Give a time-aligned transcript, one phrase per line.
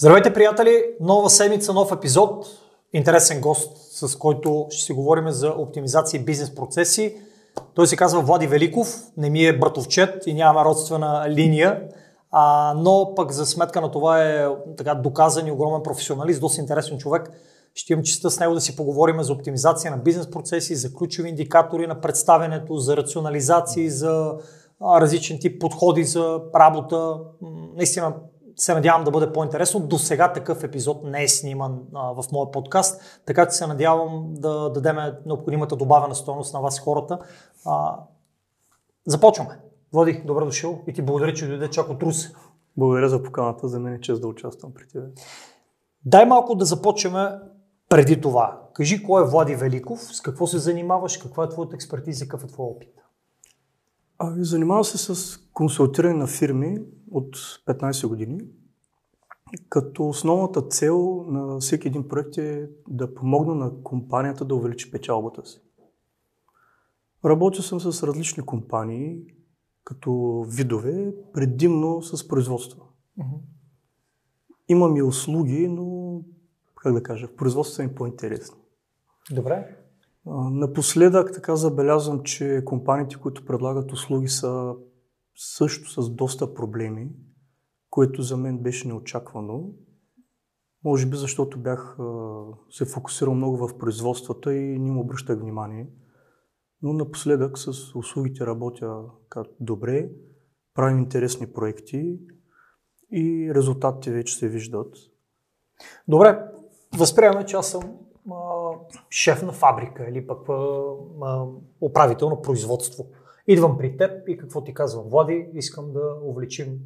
[0.00, 0.84] Здравейте, приятели!
[1.00, 2.46] Нова седмица, нов епизод.
[2.92, 7.16] Интересен гост, с който ще си говорим за оптимизация и бизнес процеси.
[7.74, 11.82] Той се казва Влади Великов, не ми е братовчет и нямаме родствена линия,
[12.30, 16.98] а, но пък за сметка на това е така доказан и огромен професионалист, доста интересен
[16.98, 17.30] човек.
[17.74, 21.28] Ще имам честа с него да си поговорим за оптимизация на бизнес процеси, за ключови
[21.28, 24.34] индикатори на представенето, за рационализации, за
[24.82, 27.16] различен тип подходи за работа.
[27.76, 28.14] Наистина
[28.58, 29.80] се надявам да бъде по-интересно.
[29.80, 34.34] До сега такъв епизод не е сниман а, в моя подкаст, така че се надявам
[34.34, 37.18] да дадем необходимата добавена стоеност на вас хората.
[37.66, 37.96] А,
[39.06, 39.60] започваме.
[39.92, 42.26] Влади, добре дошъл и ти благодаря, че дойде чак от Рус.
[42.76, 45.06] Благодаря за поканата, за мен е чест да участвам при тебе.
[46.04, 47.14] Дай малко да започнем
[47.88, 48.60] преди това.
[48.72, 52.52] Кажи кой е Влади Великов, с какво се занимаваш, каква е твоята експертиза, какъв е
[52.52, 52.94] твой опит?
[54.18, 56.78] Ами, занимавам се с консултиране на фирми
[57.10, 57.36] от
[57.66, 58.40] 15 години,
[59.68, 65.46] като основната цел на всеки един проект е да помогна на компанията да увеличи печалбата
[65.46, 65.60] си.
[67.24, 69.22] Работя съм с различни компании,
[69.84, 72.88] като видове, предимно с производство.
[73.18, 73.38] Uh-huh.
[74.68, 76.20] Имам и услуги, но,
[76.76, 78.56] как да кажа, производство са ми по-интересни.
[79.30, 79.76] Добре.
[80.50, 84.74] Напоследък така забелязвам, че компаниите, които предлагат услуги са
[85.40, 87.10] също с доста проблеми,
[87.90, 89.70] което за мен беше неочаквано.
[90.84, 91.98] Може би защото бях
[92.70, 95.88] се фокусирал много в производствата и не му обръщах внимание.
[96.82, 99.04] Но напоследък с услугите работя
[99.60, 100.10] добре,
[100.74, 102.18] правим интересни проекти
[103.12, 104.96] и резултатите вече се виждат.
[106.08, 106.44] Добре,
[106.98, 107.98] възприемаме, че аз съм
[109.10, 110.48] шеф на фабрика или пък
[111.80, 113.06] управител на производство.
[113.48, 115.08] Идвам при теб и какво ти казвам?
[115.08, 116.78] Влади, искам да увеличим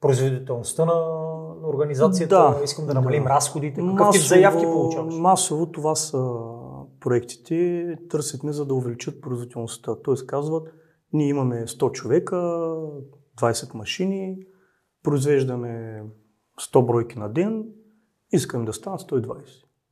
[0.00, 1.26] производителността на
[1.68, 3.30] организацията, да, искам да намалим да.
[3.30, 3.80] разходите.
[3.80, 5.14] Какъв масово, тип заявки получаваш?
[5.14, 6.34] Масово това са
[7.00, 9.96] проектите, търсят ме за да увеличат производителността.
[10.04, 10.68] Тоест казват,
[11.12, 12.36] ние имаме 100 човека,
[13.38, 14.38] 20 машини,
[15.02, 16.04] произвеждаме
[16.60, 17.64] 100 бройки на ден,
[18.32, 19.42] искам да станат 120.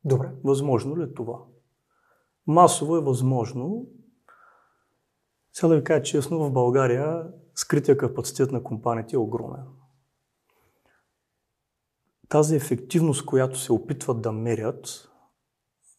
[0.05, 0.31] Добре.
[0.45, 1.39] Възможно ли е това?
[2.47, 3.87] Масово е възможно.
[5.55, 9.65] Сега да ви кажа честно, в България скрития капацитет на компаниите е огромен.
[12.29, 15.11] Тази ефективност, която се опитват да мерят,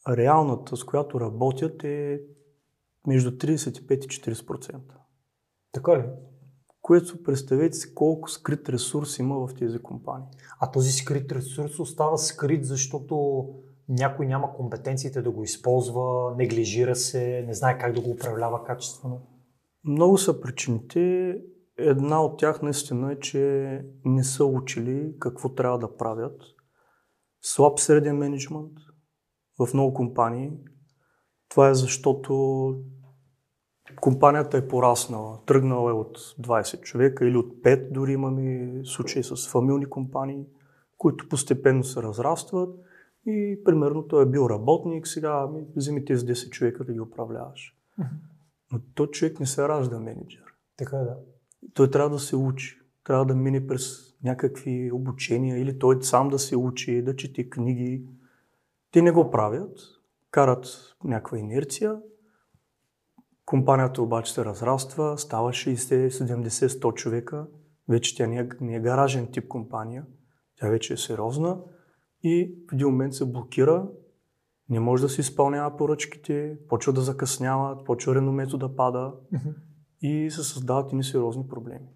[0.08, 2.20] реалната, с която работят е
[3.06, 4.80] между 35 и 40%.
[5.72, 6.04] Така ли?
[6.82, 10.28] Което представете си колко скрит ресурс има в тези компании.
[10.60, 13.46] А този скрит ресурс остава скрит, защото
[13.88, 19.35] някой няма компетенциите да го използва, неглижира се, не знае как да го управлява качествено?
[19.86, 21.34] Много са причините.
[21.78, 26.42] Една от тях наистина е, че не са учили какво трябва да правят.
[27.42, 28.72] Слаб среден менеджмент
[29.58, 30.52] в много компании.
[31.48, 32.74] Това е защото
[34.00, 35.44] компанията е пораснала.
[35.46, 40.46] Тръгнала е от 20 човека или от 5, дори имаме случаи с фамилни компании,
[40.98, 42.78] които постепенно се разрастват
[43.26, 47.76] и примерно той е бил работник, сега ми вземи тези 10 човека да ги управляваш.
[48.72, 50.44] Но той човек не се ражда менеджер.
[50.76, 51.16] Така е, да.
[51.74, 52.80] Той трябва да се учи.
[53.04, 58.04] Трябва да мине през някакви обучения или той сам да се учи, да чете книги.
[58.90, 59.78] Те не го правят,
[60.30, 60.66] карат
[61.04, 61.96] някаква инерция.
[63.44, 67.46] Компанията обаче се разраства, става 60, 70, 100 човека.
[67.88, 70.06] Вече тя не е, не е гаражен тип компания.
[70.56, 71.60] Тя вече е сериозна
[72.22, 73.88] и в един момент се блокира,
[74.70, 79.54] не може да се изпълнява поръчките, почва да закъсняват, почва реномето да пада mm-hmm.
[80.02, 81.88] и се създават и несериозни проблеми.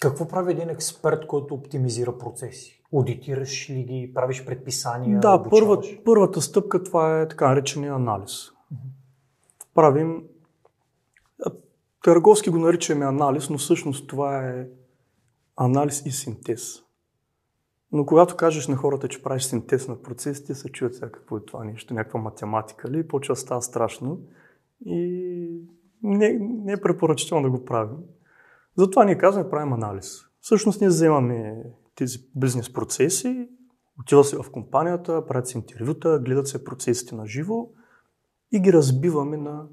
[0.00, 2.82] Какво прави един експерт, който оптимизира процеси?
[2.94, 5.20] Аудитираш ли ги, правиш предписания?
[5.20, 8.30] Да, първа, първата стъпка това е така наречения анализ.
[8.30, 8.90] Mm-hmm.
[9.74, 10.22] Правим,
[12.04, 14.66] търговски го наричаме анализ, но всъщност това е
[15.56, 16.83] анализ и синтез.
[17.94, 21.44] Но когато кажеш на хората, че правиш синтез на процесите, се чуят сега какво е
[21.44, 24.20] това нещо, някаква математика ли, почва става страшно
[24.86, 25.60] и
[26.02, 27.96] не, не е препоръчително да го правим.
[28.76, 30.20] Затова ние казваме, правим анализ.
[30.40, 31.62] Всъщност ние вземаме
[31.94, 33.48] тези бизнес процеси,
[34.00, 37.68] отива се в компанията, правят се интервюта, гледат се процесите на живо
[38.52, 39.66] и ги разбиваме на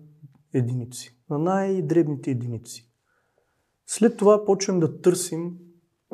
[0.54, 2.92] единици, на най-дребните единици.
[3.86, 5.58] След това почваме да търсим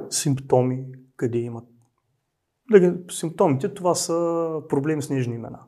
[0.09, 1.65] симптоми, къде имат
[3.11, 5.59] симптомите, това са проблеми с нежни имена.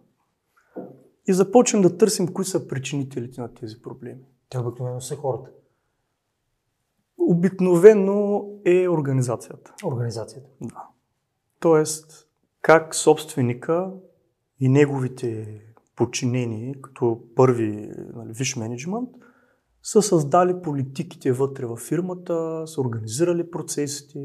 [1.27, 4.21] И започнем да търсим кои са причинителите на тези проблеми.
[4.49, 5.49] Те обикновено са хората.
[7.17, 9.73] Обикновено е организацията.
[9.85, 10.49] Организацията.
[10.61, 10.87] Да.
[11.59, 12.27] Тоест,
[12.61, 13.91] как собственика
[14.59, 15.61] и неговите
[15.95, 19.09] подчинени, като първи нали, виш менеджмент,
[19.83, 24.19] са създали политиките вътре във фирмата, са организирали процесите,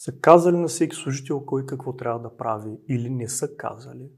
[0.00, 4.10] са казали на всеки служител кой какво трябва да прави или не са казали.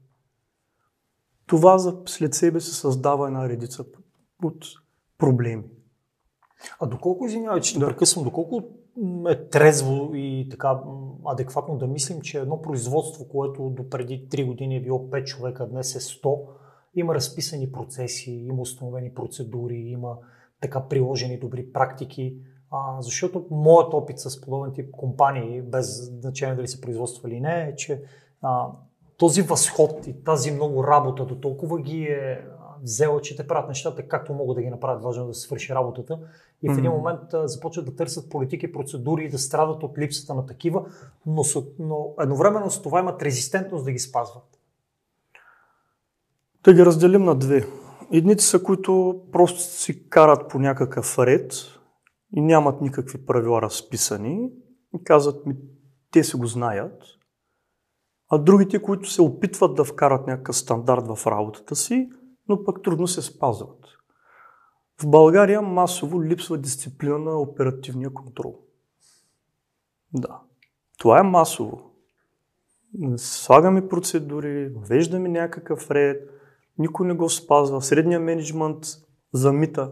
[1.45, 3.85] Това след себе се създава една редица
[4.43, 4.65] от
[5.17, 5.63] проблеми.
[6.79, 7.87] А доколко, извинявай, че да.
[7.87, 8.63] прекъсвам, доколко
[9.29, 10.79] е трезво и така
[11.25, 15.67] адекватно да мислим, че едно производство, което до преди 3 години е било 5 човека,
[15.67, 16.47] днес е 100,
[16.95, 20.17] има разписани процеси, има установени процедури, има
[20.61, 22.37] така приложени добри практики,
[22.73, 27.61] а, защото моят опит с подобен тип компании, без значение дали се производства или не,
[27.61, 28.03] е, че
[28.41, 28.67] а,
[29.17, 32.45] този възход и тази много работа до толкова ги е
[32.83, 36.19] взела, че те правят нещата както могат да ги направят, важно да се свърши работата.
[36.63, 40.33] И в един момент а, започват да търсят политики, процедури и да страдат от липсата
[40.33, 40.85] на такива,
[41.25, 41.43] но,
[41.79, 44.59] но едновременно с това имат резистентност да ги спазват.
[46.63, 47.67] Да ги разделим на две.
[48.11, 51.53] Едните са, които просто си карат по някакъв ред
[52.35, 54.49] и нямат никакви правила разписани
[54.95, 55.55] и казват ми,
[56.11, 57.03] те си го знаят.
[58.29, 62.09] А другите, които се опитват да вкарат някакъв стандарт в работата си,
[62.49, 63.85] но пък трудно се спазват.
[65.01, 68.59] В България масово липсва дисциплина на оперативния контрол.
[70.13, 70.39] Да.
[70.97, 71.91] Това е масово.
[73.17, 76.29] Слагаме процедури, веждаме някакъв ред,
[76.77, 77.81] никой не го спазва.
[77.81, 78.85] Средния менеджмент
[79.33, 79.91] замита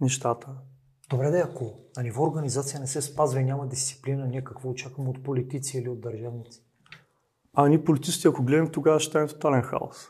[0.00, 0.48] нещата.
[1.14, 5.10] Добре да ако на ниво организация не се спазва и няма дисциплина, ние какво очакваме
[5.10, 6.64] от политици или от държавници?
[7.52, 10.08] А ние политиците, ако гледам, тогава ще е тотален хаос.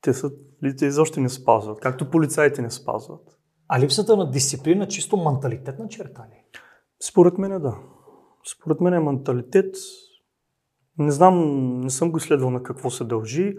[0.00, 0.32] Те, са,
[0.78, 3.38] те изобщо не спазват, както полицаите не спазват.
[3.68, 6.60] А липсата на дисциплина чисто менталитетна черта ли?
[7.08, 7.76] Според мен е да.
[8.56, 9.74] Според мен е менталитет.
[10.98, 13.56] Не знам, не съм го изследвал на какво се дължи.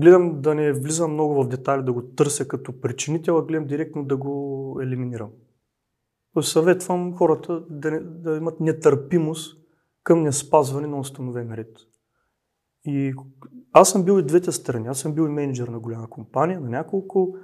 [0.00, 4.04] Гледам да не влизам много в детайли, да го търся като причинител, а гледам директно
[4.04, 5.30] да го елиминирам.
[6.42, 9.66] Съветвам хората да, не, да имат нетърпимост
[10.02, 11.76] към неспазване на установен ред.
[12.84, 13.14] И
[13.72, 14.88] аз съм бил и двете страни.
[14.88, 17.36] Аз съм бил и менеджер на голяма компания, на няколко,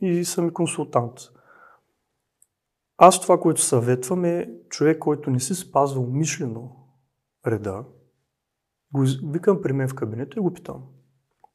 [0.00, 1.12] и съм и консултант.
[2.96, 6.76] Аз това, което съветвам е човек, който не си спазва умишлено
[7.46, 7.84] реда,
[8.92, 10.82] го викам при мен в кабинета и го питам.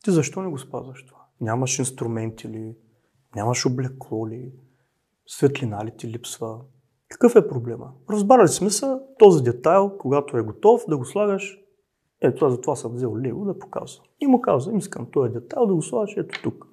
[0.04, 1.26] Ти защо не го спазваш това?
[1.42, 2.76] Нямаш инструменти ли?
[3.36, 4.54] Нямаш облекло ли?
[5.28, 6.60] Светлина ли ти липсва?
[7.10, 7.94] Какъв е проблема?
[8.10, 11.60] Разбрали сме се този детайл, когато е готов, да го слагаш.
[12.22, 14.06] Ето, за това съм взел лего да показвам.
[14.22, 16.66] И му казвам, искам този детайл да го слагаш ето тук.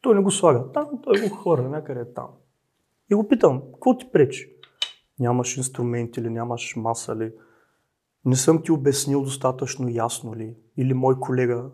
[0.00, 2.28] Той не го слага там, той го хвърля някъде там.
[3.10, 4.52] И го питам, какво ти пречи?
[5.18, 7.32] Нямаш инструменти ли, нямаш маса ли?
[8.24, 10.56] Не съм ти обяснил достатъчно ясно ли?
[10.76, 11.70] Или мой колега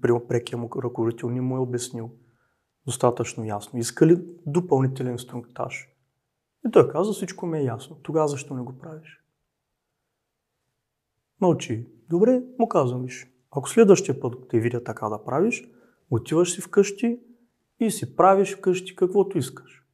[0.00, 2.10] при прекия му ръководител не му е обяснил
[2.88, 3.78] достатъчно ясно.
[3.78, 5.88] Иска ли допълнителен инструктаж?
[6.68, 7.96] И той каза, всичко ми е ясно.
[8.02, 9.24] Тогава защо не го правиш?
[11.40, 11.86] Мълчи.
[12.08, 13.32] Добре, му казвам, виж.
[13.50, 15.70] Ако следващия път те видя така да правиш,
[16.10, 17.20] отиваш си вкъщи
[17.80, 19.84] и си правиш вкъщи каквото искаш.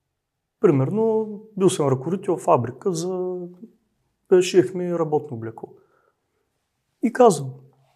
[0.61, 3.39] Примерно, бил съм ръководител в фабрика за
[4.41, 5.69] шиехме работно облекло.
[7.03, 7.51] И казвам,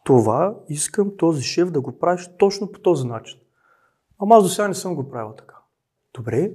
[0.05, 3.40] това искам този шеф да го правиш точно по този начин.
[4.18, 5.56] Ама аз до сега не съм го правил така.
[6.14, 6.52] Добре,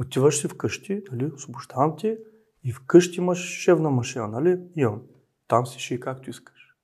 [0.00, 2.18] отиваш си вкъщи, нали, освобождавам ти
[2.64, 4.60] и вкъщи имаш шевна машина, нали?
[4.76, 5.02] Имам.
[5.48, 6.76] Там си ши както искаш.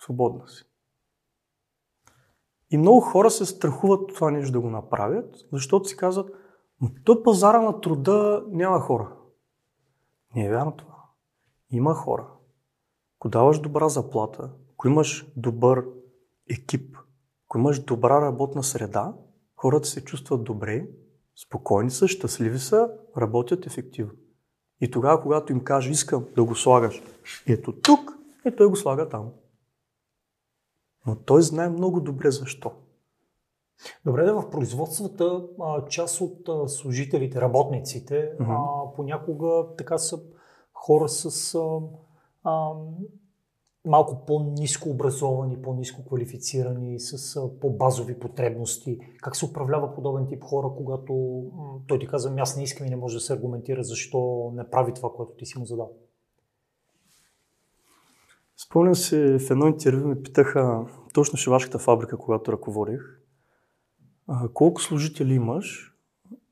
[0.00, 0.64] Свободна си.
[2.70, 6.30] И много хора се страхуват това нещо да го направят, защото си казват,
[6.80, 9.16] но той пазара на труда няма хора.
[10.34, 10.94] Не е вярно това.
[11.70, 12.28] Има хора.
[13.18, 15.84] Ако даваш добра заплата, ако имаш добър
[16.50, 16.96] екип,
[17.46, 19.14] ако имаш добра работна среда,
[19.64, 20.86] хората се чувстват добре,
[21.36, 24.12] спокойни са, щастливи са, работят ефективно.
[24.80, 27.02] И тогава, когато им каже, искам да го слагаш
[27.48, 29.32] ето тук, и той го слага там.
[31.06, 32.72] Но той знае много добре защо.
[34.04, 35.46] Добре, да в производствата
[35.88, 38.94] част от служителите, работниците, mm-hmm.
[38.94, 40.22] понякога така са
[40.72, 41.54] хора с
[42.44, 42.70] а,
[43.84, 48.98] малко по-низко образовани, по-низко квалифицирани, с по-базови потребности.
[49.22, 51.44] Как се управлява подобен тип хора, когато
[51.86, 54.94] той ти казва, аз не искам и не може да се аргументира защо не прави
[54.94, 55.92] това, което ти си му задал?
[58.56, 63.20] Спомням се, в едно интервю ме питаха точно шивашката фабрика, когато ръководих,
[64.54, 65.94] колко служители имаш?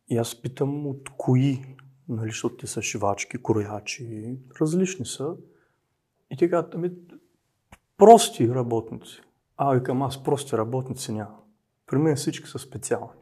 [0.09, 1.77] И аз питам от кои,
[2.09, 5.35] нали, защото те са шивачки, кроячи, различни са.
[6.31, 6.91] И те казват, ами
[8.03, 9.23] Прости работници.
[9.57, 11.39] А, викам, аз прости работници няма.
[11.87, 13.21] При мен всички са специални.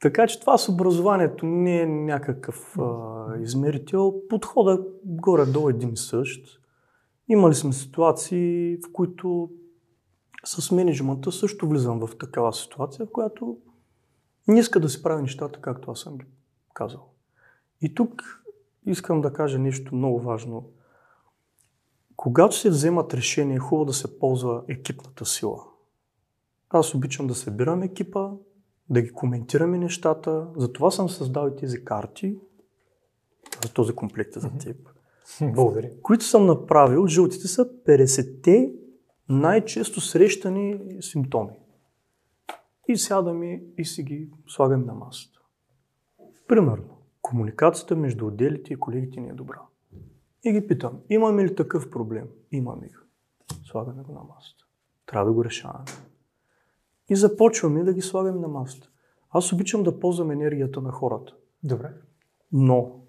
[0.00, 4.14] Така че това с образованието не е някакъв а, измерител.
[4.28, 6.60] Подхода горе-долу един и същ.
[7.28, 9.50] Имали сме ситуации, в които
[10.44, 13.58] с менеджмента също влизам в такава ситуация, в която
[14.48, 16.26] не иска да си прави нещата, както аз съм ги
[16.74, 17.08] казал.
[17.80, 18.22] И тук
[18.86, 20.70] искам да кажа нещо много важно.
[22.20, 25.64] Когато се вземат решения, е хубаво да се ползва екипната сила.
[26.70, 28.30] Аз обичам да събирам екипа,
[28.90, 30.46] да ги коментираме нещата.
[30.56, 32.36] Затова съм създал и тези карти,
[33.62, 34.76] за този комплект за теб.
[35.54, 35.90] Благодаря.
[36.02, 38.72] Които съм направил, жълтите са 50-те
[39.28, 41.56] най-често срещани симптоми.
[42.88, 45.40] И сядаме и си ги слагаме на масата.
[46.48, 49.60] Примерно, комуникацията между отделите и колегите не е добра.
[50.44, 52.28] И ги питам, имаме ли такъв проблем?
[52.50, 52.98] Имаме го.
[53.64, 54.64] Слагаме го на масата.
[55.06, 55.84] Трябва да го решаваме.
[57.08, 58.90] И започваме да ги слагаме на масата.
[59.30, 61.36] Аз обичам да ползвам енергията на хората.
[61.62, 61.92] Добре.
[62.52, 63.00] Но,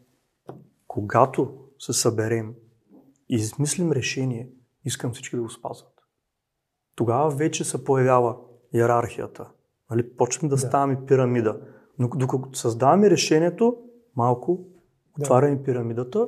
[0.88, 2.56] когато се съберем
[3.30, 4.50] и измислим решение,
[4.86, 5.94] искам всички да го спазват.
[6.96, 8.38] Тогава вече се появява
[8.74, 9.52] иерархията.
[9.90, 10.16] Нали?
[10.18, 10.62] Почваме да, да.
[10.62, 11.62] ставаме пирамида.
[12.00, 13.78] Но докато създаваме решението,
[14.16, 14.66] малко
[15.20, 15.64] отваряме да.
[15.64, 16.28] пирамидата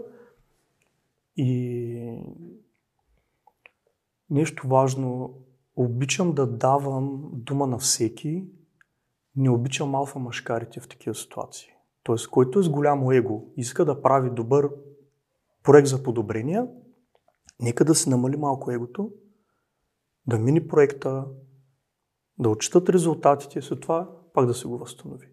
[1.37, 2.19] и
[4.29, 5.33] нещо важно,
[5.75, 8.45] обичам да давам дума на всеки,
[9.35, 11.69] не обичам алфа машкарите в такива ситуации.
[12.03, 14.69] Тоест, който е с голямо его, иска да прави добър
[15.63, 16.67] проект за подобрения,
[17.61, 19.11] нека да се намали малко егото,
[20.27, 21.25] да мини проекта,
[22.39, 25.27] да отчитат резултатите и след това пак да се го възстанови.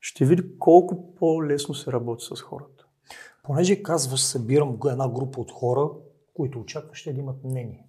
[0.00, 2.73] Ще види колко по-лесно се работи с хората.
[3.44, 5.90] Понеже казваш, събирам една група от хора,
[6.34, 7.86] които очакваш да имат мнение.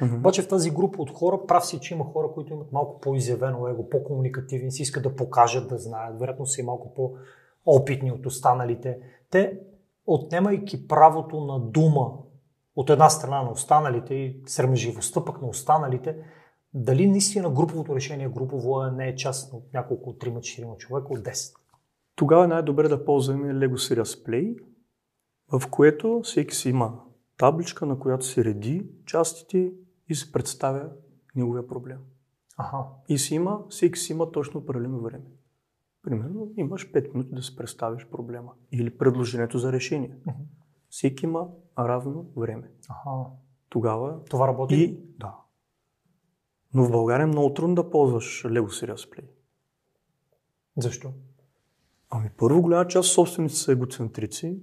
[0.00, 0.16] Mm-hmm.
[0.16, 3.68] Обаче в тази група от хора, прав си, че има хора, които имат малко по-изявено
[3.68, 8.98] его, по-комуникативни, си искат да покажат, да знаят, вероятно са и малко по-опитни от останалите.
[9.30, 9.60] Те,
[10.06, 12.12] отнемайки правото на дума
[12.76, 16.16] от една страна на останалите и срамежливостта пък на останалите,
[16.74, 21.54] дали наистина груповото решение групово е, не е част от няколко, 3-4 човека от 10?
[22.16, 24.67] Тогава е най-добре да ползваме Lego Serious Play,
[25.52, 27.00] в което всеки си има
[27.36, 29.72] табличка, на която се реди частите
[30.08, 30.90] и се представя
[31.36, 31.98] неговия проблем.
[32.56, 32.86] Ага.
[33.08, 35.24] И си има, всеки си има точно определено време.
[36.02, 40.18] Примерно имаш 5 минути да се представиш проблема или предложението за решение.
[40.26, 40.34] Uh-huh.
[40.88, 42.70] Всеки има равно време.
[42.88, 43.24] Ага.
[43.68, 44.24] Тогава...
[44.24, 44.74] Това работи?
[44.74, 45.34] И, да.
[46.74, 49.24] Но в България е много трудно да ползваш Lego Serious Play.
[50.76, 51.12] Защо?
[52.10, 54.62] Ами първо голяма част собственици са егоцентрици.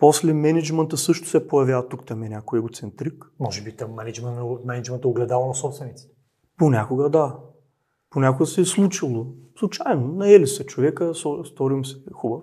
[0.00, 3.32] После менеджмента също се появява тук там е някой егоцентрик.
[3.40, 6.14] Може би там менеджмент, менеджмент е огледало на собствениците.
[6.58, 7.38] Понякога да.
[8.10, 9.26] Понякога се е случило.
[9.58, 10.08] Случайно.
[10.08, 11.12] Наели се човека,
[11.44, 12.42] сторим се хубав.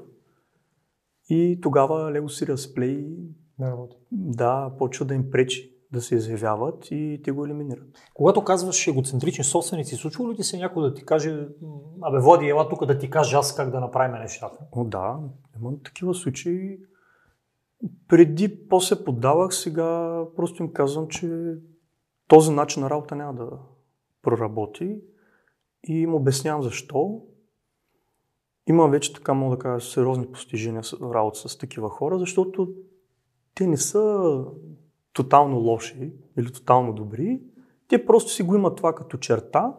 [1.30, 3.16] И тогава Lego Serious Play
[3.60, 3.98] не работи.
[4.12, 7.88] Да, почва да им пречи да се изявяват и те го елиминират.
[8.14, 11.48] Когато казваш егоцентрични собственици, случва ли ти се някой да ти каже,
[12.02, 14.58] абе води, ела тук да ти кажа аз как да направим нещата?
[14.72, 15.20] О, да,
[15.60, 16.80] има такива случаи.
[18.08, 21.56] Преди по-се поддавах, сега просто им казвам, че
[22.28, 23.50] този начин на работа няма да
[24.22, 25.02] проработи
[25.88, 27.22] и им обяснявам защо.
[28.68, 32.74] Има вече така, мога да кажа, сериозни постижения в работа с такива хора, защото
[33.56, 34.44] те не са
[35.14, 37.42] тотално лоши или тотално добри.
[37.88, 39.76] Те просто си го имат това като черта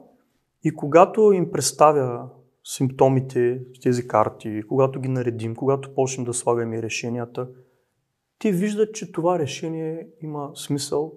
[0.65, 2.29] и когато им представя
[2.65, 7.49] симптомите в тези карти, когато ги наредим, когато почнем да слагаме решенията,
[8.39, 11.13] те виждат, че това решение има смисъл,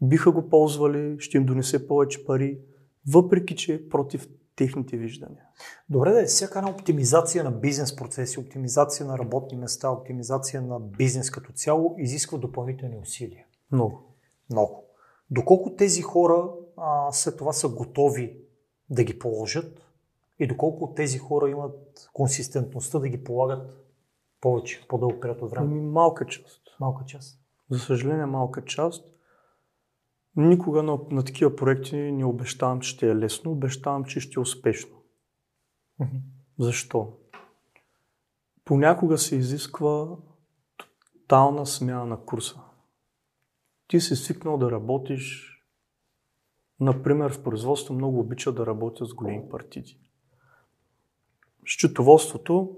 [0.00, 2.60] биха го ползвали, ще им донесе повече пари,
[3.08, 5.42] въпреки че е против техните виждания.
[5.88, 10.80] Добре, да е всяка една оптимизация на бизнес процеси, оптимизация на работни места, оптимизация на
[10.80, 13.46] бизнес като цяло изисква допълнителни усилия.
[13.72, 14.14] Много.
[14.50, 14.84] Много.
[15.30, 18.40] Доколко тези хора а, след това са готови
[18.90, 19.80] да ги положат
[20.38, 23.87] и доколко тези хора имат консистентността да ги полагат
[24.40, 25.66] повече, по-дълъг период от време?
[25.66, 26.62] Ами, малка част.
[26.80, 27.40] Малка част.
[27.70, 29.04] За съжаление, малка част.
[30.36, 34.40] Никога на, на такива проекти не обещавам, че ще е лесно, обещавам, че ще е
[34.40, 34.96] успешно.
[36.00, 36.20] Mm-hmm.
[36.58, 37.12] Защо?
[38.64, 40.16] Понякога се изисква
[41.12, 42.60] тотална смяна на курса.
[43.88, 45.54] Ти си свикнал да работиш,
[46.80, 50.00] например в производство много обича да работя с големи партиди.
[51.66, 52.76] Счетоводството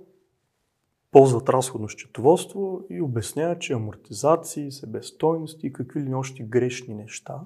[1.11, 7.41] ползват разходно счетоводство и обясняват, че амортизации, себестойности и какви ли още грешни неща,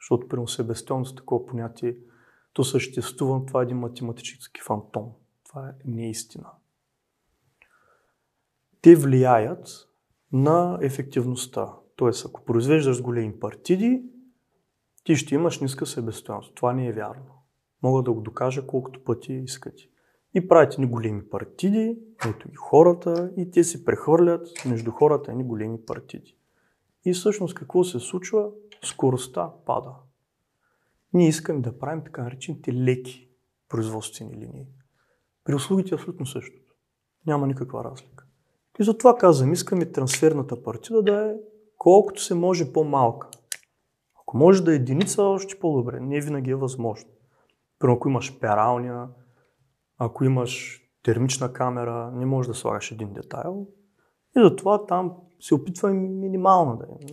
[0.00, 1.96] защото при себестойност такова понятие,
[2.52, 5.12] то съществува, това е един математически фантом.
[5.44, 6.50] Това е неистина.
[8.80, 9.68] Те влияят
[10.32, 11.72] на ефективността.
[11.96, 14.02] Тоест, ако произвеждаш големи партиди,
[15.04, 16.54] ти ще имаш ниска себестоеност.
[16.54, 17.44] Това не е вярно.
[17.82, 19.88] Мога да го докажа колкото пъти искате.
[20.34, 21.98] И правите ни големи партиди,
[22.28, 26.36] ето ги хората, и те се прехвърлят между хората ни големи партиди.
[27.04, 28.50] И всъщност какво се случва?
[28.84, 29.94] Скоростта пада.
[31.12, 33.30] Ние искаме да правим така наречените леки
[33.68, 34.66] производствени линии.
[35.44, 36.74] При услугите е абсолютно същото.
[37.26, 38.24] Няма никаква разлика.
[38.80, 41.34] И затова казвам, искаме трансферната партида да е
[41.78, 43.28] колкото се може по-малка.
[44.20, 46.00] Ако може да е единица, още по-добре.
[46.00, 47.10] Не винаги е възможно.
[47.78, 49.08] Примерно, ако имаш пералня,
[50.04, 53.66] ако имаш термична камера, не можеш да слагаш един детайл.
[54.36, 57.06] И затова там се опитва минимална да е.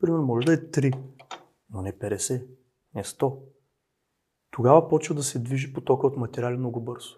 [0.00, 0.98] Примерно може да е 3,
[1.70, 2.46] но не 50,
[2.94, 3.38] не 100.
[4.50, 7.16] Тогава почва да се движи потока от материали много бързо.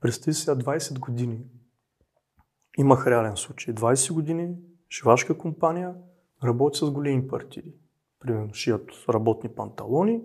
[0.00, 1.44] Представи сега 20 години.
[2.78, 3.74] Имах реален случай.
[3.74, 4.56] 20 години,
[4.88, 5.94] шивашка компания,
[6.44, 7.74] работи с големи партиди.
[8.20, 10.22] Примерно шият работни панталони,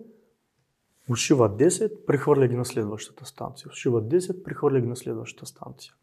[1.10, 3.70] ушива 10, прехвърля ги на следващата станция.
[3.70, 5.94] Ушива 10, прехвърля ги на следващата станция.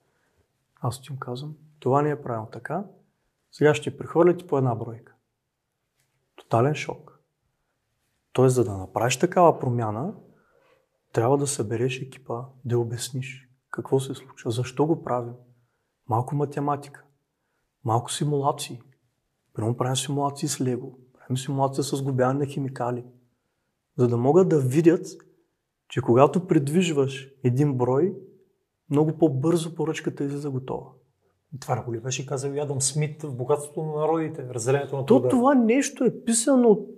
[0.81, 2.85] Аз ти им казвам, това не е правилно така.
[3.53, 5.15] Сега ще прехвърляте по една бройка.
[6.37, 7.21] Тотален шок.
[8.33, 10.15] Тоест, за да направиш такава промяна,
[11.13, 15.33] трябва да събереш екипа, да обясниш какво се случва, защо го правим.
[16.09, 17.05] Малко математика,
[17.85, 18.83] малко симулации.
[19.53, 23.05] Примерно правим симулации с лего, правим симулация с глобяване на химикали,
[24.01, 25.07] за да могат да видят,
[25.89, 28.15] че когато придвижваш един брой,
[28.91, 30.87] много по-бързо поръчката излиза готова.
[31.61, 35.23] Това го ли беше казал Ядам Смит в Богатството на народите, разделението на труда?
[35.23, 36.89] То това нещо е писано от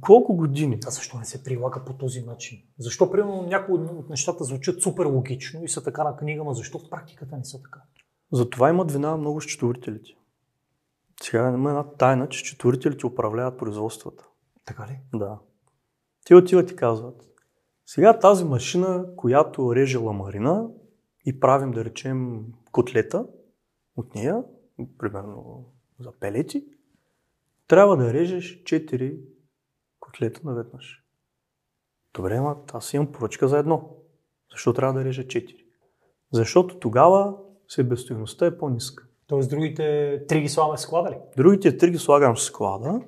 [0.00, 0.78] колко години?
[0.86, 2.58] А защо не се прилага по този начин?
[2.78, 6.78] Защо, примерно, някои от нещата звучат супер логично и са така на книга, но защо
[6.78, 7.80] в практиката не са така?
[8.32, 10.10] Затова имат вина много счетоводителите.
[11.22, 14.24] Сега има една тайна, че счетоводителите управляват производствата.
[14.64, 15.18] Така ли?
[15.18, 15.38] Да.
[16.26, 17.28] Те отиват и казват,
[17.86, 20.68] сега тази машина, която реже ламарина
[21.26, 23.26] и правим, да речем, котлета
[23.96, 24.44] от нея,
[24.98, 25.64] примерно
[26.00, 26.64] за пелети,
[27.68, 29.18] трябва да режеш 4
[30.00, 31.04] котлета наведнъж.
[32.14, 33.96] Добре, ма аз имам поръчка за едно.
[34.52, 35.64] Защо трябва да режа 4?
[36.32, 37.36] Защото тогава
[37.68, 39.06] себестоеността е по-ниска.
[39.26, 41.16] Тоест другите три ги слагаме в склада ли?
[41.36, 43.00] Другите три ги слагам в склада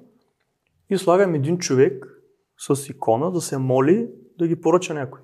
[0.90, 2.17] и слагам един човек
[2.58, 5.20] с икона да се моли да ги поръча някой.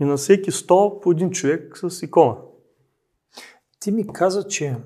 [0.00, 2.36] И на всеки 100 по един човек с икона.
[3.80, 4.76] Ти ми каза, че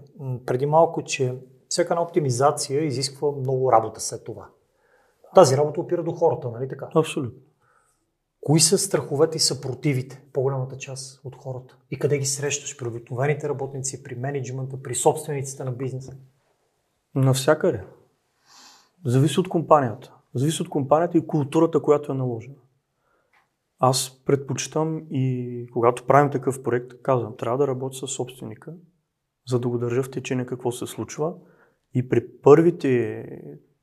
[0.47, 4.49] преди малко, че всяка една оптимизация изисква много работа след това.
[5.35, 6.89] Тази работа опира до хората, нали така?
[6.95, 7.41] Абсолютно.
[8.41, 11.77] Кои са страховете и съпротивите, по-голямата част от хората?
[11.91, 12.77] И къде ги срещаш?
[12.77, 16.17] При обикновените работници, при менеджмента, при собствениците на бизнеса?
[17.15, 17.85] Навсякъде.
[19.05, 20.15] Зависи от компанията.
[20.35, 22.55] Зависи от компанията и културата, която е наложена.
[23.79, 28.75] Аз предпочитам и когато правим такъв проект, казвам, трябва да работя с собственика,
[29.49, 31.35] за да го държа в течение какво се случва.
[31.95, 33.25] И при първите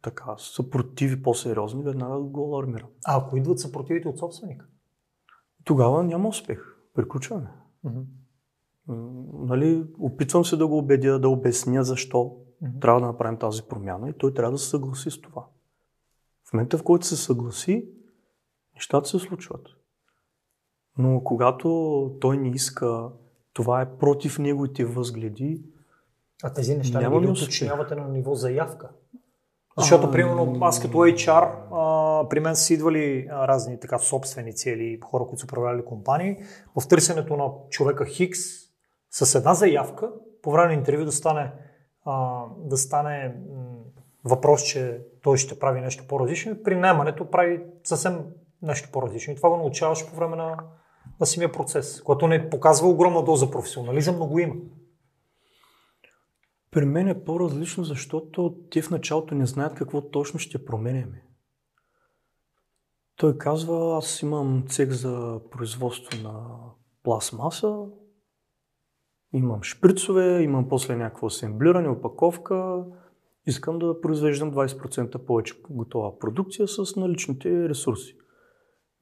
[0.02, 2.90] така, съпротиви по-сериозни, веднага го алармирам.
[3.06, 4.66] А ако идват съпротивите от собственика?
[5.64, 6.78] Тогава няма успех.
[6.94, 7.50] Приключваме.
[7.86, 8.06] Mm-hmm.
[9.34, 12.82] Нали, опитвам се да го убедя, да обясня защо mm-hmm.
[12.82, 15.46] трябва да направим тази промяна и той трябва да се съгласи с това.
[16.50, 17.90] В момента, в който се съгласи,
[18.76, 19.68] нещата се случват.
[20.98, 21.70] Но когато
[22.22, 23.10] той не иска,
[23.54, 25.64] това е против неговите възгледи.
[26.44, 28.90] А тези неща не ги уточнявате на ниво заявка?
[29.78, 34.70] Защото, а, примерно, аз като HR, а, при мен са идвали а, разни така собственици
[34.70, 36.38] или хора, които са управлявали компании,
[36.80, 38.40] в търсенето на човека Хикс
[39.12, 41.54] с една заявка, по време на интервю да стане,
[42.06, 43.77] а, да стане м-
[44.28, 48.26] въпрос, че той ще прави нещо по-различно, при наемането прави съвсем
[48.62, 49.34] нещо по-различно.
[49.34, 50.58] И това го научаваш по време на,
[51.20, 54.56] на самия процес, което не показва огромна доза професионализъм, но го има.
[56.72, 61.24] При мен е по-различно, защото те в началото не знаят какво точно ще променяме.
[63.16, 66.58] Той казва, аз имам цех за производство на
[67.04, 67.86] пластмаса,
[69.34, 72.86] имам шприцове, имам после някакво асемблиране, опаковка,
[73.48, 78.18] искам да произвеждам 20% повече готова продукция с наличните ресурси.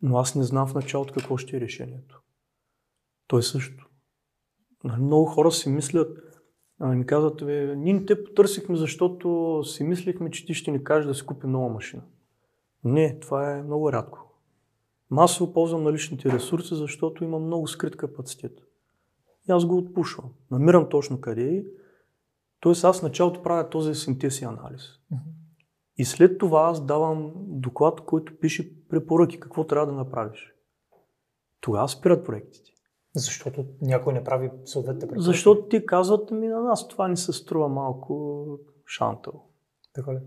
[0.01, 2.21] Но аз не знам в началото какво ще е решението.
[3.27, 3.89] Той също.
[4.84, 6.17] Нали, много хора си мислят,
[6.79, 10.84] а, ми казват, бе, ние не те потърсихме, защото си мислихме, че ти ще ни
[10.84, 12.03] кажеш да си купим нова машина.
[12.84, 14.31] Не, това е много рядко.
[15.10, 18.51] Масово ползвам наличните ресурси, защото имам много скрит капацитет.
[19.49, 20.29] И аз го отпушвам.
[20.51, 21.63] Намирам точно къде е.
[22.65, 24.82] Тоест аз в началото правя този синтез и анализ.
[24.82, 25.17] Mm-hmm.
[25.97, 30.54] И след това аз давам доклад, който пише препоръки, какво трябва да направиш.
[31.62, 32.71] Тогава спират проектите.
[33.15, 35.25] Защото някой не прави съответните препоръки?
[35.25, 38.45] Защото ти казват ми на нас, това ни се струва малко
[38.88, 39.45] шантъл.
[39.93, 40.19] Така ли?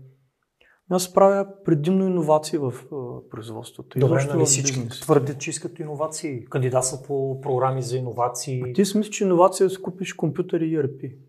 [0.89, 3.99] Аз правя предимно иновации в uh, производството.
[3.99, 8.63] Добре, нали всички твърдят, че искат иновации, кандидатстват по програми за иновации.
[8.65, 11.28] А ти си мислиш, че иновация е да си купиш компютър и ERP.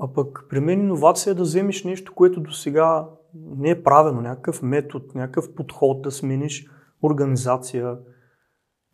[0.00, 4.20] А пък при мен иновация е да вземеш нещо, което до сега не е правено,
[4.20, 6.70] някакъв метод, някакъв подход, да смениш
[7.02, 7.98] организация,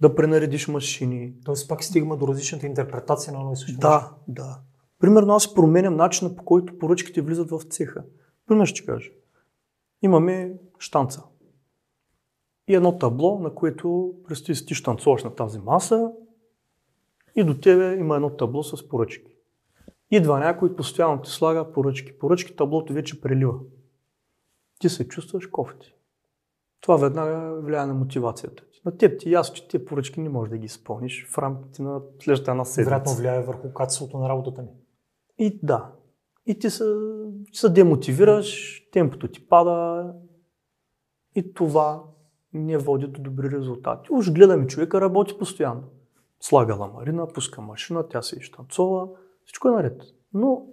[0.00, 1.34] да пренаредиш машини.
[1.44, 4.60] Тоест пак стигма до различната интерпретация на едно и също Да, да.
[4.98, 8.04] Примерно аз променям начина по който поръчките влизат в цеха.
[8.46, 9.10] Пример ще кажа.
[10.02, 11.22] Имаме штанца.
[12.68, 16.12] И едно табло, на което предстои си ти штанцуваш на тази маса
[17.36, 19.36] и до тебе има едно табло с поръчки.
[20.10, 22.18] Идва някой постоянно ти слага поръчки.
[22.18, 23.58] Поръчки таблото вече прелива.
[24.78, 25.94] Ти се чувстваш кофти.
[26.80, 28.80] Това веднага влияе на мотивацията ти.
[28.84, 31.82] На теб ти е ясно, че тия поръчки не можеш да ги изпълниш в рамките
[31.82, 32.90] на следващата една седмица.
[32.90, 34.68] Вероятно влияе върху качеството на работата ни.
[35.38, 35.92] И да.
[36.46, 36.84] И ти се,
[37.52, 40.12] се демотивираш, темпото ти пада
[41.34, 42.02] и това
[42.52, 44.08] не води до добри резултати.
[44.12, 45.82] Уж гледаме човека, работи постоянно.
[46.40, 49.08] Слага ламарина, пуска машина, тя се изтанцова,
[49.44, 50.02] всичко е наред.
[50.34, 50.66] Но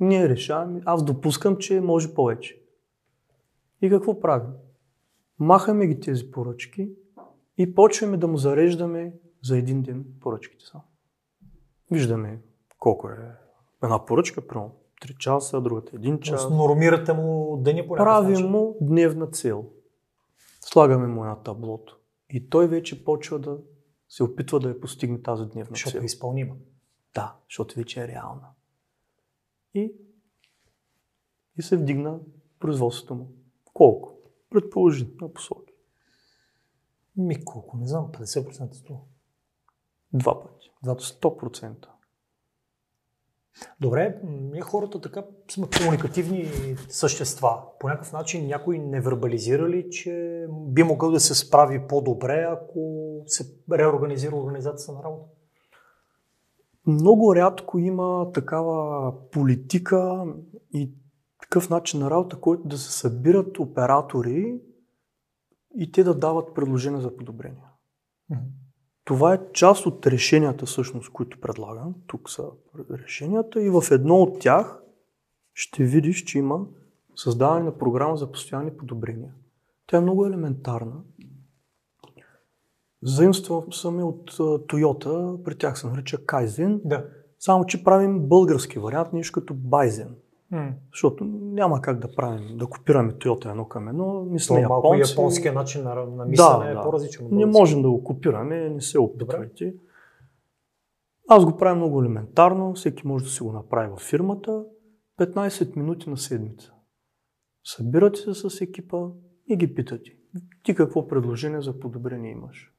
[0.00, 2.62] ние решаваме, аз допускам, че може повече.
[3.82, 4.50] И какво правим?
[5.38, 6.90] Махаме ги тези поръчки
[7.58, 10.84] и почваме да му зареждаме за един ден поръчките само.
[11.90, 12.40] Виждаме
[12.78, 13.16] колко е
[13.82, 16.50] една поръчка, примерно 3 часа, другата 1 час.
[16.50, 19.64] Нормирате му деня по Правим му дневна цел.
[20.60, 21.98] Слагаме му на таблото.
[22.30, 23.58] И той вече почва да
[24.08, 26.00] се опитва да я постигне тази дневна Защото цел.
[26.00, 26.54] Защото е изпълнима.
[27.14, 28.48] Да, защото вече е реална.
[29.74, 29.92] И,
[31.58, 32.20] и се вдигна
[32.58, 33.32] производството му.
[33.72, 34.18] Колко?
[34.50, 35.74] Предположи на посоки.
[37.16, 37.76] Ми колко?
[37.76, 38.98] Не знам, 50% 100.
[40.12, 40.70] Два пъти.
[40.84, 41.88] 100%.
[43.80, 46.50] Добре, ние хората така сме комуникативни
[46.88, 47.62] същества.
[47.80, 53.02] По някакъв начин някой не вербализира ли, че би могъл да се справи по-добре, ако
[53.26, 55.28] се реорганизира организацията на работа?
[56.86, 60.26] Много рядко има такава политика
[60.72, 60.92] и
[61.40, 64.60] такъв начин на работа, който да се събират оператори
[65.78, 67.66] и те да дават предложения за подобрения.
[68.32, 68.62] Mm-hmm.
[69.04, 71.94] Това е част от решенията, всъщност, които предлагам.
[72.06, 72.44] Тук са
[72.90, 74.82] решенията и в едно от тях
[75.54, 76.66] ще видиш, че има
[77.16, 79.32] създаване на програма за постоянни подобрения.
[79.86, 80.92] Тя е много елементарна.
[83.02, 86.80] Заимствам съм от Toyota, при тях се нарича Kaizen.
[86.84, 87.06] Да.
[87.38, 90.08] Само, че правим български вариант, нещо като Baizen.
[90.52, 90.72] Mm.
[90.92, 94.24] Защото няма как да правим, да копираме Toyota едно към едно.
[94.24, 94.68] Мисля, японци...
[94.68, 96.82] малко японския начин на, на мислене да, е да.
[96.82, 97.28] по-различен.
[97.30, 99.64] Не можем да го копираме, не се опитвайте.
[99.64, 99.78] Добре.
[101.28, 104.64] Аз го правя много елементарно, всеки може да си го направи във фирмата.
[105.20, 106.72] 15 минути на седмица.
[107.64, 108.98] Събирате се с екипа
[109.48, 110.10] и ги питате.
[110.62, 112.71] Ти какво предложение за подобрение имаш?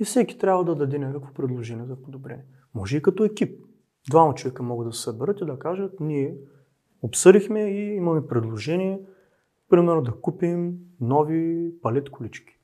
[0.00, 2.44] И всеки трябва да даде някакво предложение за подобрение.
[2.74, 3.64] Може и като екип.
[4.10, 6.36] Двама човека могат да се съберат и да кажат, ние
[7.02, 9.00] Обсъдихме и имаме предложение,
[9.68, 12.58] примерно да купим нови палет колички.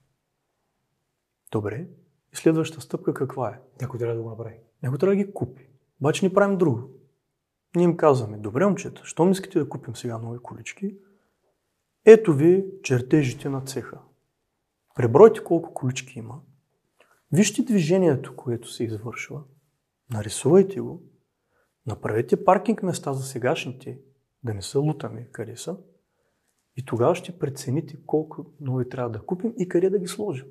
[1.52, 1.86] Добре.
[2.32, 3.60] И следващата стъпка каква е?
[3.80, 4.60] Някой трябва да го направи.
[4.82, 5.68] Някой трябва да ги купи.
[6.00, 6.90] Обаче ни правим друго.
[7.76, 10.96] Ние им казваме, добре момчета, що искате да купим сега нови колички?
[12.04, 13.98] Ето ви чертежите на цеха.
[14.94, 16.40] Пребройте колко колички има.
[17.32, 19.42] Вижте движението, което се извършва.
[20.10, 21.02] Нарисувайте го.
[21.86, 23.98] Направете паркинг места за сегашните
[24.44, 25.78] да не са лутаме къде са.
[26.76, 30.46] И тогава ще прецените колко нови трябва да купим и къде да ги сложим.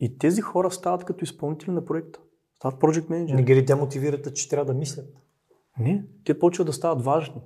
[0.00, 2.20] И тези хора стават като изпълнители на проекта.
[2.56, 3.34] Стават project manager.
[3.34, 5.14] Не ги ли демотивирате, че трябва да мислят?
[5.78, 7.42] Не, те почват да стават важни.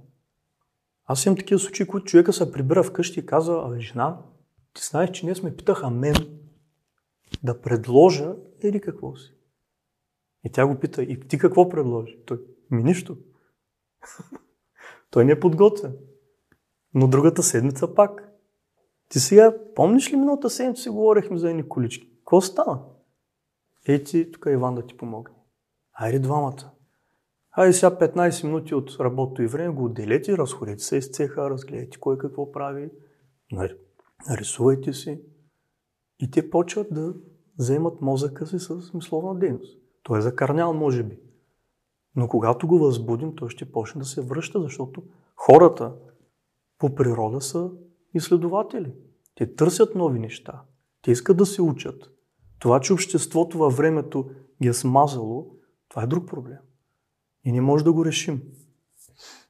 [1.07, 4.23] Аз имам такива случаи, които човека се прибира вкъщи и казва, абе жена,
[4.75, 6.15] ти знаеш, че ние сме питаха мен
[7.43, 9.35] да предложа или какво си.
[10.45, 12.19] И тя го пита, и ти какво предложи?
[12.27, 12.39] Той,
[12.71, 13.19] ми нищо.
[15.11, 15.97] Той не е подготвен.
[16.95, 18.29] Но другата седмица пак.
[19.09, 22.17] Ти сега, помниш ли миналата седмица си говорихме за едни колички?
[22.19, 22.83] Какво стана?
[23.89, 25.35] Ей ти, тук Иван да ти помогне.
[25.93, 26.71] Айде двамата.
[27.55, 31.99] Хайде сега 15 минути от работото и време го отделете, разходете се из цеха, разгледайте
[32.01, 32.91] кой какво прави,
[34.29, 35.21] нарисувайте си.
[36.25, 37.15] И те почват да
[37.59, 39.79] вземат мозъка си с мисловна дейност.
[40.03, 41.19] Той е закърнял, може би.
[42.17, 45.03] Но когато го възбудим, той ще почне да се връща, защото
[45.37, 45.95] хората
[46.79, 47.71] по природа са
[48.15, 48.95] изследователи.
[49.35, 50.63] Те търсят нови неща.
[51.03, 52.11] Те искат да се учат.
[52.59, 54.31] Това, че обществото във времето
[54.63, 55.47] ги е смазало,
[55.89, 56.59] това е друг проблем.
[57.45, 58.43] И не може да го решим.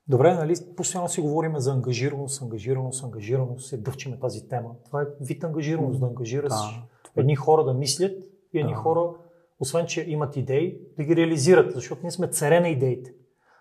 [0.09, 4.71] Добре, нали, постоянно си говорим за ангажираност, ангажираност, ангажираност, се дъвчиме тази тема.
[4.87, 6.83] Това е вид ангажираност, да ангажираш да.
[7.17, 8.79] едни хора да мислят и едни да.
[8.79, 9.11] хора,
[9.61, 13.15] освен че имат идеи, да ги реализират, защото ние сме царе на идеите.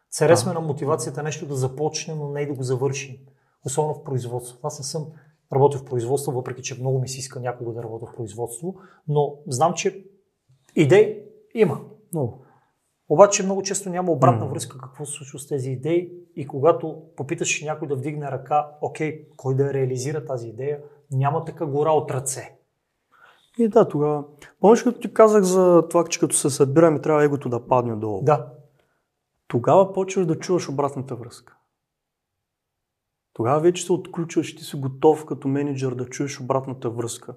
[0.09, 0.37] Царе да.
[0.37, 3.15] сме на мотивацията нещо да започнем, но не и да го завършим.
[3.65, 4.59] Особено в производство.
[4.63, 5.07] Аз не съм
[5.53, 8.75] работил в производство, въпреки че много ми се иска някога да работя в производство,
[9.07, 10.05] но знам, че
[10.75, 11.81] идеи има.
[12.13, 12.45] Много.
[13.09, 17.61] Обаче много често няма обратна връзка какво се случва с тези идеи и когато попиташ
[17.61, 20.79] някой да вдигне ръка, окей, кой да реализира тази идея,
[21.11, 22.57] няма така гора от ръце.
[23.59, 24.23] И да, тогава.
[24.59, 28.23] Помниш, като ти казах за това, че като се събираме, трябва егото да падне долу.
[28.23, 28.53] Да.
[29.47, 31.57] Тогава почваш да чуваш обратната връзка.
[33.33, 37.35] Тогава вече се отключваш и ти си готов като менеджер да чуеш обратната връзка.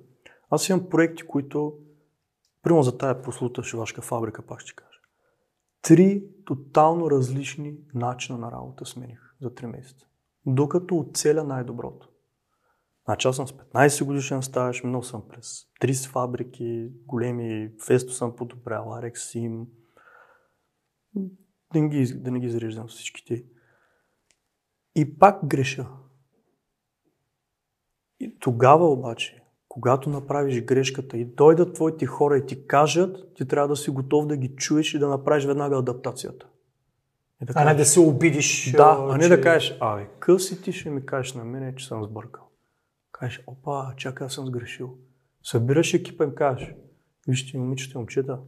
[0.50, 1.72] Аз имам проекти, които,
[2.62, 4.96] примерно за тая прослута шивашка фабрика, пак ще кажа.
[5.87, 10.07] Три тотално различни начина на работа смених за 3 месеца.
[10.46, 12.09] Докато оцеля най-доброто.
[13.05, 18.37] Значи аз съм с 15 годишен стаж, минал съм през 30 фабрики, големи, Фесто съм
[18.37, 19.66] подобрял, Арекс, Сим.
[21.72, 23.44] Да не ги, да не ги зареждам всичките.
[24.94, 25.88] И пак греша.
[28.20, 29.46] И тогава обаче,
[29.81, 34.27] когато направиш грешката и дойдат твоите хора и ти кажат, ти трябва да си готов
[34.27, 36.47] да ги чуеш и да направиш веднага адаптацията.
[37.43, 38.73] да а не да се обидиш.
[38.73, 39.29] Да, а не че...
[39.29, 42.45] да кажеш, абе, къси ти ще ми кажеш на мен, че съм сбъркал.
[43.12, 44.99] Кажеш, опа, чакай, аз съм сгрешил.
[45.45, 46.75] Събираш екипа и кажеш,
[47.29, 48.39] вижте, момичета и момчета,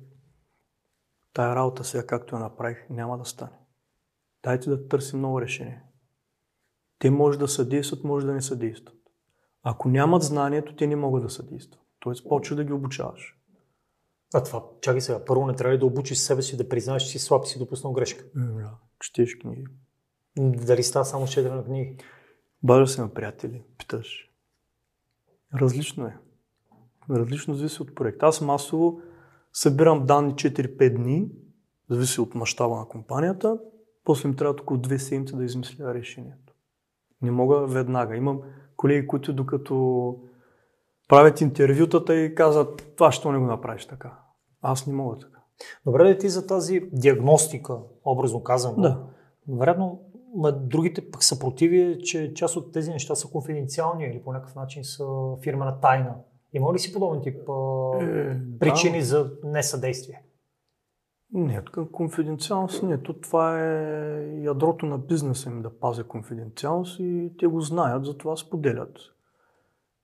[1.33, 3.59] тая работа сега, както я направих, няма да стане.
[4.45, 5.83] Дайте да търсим ново решение.
[6.99, 8.98] Те може да съдействат, може да не съдействат.
[9.63, 11.81] Ако нямат знанието, те не могат да съдействат.
[12.01, 13.39] Тоест, почва да ги обучаваш.
[14.35, 17.09] А това, чакай сега, първо не трябва ли да обучиш себе си да признаеш, че
[17.09, 18.25] си слаб и си допуснал грешка?
[18.35, 19.65] Да, четеш книги.
[20.39, 21.97] Дали става само четене на книги?
[22.63, 24.31] Бажа се на приятели, питаш.
[25.55, 26.17] Различно е.
[27.11, 28.27] Различно зависи от проекта.
[28.27, 29.01] Аз масово
[29.53, 31.29] събирам данни 4-5 дни,
[31.91, 33.59] зависи от мащаба на компанията,
[34.05, 36.48] после ми трябва около 2 седмици да измисля решението.
[37.23, 38.17] Не мога веднага.
[38.17, 38.41] Имам
[38.77, 40.17] колеги, които докато
[41.09, 44.19] правят интервютата и казват, това ще не го направиш така.
[44.63, 45.39] Аз не мога така.
[45.87, 48.83] Добре ли ти за тази диагностика, образно казано?
[48.83, 49.07] Да.
[49.49, 50.01] Вероятно,
[50.53, 55.07] другите пък съпротиви, че част от тези неща са конфиденциални или по някакъв начин са
[55.43, 56.15] фирмена тайна.
[56.53, 57.41] Има ли си подобен тип
[58.01, 59.05] е, причини да.
[59.05, 60.23] за несъдействие?
[61.33, 61.63] Не,
[61.93, 63.03] конфиденциалност не.
[63.03, 68.37] То това е ядрото на бизнеса им да пазя конфиденциалност и те го знаят, затова
[68.37, 68.99] споделят.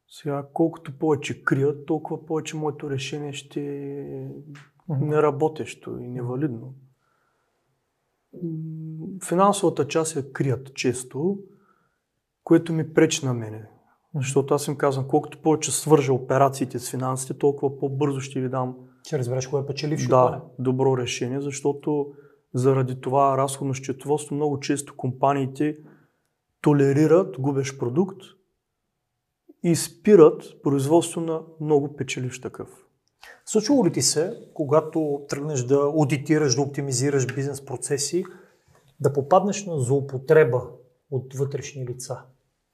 [0.09, 4.29] Сега, колкото повече крият, толкова повече моето решение ще е
[4.89, 6.75] неработещо и невалидно.
[9.29, 11.39] Финансовата част я крият често,
[12.45, 13.69] което ми пречи на мене.
[14.15, 18.77] Защото аз им казвам, колкото повече свържа операциите с финансите, толкова по-бързо ще ви дам
[19.07, 20.09] ще разбереш кое е печелившо.
[20.09, 22.13] Да, добро решение, защото
[22.55, 25.77] заради това разходно счетоводство много често компаниите
[26.61, 28.21] толерират губещ продукт
[29.63, 32.69] и спират производство на много печеливш такъв.
[33.47, 38.25] Случвало ли ти се, когато тръгнеш да аудитираш, да оптимизираш бизнес процеси,
[39.01, 40.63] да попаднеш на злоупотреба
[41.11, 42.23] от вътрешни лица?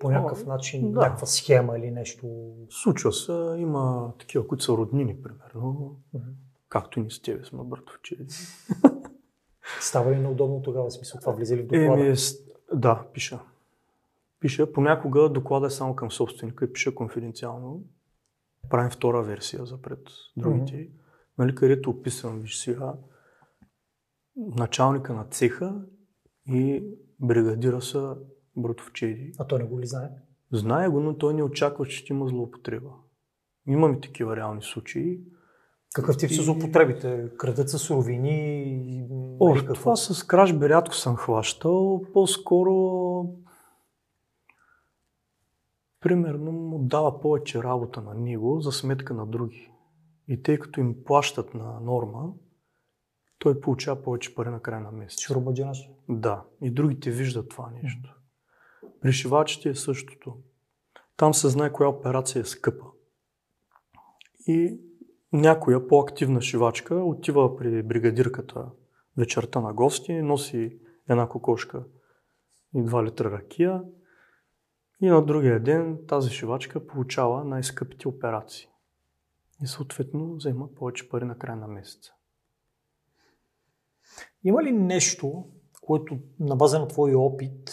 [0.00, 1.00] По някакъв начин, да.
[1.00, 2.54] някаква схема или нещо?
[2.70, 3.32] Случва се.
[3.56, 5.96] Има такива, които са роднини, примерно.
[6.14, 6.32] Mm-hmm.
[6.68, 8.16] Както и ни с тебе сме братовче.
[9.80, 12.06] Става ли неудобно тогава, смисъл това влиза ли в доклада?
[12.06, 12.14] Еми,
[12.74, 13.40] да, пиша.
[14.40, 14.72] Пиша.
[14.72, 17.84] Понякога доклада е само към собственика и пиша конфиденциално.
[18.70, 20.00] Правим втора версия за пред
[20.36, 20.72] другите.
[20.72, 20.90] Mm-hmm.
[21.38, 22.94] Нали, където описвам, виж сега,
[24.36, 25.82] началника на цеха
[26.46, 26.84] и
[27.20, 28.16] бригадира са
[28.62, 29.32] братовчеди.
[29.38, 30.08] А той не го ли знае?
[30.52, 32.90] Знае го, но той не очаква, че ще има злоупотреба.
[33.66, 35.20] Имаме такива реални случаи.
[35.94, 36.34] Какъв тип и...
[36.34, 37.30] са злоупотребите?
[37.36, 39.06] Крадат са суровини?
[39.40, 39.74] О, какво?
[39.74, 42.02] това с кражби рядко съм хващал.
[42.12, 42.74] По-скоро
[46.00, 49.70] примерно му дава повече работа на него за сметка на други.
[50.28, 52.32] И тъй като им плащат на норма,
[53.38, 55.22] той получава повече пари на края на месеца.
[55.22, 55.90] Шурубаджанаш.
[56.08, 58.19] Да, и другите виждат това нещо.
[59.00, 59.12] При
[59.64, 60.36] е същото.
[61.16, 62.84] Там се знае коя операция е скъпа.
[64.46, 64.80] И
[65.32, 68.70] някоя по-активна шивачка отива при бригадирката
[69.16, 71.84] вечерта на гости, носи една кокошка
[72.74, 73.82] и 2 литра ракия
[75.00, 78.68] и на другия ден тази шивачка получава най-скъпите операции.
[79.62, 82.12] И съответно взема повече пари на края на месеца.
[84.44, 85.44] Има ли нещо,
[85.82, 87.70] което на база на твой опит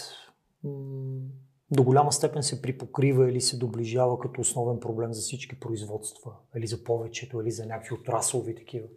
[1.72, 6.32] до голяма степен се припокрива или се доближава като основен проблем за всички производства?
[6.56, 8.88] Или за повечето, или за някакви отраслови такива?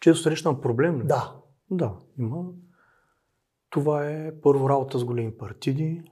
[0.00, 1.06] Често срещам проблем ли?
[1.06, 1.36] Да.
[1.70, 2.44] Да, има.
[3.70, 6.02] Това е първо работа с големи партиди,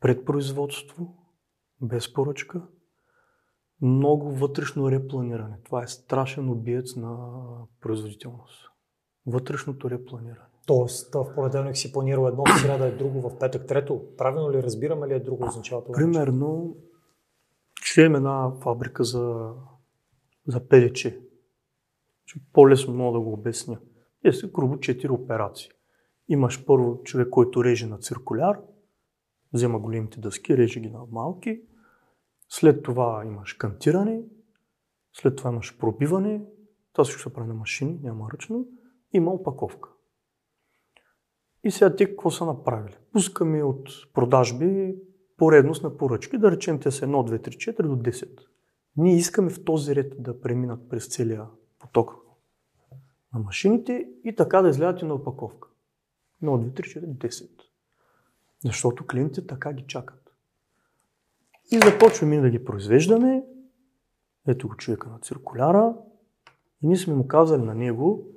[0.00, 1.16] предпроизводство,
[1.80, 2.62] без поръчка,
[3.82, 5.56] много вътрешно репланиране.
[5.64, 7.28] Това е страшен убиец на
[7.80, 8.68] производителност.
[9.26, 10.51] Вътрешното репланиране.
[10.66, 14.02] Тоест, в понеделник си планирал едно, в среда е друго, в петък трето.
[14.16, 15.94] Правилно ли разбираме ли е друго означава това?
[15.94, 16.76] Примерно,
[17.98, 19.50] имаме една фабрика за,
[20.46, 21.06] за ПДЧ.
[22.52, 23.78] По-лесно мога да го обясня.
[24.24, 25.70] Е са грубо 4 операции.
[26.28, 28.60] Имаш първо човек, който реже на циркуляр,
[29.52, 31.62] взема големите дъски, реже ги на малки.
[32.48, 34.22] След това имаш кантиране,
[35.12, 36.44] след това имаш пробиване.
[36.92, 38.66] Това всичко се прави на машини, няма ръчно.
[39.12, 39.88] Има опаковка.
[41.64, 42.96] И сега те какво са направили?
[43.12, 44.94] Пускаме от продажби
[45.36, 48.38] поредност на поръчки, да речем те са 1, 2, 3, 4 до 10.
[48.96, 51.46] Ние искаме в този ред да преминат през целия
[51.78, 52.16] поток
[53.34, 55.68] на машините и така да излядат и на опаковка.
[56.42, 57.50] 1, 2, 3, 4, 10.
[58.64, 60.34] Защото клиентите така ги чакат.
[61.70, 63.44] И започваме да ги произвеждаме.
[64.46, 65.94] Ето го човека на циркуляра.
[66.82, 68.28] И ние сме му казали на него,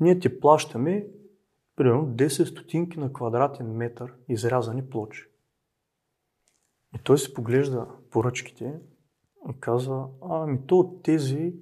[0.00, 1.06] ние ти плащаме
[1.76, 5.28] примерно 10 стотинки на квадратен метър изрязани плочи.
[6.94, 8.80] И той се поглежда поръчките
[9.50, 11.54] и казва, ами то от тези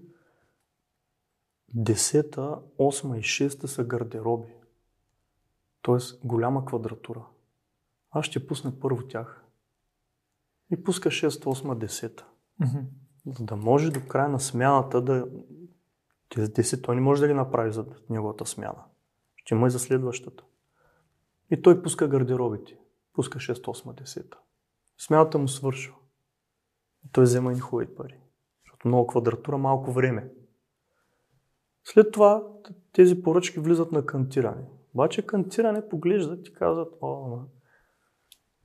[1.76, 2.36] 10,
[2.78, 4.54] 8 и 6 са гардероби.
[5.82, 7.26] Тоест голяма квадратура.
[8.10, 9.44] Аз ще пусна първо тях.
[10.70, 12.24] И пуска 6, 8, 10.
[12.62, 12.84] Mm-hmm.
[13.38, 15.28] За да може до края на смяната да...
[16.28, 18.84] Тези 10 той не може да ги направи за неговата смяна.
[19.44, 20.44] Ще има и за следващата.
[21.50, 22.78] И той пуска гардеробите.
[23.12, 24.34] Пуска 6, 8, 10.
[24.98, 25.94] Смяната му свършва.
[27.06, 28.20] И той взема и хубави пари.
[28.64, 30.32] Защото много квадратура, малко време.
[31.84, 32.48] След това
[32.92, 34.68] тези поръчки влизат на кантиране.
[34.94, 37.38] Обаче кантиране поглеждат и казват, о,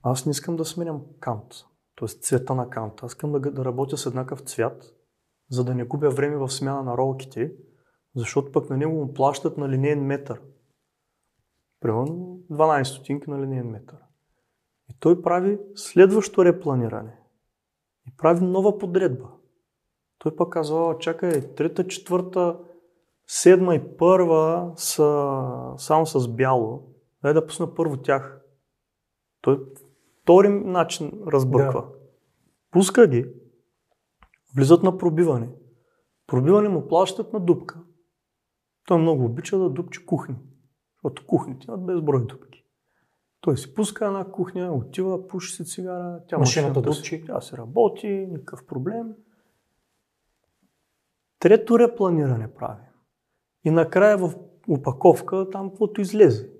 [0.02, 1.52] аз не искам да сменям кант,
[1.96, 2.08] т.е.
[2.08, 3.02] цвета на кант.
[3.02, 4.94] Аз искам да, да работя с еднакъв цвят,
[5.50, 7.52] за да не губя време в смяна на ролките,
[8.16, 10.40] защото пък на него му плащат на линейен метър.
[11.80, 13.98] Примерно 12 стотинки на линейен метър.
[14.90, 17.18] И той прави следващо репланиране.
[18.08, 19.28] И прави нова подредба.
[20.18, 22.58] Той пък казва, чакай, трета, четвърта,
[23.26, 25.28] седма и първа са
[25.76, 26.94] само с бяло.
[27.22, 28.40] Дай да пусна първо тях.
[29.40, 29.60] Той
[30.22, 31.80] втори начин разбърква.
[31.80, 31.88] Да.
[32.70, 33.26] Пуска ги,
[34.56, 35.48] влизат на пробиване.
[36.26, 37.80] Пробиване му плащат на дупка.
[38.86, 40.36] Той много обича да дупчи кухни.
[41.04, 42.64] Защото кухните имат безброй дупки.
[43.40, 48.08] Той си пуска една кухня, отива, пуши си цигара, тя машината дупчи, тя се работи,
[48.08, 49.14] никакъв проблем.
[51.38, 52.82] Трето репланиране прави.
[53.64, 54.34] И накрая в
[54.68, 56.50] упаковка там каквото излезе.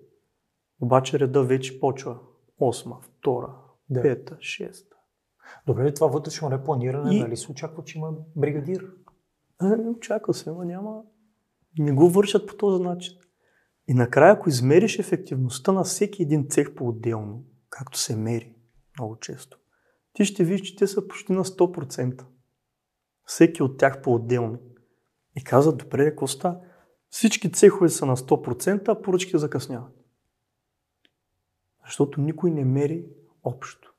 [0.81, 2.19] Обаче реда вече почва.
[2.61, 3.55] Осма, втора,
[3.91, 4.03] да.
[4.03, 4.97] пета, шеста.
[5.67, 7.21] Добре, това вътрешно репланиране, и...
[7.21, 8.93] нали се очаква, че има бригадир?
[9.59, 11.03] А, не очаква се, но няма.
[11.79, 13.19] Не го вършат по този начин.
[13.89, 18.55] И накрая, ако измериш ефективността на всеки един цех по-отделно, както се мери
[18.99, 19.59] много често,
[20.13, 22.25] ти ще видиш, че те са почти на 100%.
[23.25, 24.59] Всеки от тях по-отделно.
[25.37, 26.61] И казват, добре, какво става?
[27.11, 29.95] Всички цехове са на 100%, а поръчки закъсняват.
[31.85, 33.07] Защото никой не мери
[33.45, 33.95] общо.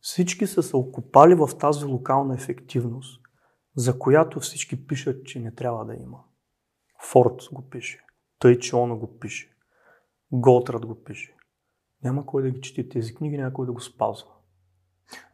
[0.00, 3.20] Всички са се окупали в тази локална ефективност,
[3.76, 6.18] за която всички пишат, че не трябва да има.
[7.02, 8.04] Форд го пише,
[8.38, 9.56] тъй, че он го пише,
[10.32, 11.34] Голтрад го пише.
[12.04, 14.28] Няма кой да ги чете тези книги, няма кой да го спазва.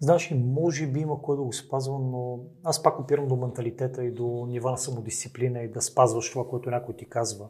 [0.00, 4.04] Знаеш, и може би има кой да го спазва, но аз пак опирам до менталитета
[4.04, 7.48] и до нива на самодисциплина и да спазваш това, което някой ти казва.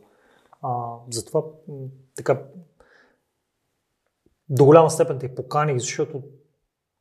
[0.62, 1.42] А, затова
[2.16, 2.42] така
[4.48, 6.22] до голяма степен те поканих, защото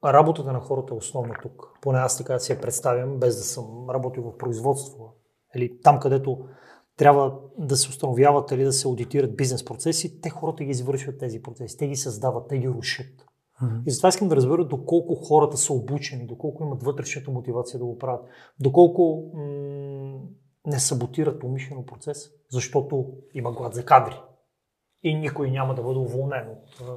[0.05, 1.69] работата на хората е основна тук.
[1.81, 5.15] Поне аз така си я представям, без да съм работил в производство.
[5.55, 6.47] Или там, където
[6.97, 11.41] трябва да се установяват или да се аудитират бизнес процеси, те хората ги извършват тези
[11.41, 13.25] процеси, те ги създават, те ги рушат.
[13.85, 17.97] И затова искам да разбера доколко хората са обучени, доколко имат вътрешната мотивация да го
[17.97, 18.25] правят,
[18.59, 20.19] доколко м-
[20.67, 24.21] не саботират умишлено процес, защото има глад за кадри.
[25.03, 26.93] И никой няма да бъде уволнен от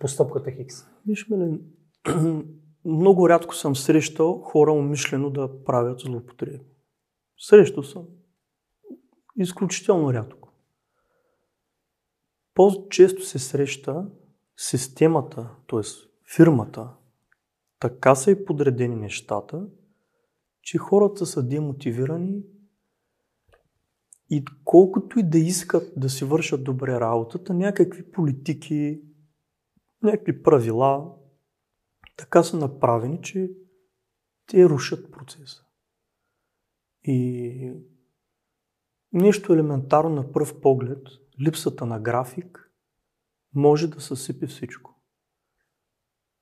[0.00, 0.74] постъпката Хикс.
[1.06, 1.60] Виж, Милен,
[2.84, 6.60] много рядко съм срещал хора умишлено да правят злоупотреби.
[7.38, 8.06] Срещал съм.
[9.38, 10.52] Изключително рядко.
[12.54, 14.10] По-често се среща
[14.56, 15.80] системата, т.е.
[16.36, 16.94] фирмата,
[17.80, 19.66] така са и подредени нещата,
[20.62, 22.42] че хората са демотивирани
[24.30, 29.02] и колкото и да искат да си вършат добре работата, някакви политики,
[30.02, 31.14] някакви правила,
[32.16, 33.50] така са направени, че
[34.46, 35.64] те рушат процеса.
[37.04, 37.72] И
[39.12, 41.06] нещо елементарно на пръв поглед,
[41.40, 42.72] липсата на график,
[43.54, 44.94] може да съсипи всичко.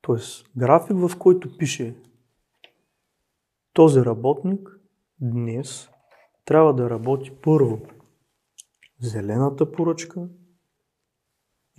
[0.01, 1.95] Тоест, график, в който пише
[3.73, 4.69] този работник
[5.21, 5.89] днес
[6.45, 7.81] трябва да работи първо
[8.99, 10.29] зелената поръчка,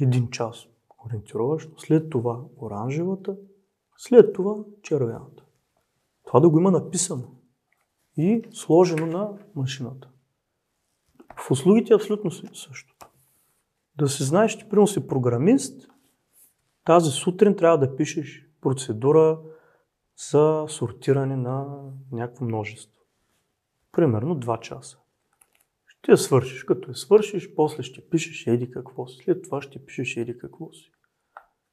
[0.00, 0.66] един час
[1.04, 3.36] ориентировъчно, след това оранжевата,
[3.96, 5.44] след това червената.
[6.26, 7.24] Това да го има написано
[8.16, 10.10] и сложено на машината.
[11.38, 12.94] В услугите е абсолютно също.
[13.98, 15.88] Да се знаеш, че примерно си програмист,
[16.84, 19.40] тази сутрин трябва да пишеш процедура
[20.30, 21.82] за сортиране на
[22.12, 23.02] някакво множество.
[23.92, 24.98] Примерно 2 часа.
[25.86, 26.64] Ще я свършиш.
[26.64, 29.18] Като я свършиш, после ще пишеш еди какво си.
[29.24, 30.92] След това ще пишеш еди какво си.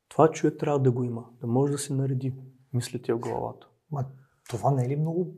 [0.10, 2.34] Това човек трябва да го има, да може да се нареди
[2.74, 3.68] мислите в главата.
[3.92, 4.06] Ма,
[4.50, 5.36] това не е ли много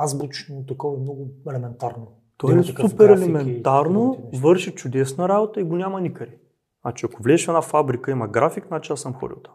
[0.00, 2.17] азбучно, такова много елементарно?
[2.38, 6.38] То е супер елементарно, върши чудесна работа и го няма никъде.
[6.82, 9.54] Значи ако влезеш в една фабрика, има график, значи аз съм ходил там.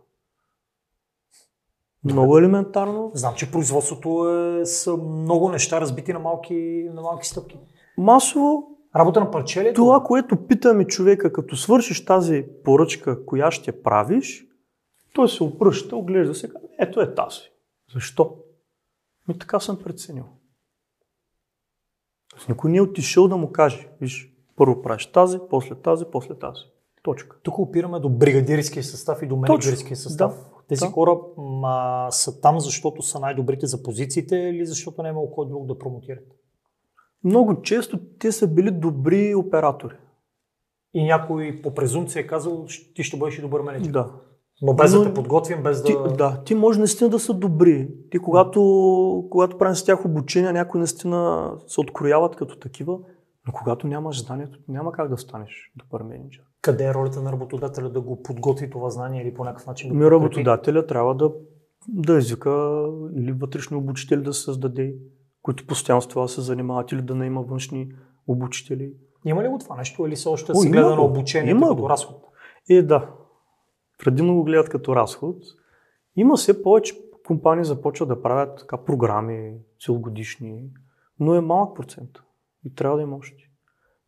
[2.04, 3.12] Много елементарно.
[3.14, 7.60] Знам, че производството е с много неща разбити на малки, на малки стъпки.
[7.98, 8.70] Масово.
[8.96, 9.74] Работа на парче ли?
[9.74, 14.46] Това, което питаме човека, като свършиш тази поръчка, коя ще правиш,
[15.14, 17.40] той се опръща, оглежда се, ето е тази.
[17.94, 18.36] Защо?
[19.28, 20.26] Ми така съм преценил.
[22.50, 26.62] Никой не е отишъл да му каже, виж, първо правиш тази, после тази, после тази.
[27.04, 27.38] Точка.
[27.44, 30.32] Тук опираме до бригадирския състав и до менеджерския състав.
[30.32, 30.46] Да.
[30.68, 30.92] Тези да.
[30.92, 35.66] хора ма, са там, защото са най-добрите за позициите или защото не е кой друг
[35.66, 36.28] да промотират?
[37.24, 39.96] Много често те са били добри оператори.
[40.94, 42.66] И някой по презумпция е казал,
[42.96, 43.92] ти ще бъдеш и добър менеджер.
[43.92, 44.12] Да.
[44.62, 46.14] Но без Но, да те подготвим, без ти, да...
[46.14, 47.90] Да, ти може наистина да са добри.
[48.12, 53.00] Ти когато, когато правим с тях обучение, някои наистина се открояват като такива,
[53.48, 56.44] но когато нямаш знанието, няма как да станеш добър менеджер.
[56.62, 59.96] Къде е ролята на работодателя да го подготви това знание или по някакъв начин да
[59.96, 61.32] Ми работодателя трябва да,
[61.88, 62.86] да извика
[63.16, 64.96] или вътрешни обучители да създаде,
[65.42, 67.92] които постоянно с това се занимават или да наима външни
[68.28, 68.94] обучители.
[69.26, 71.90] Има ли го това нещо или се още О, се гледа на обучение има като
[71.90, 72.24] разход?
[72.70, 73.10] Е, да.
[74.04, 75.44] Предимно го гледат като разход.
[76.16, 76.96] Има все повече
[77.26, 80.70] компании започват да правят така програми целогодишни,
[81.20, 82.10] но е малък процент.
[82.66, 83.50] И трябва да има още.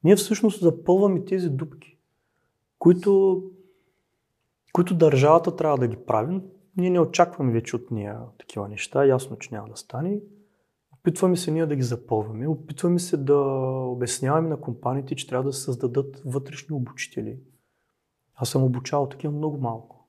[0.03, 1.97] Ние всъщност запълваме тези дупки,
[2.79, 3.43] които,
[4.73, 6.41] които държавата трябва да ги прави.
[6.77, 9.05] Ние не очакваме вече от нея такива неща.
[9.05, 10.19] Ясно, че няма да стане.
[10.93, 12.47] Опитваме се ние да ги запълваме.
[12.47, 13.37] Опитваме се да
[13.87, 17.37] обясняваме на компаниите, че трябва да създадат вътрешни обучители.
[18.35, 20.07] Аз съм обучавал такива много малко.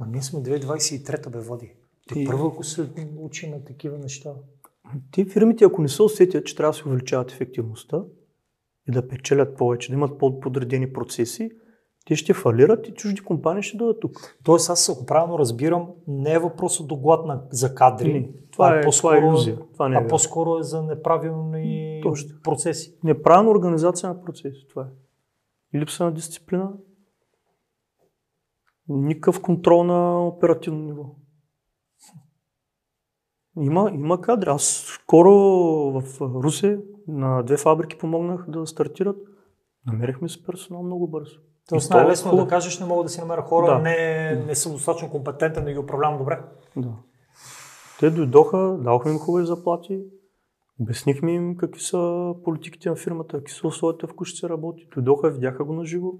[0.00, 1.72] Ма ние сме 2023-та бе води.
[2.08, 2.26] Ти и...
[2.26, 4.34] първо, ако се учи на такива неща.
[5.10, 8.04] Ти фирмите, ако не се усетят, че трябва да се увеличават ефективността
[8.88, 11.50] и да печелят повече, да имат по-подредени процеси,
[12.06, 14.38] те ще фалират и чужди компании ще дойдат тук.
[14.44, 18.12] Тоест, аз ако правилно разбирам, не е въпросът до глад на, за кадри.
[18.12, 19.58] Не, това, е, по-скоро, това е иллюзия.
[19.72, 22.30] Това не е а по-скоро е за неправилни Точно.
[22.42, 22.94] процеси.
[23.04, 24.66] Неправилна организация на процеси.
[24.68, 24.86] Това е.
[25.76, 26.72] И липса на дисциплина.
[28.90, 31.04] Никакъв контрол на оперативно ниво.
[33.60, 34.48] Има, има кадри.
[34.48, 35.30] Аз скоро
[36.00, 36.78] в Русе
[37.08, 39.16] на две фабрики помогнах да стартират.
[39.86, 41.40] Намерихме се персонал много бързо.
[41.68, 43.78] Тоест най-лесно да кажеш, не мога да си намеря хора, да.
[43.78, 46.40] не, не съм достатъчно компетентен да ги управлявам добре.
[46.76, 46.92] Да.
[48.00, 50.00] Те дойдоха, дадохме им хубави заплати,
[50.80, 54.88] обяснихме им какви са политиките на фирмата, какви са условията в които се работи.
[54.94, 56.12] Дойдоха, видяха го на живо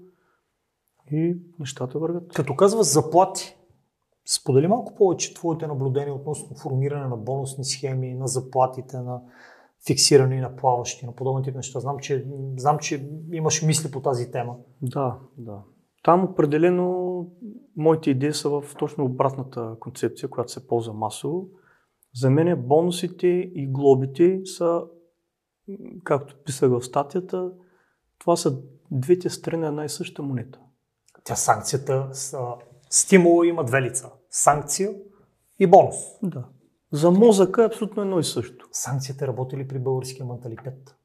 [1.11, 2.33] и нещата вървят.
[2.33, 3.57] Като казва заплати,
[4.25, 9.21] Сподели малко повече твоите наблюдения относно формиране на бонусни схеми, на заплатите, на
[9.87, 11.79] фиксирани на плаващи, на подобни тип неща.
[11.79, 14.55] Знам че, знам, че имаш мисли по тази тема.
[14.81, 15.61] Да, да.
[16.03, 17.27] Там определено
[17.77, 21.47] моите идеи са в точно обратната концепция, която се ползва масово.
[22.15, 24.83] За мен бонусите и глобите са,
[26.03, 27.51] както писах в статията,
[28.19, 30.59] това са двете страни на една и съща монета.
[31.23, 32.09] Тя санкцията,
[32.89, 34.11] стимула има две лица.
[34.29, 34.93] Санкция
[35.59, 35.95] и бонус.
[36.23, 36.45] Да.
[36.91, 38.67] За мозъка е абсолютно едно и също.
[38.71, 40.95] Санкцията работи ли при българския менталитет?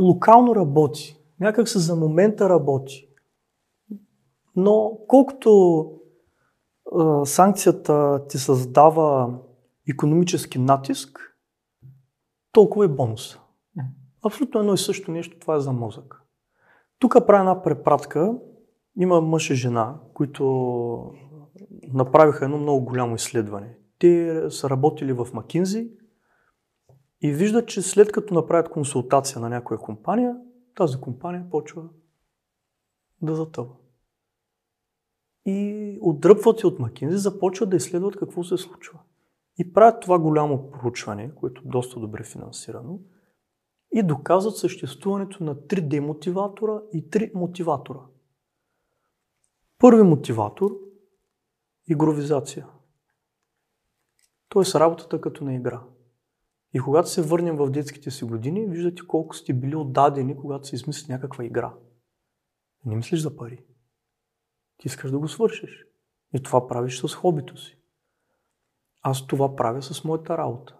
[0.00, 1.16] Локално работи.
[1.40, 3.08] Някак се за момента работи.
[4.56, 5.82] Но колкото
[6.98, 9.38] а, санкцията ти създава
[9.88, 11.36] економически натиск,
[12.52, 13.38] толкова е бонус.
[14.26, 16.22] Абсолютно едно и също нещо, това е за мозък.
[16.98, 18.34] Тук правя една препратка.
[18.96, 21.14] Има мъж и жена, които
[21.92, 23.78] направиха едно много голямо изследване.
[23.98, 25.90] Те са работили в Макинзи
[27.20, 30.36] и виждат, че след като направят консултация на някоя компания,
[30.74, 31.88] тази компания почва
[33.22, 33.72] да затъва.
[35.46, 38.98] И отдръпват се от Макинзи, започват да изследват какво се случва.
[39.58, 43.00] И правят това голямо проучване, което е доста добре финансирано,
[43.92, 48.00] и доказват съществуването на 3D мотиватора и 3 мотиватора.
[49.78, 50.70] Първи мотиватор–
[51.88, 52.66] игровизация.
[54.48, 55.82] Тоест работата като на игра.
[56.74, 60.74] И когато се върнем в детските си години, виждате колко сте били отдадени, когато се
[60.74, 61.74] измисли някаква игра.
[62.84, 63.64] Не мислиш за пари.
[64.76, 65.86] Ти искаш да го свършиш.
[66.34, 67.78] И това правиш с хобито си.
[69.02, 70.78] Аз това правя с моята работа.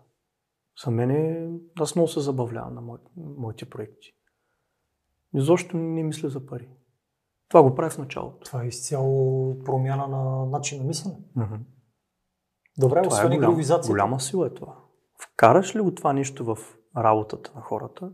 [0.85, 1.51] За мен е...
[1.81, 4.15] Аз много се забавлявам на моите, проекти.
[5.35, 6.71] Изобщо не мисля за пари.
[7.49, 8.39] Това го прави в началото.
[8.45, 11.17] Това е изцяло промяна на начин на мислене.
[11.37, 11.61] Mm-hmm.
[12.79, 14.77] Добре, Това освен е голям, голяма сила е това.
[15.19, 16.59] Вкараш ли го това нещо в
[16.97, 18.11] работата на хората,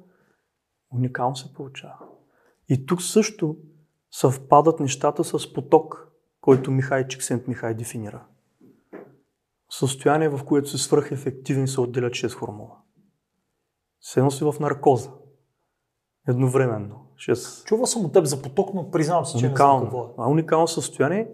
[0.94, 1.98] уникално се получава.
[2.68, 3.56] И тук също
[4.10, 6.08] съвпадат нещата с поток,
[6.40, 8.24] който Михай Чиксент Михай дефинира.
[9.70, 12.74] Състояние, в което се свръхефективни се отделят 6 хормона.
[14.00, 15.10] Седно си в наркоза.
[16.28, 17.06] Едновременно.
[17.16, 20.00] 6 Чувал съм от теб за поток, но признавам се, че не знам какво е.
[20.00, 20.14] уникално.
[20.18, 21.28] А уникално състояние,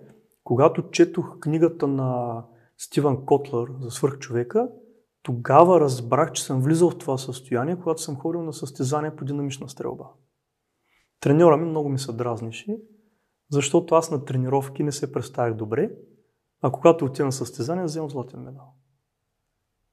[0.45, 2.43] когато четох книгата на
[2.79, 4.69] Стивън Котлър за свърхчовека,
[5.23, 9.69] тогава разбрах, че съм влизал в това състояние, когато съм ходил на състезания по динамична
[9.69, 10.05] стрелба.
[11.21, 12.79] Треньора ми много ми се дразнише,
[13.51, 15.91] защото аз на тренировки не се представях добре,
[16.63, 18.75] а когато отида на състезание, вземам златен медал.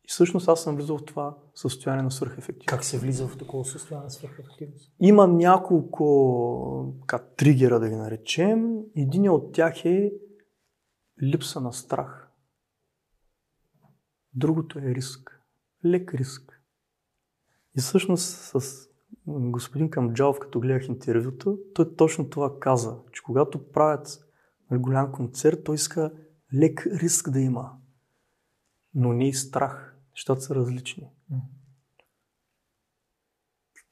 [0.06, 2.68] И всъщност аз съм влизал в това състояние на свръхефективност.
[2.68, 4.94] Как се влиза в такова състояние на свръхефективност?
[5.00, 8.78] Има няколко така, тригера, да ги наречем.
[8.96, 10.14] Един от тях е
[11.24, 12.32] липса на страх.
[14.34, 15.42] Другото е риск.
[15.86, 16.62] Лек риск.
[17.78, 18.88] И всъщност с
[19.28, 24.28] господин Камджалов, като гледах интервюто, той точно това каза, че когато правят
[24.72, 26.12] голям концерт, той иска
[26.54, 27.72] лек риск да има,
[28.94, 29.95] но не и страх.
[30.16, 31.10] Нещата са различни.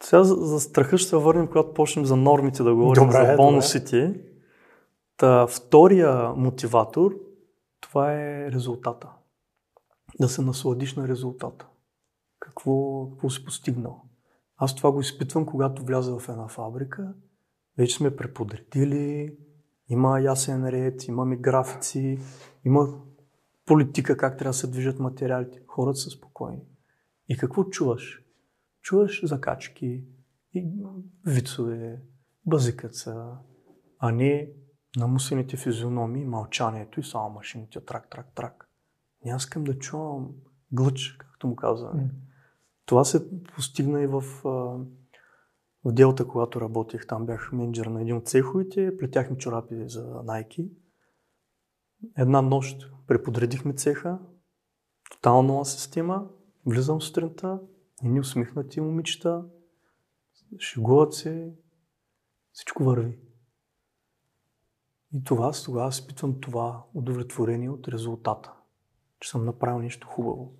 [0.03, 3.35] Сега за, за страха ще се върнем, когато почнем за нормите да говорим, Добре, за
[3.35, 4.21] бонусите.
[5.17, 7.15] Та, втория мотиватор,
[7.81, 9.09] това е резултата.
[10.19, 11.67] Да се насладиш на резултата.
[12.39, 14.01] Какво, какво си постигнал?
[14.57, 17.13] Аз това го изпитвам, когато вляза в една фабрика.
[17.77, 19.37] Вече сме преподредили,
[19.89, 22.19] има ясен ред, имаме графици,
[22.65, 22.87] има
[23.65, 25.63] политика как трябва да се движат материалите.
[25.67, 26.61] Хората са спокойни.
[27.29, 28.23] И какво чуваш?
[28.81, 30.03] Чуваш закачки,
[30.53, 30.73] и
[31.25, 32.01] вицове,
[32.45, 33.37] базикаца,
[33.99, 34.49] а не
[34.97, 38.69] намусените физиономии, мълчанието и само машините трак, трак, трак.
[39.25, 40.29] Не аз искам да чувам
[40.71, 42.01] глъч, както му казваме.
[42.01, 42.09] М.
[42.85, 44.21] Това се постигна и в,
[45.85, 47.07] в делата, когато работех.
[47.07, 50.69] Там бях менеджер на един от цеховете, плетяхме чорапи за Nike.
[52.17, 54.19] Една нощ преподредихме цеха,
[55.11, 56.27] тотално нова система,
[56.65, 57.59] влизам сутринта,
[58.03, 59.45] едни усмихнати момичета,
[60.59, 61.53] шегуват се,
[62.51, 63.19] всичко върви.
[65.13, 68.53] И това, аз тогава изпитвам това удовлетворение от резултата,
[69.19, 70.53] че съм направил нещо хубаво.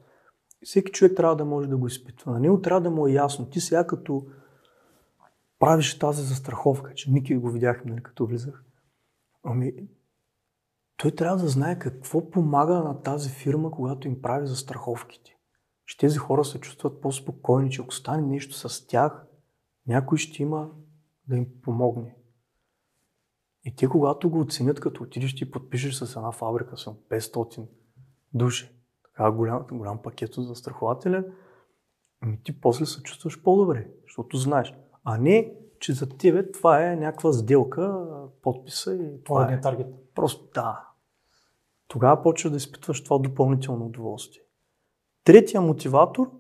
[0.61, 2.31] И всеки човек трябва да може да го изпитва.
[2.31, 3.49] На него трябва да му е ясно.
[3.49, 4.27] Ти сега като
[5.59, 8.63] правиш тази застраховка, че Ники го видяхме, нали, като влизах.
[9.43, 9.73] Ами,
[10.97, 15.37] той трябва да знае какво помага на тази фирма, когато им прави застраховките.
[15.85, 19.25] Че тези хора се чувстват по-спокойни, че ако стане нещо с тях,
[19.87, 20.69] някой ще има
[21.27, 22.15] да им помогне.
[23.65, 27.67] И те, когато го оценят, като отидеш и подпишеш с една фабрика с 500
[28.33, 31.25] души, така голям, голям пакет от застрахователя,
[32.21, 34.75] ами ти после се чувстваш по-добре, защото знаеш.
[35.03, 38.05] А не, че за тебе това е някаква сделка,
[38.41, 39.53] подписа и това е.
[39.53, 40.02] е таргет.
[40.15, 40.87] Просто да.
[41.87, 44.43] Тогава почваш да изпитваш това допълнително удоволствие.
[45.23, 46.31] Третия мотиватор,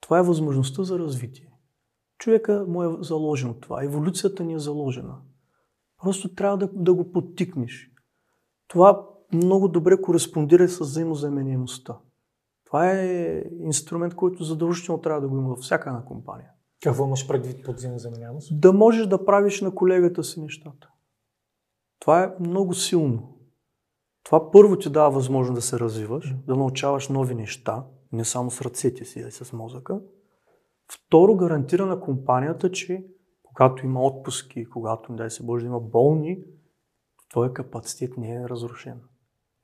[0.00, 1.52] това е възможността за развитие.
[2.18, 3.84] Човека му е заложено това.
[3.84, 5.16] Еволюцията ни е заложена.
[6.02, 7.90] Просто трябва да, да го подтикнеш.
[8.68, 11.96] Това много добре кореспондира с взаимозаменяемостта.
[12.64, 16.50] Това е инструмент, който задължително трябва да го има във всяка една компания.
[16.82, 18.60] Какво имаш предвид под взаимозаменяемост?
[18.60, 20.90] Да можеш да правиш на колегата си нещата.
[22.00, 23.38] Това е много силно.
[24.24, 28.60] Това първо ти дава възможност да се развиваш, да научаваш нови неща, не само с
[28.60, 30.00] ръцете си, а и с мозъка.
[30.92, 33.06] Второ, гарантира на компанията, че
[33.42, 36.44] когато има отпуски, когато, дай се Боже, да има болни,
[37.30, 39.00] твоя капацитет не е разрушен.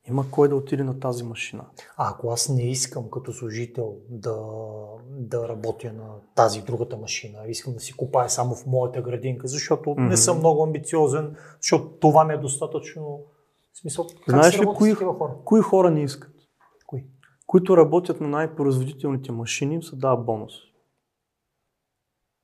[0.08, 1.64] Има кой да отиде на тази машина.
[1.96, 4.36] А ако аз не искам като служител да,
[5.08, 9.90] да работя на тази другата машина, искам да си купая само в моята градинка, защото
[9.90, 10.02] Мгм.
[10.02, 13.20] не съм много амбициозен, защото това ми е достатъчно
[13.72, 14.06] в смисъл.
[14.06, 15.34] Как Знаеш ли кои- хора?
[15.44, 16.32] Кои хора не искат?
[16.86, 17.04] Кои?
[17.46, 20.52] Които работят на най-производителните машини, им се дава бонус.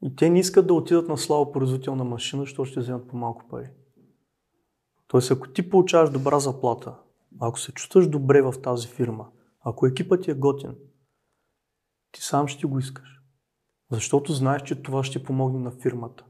[0.02, 3.70] И те не искат да отидат на слабо производителна машина, защото ще вземат по-малко пари.
[5.08, 6.94] Тоест, ако ти получаваш добра заплата,
[7.44, 9.30] ако се чувстваш добре в тази фирма,
[9.60, 10.74] ако екипът ти е готин,
[12.12, 13.22] ти сам ще го искаш.
[13.90, 16.24] Защото знаеш, че това ще помогне на фирмата.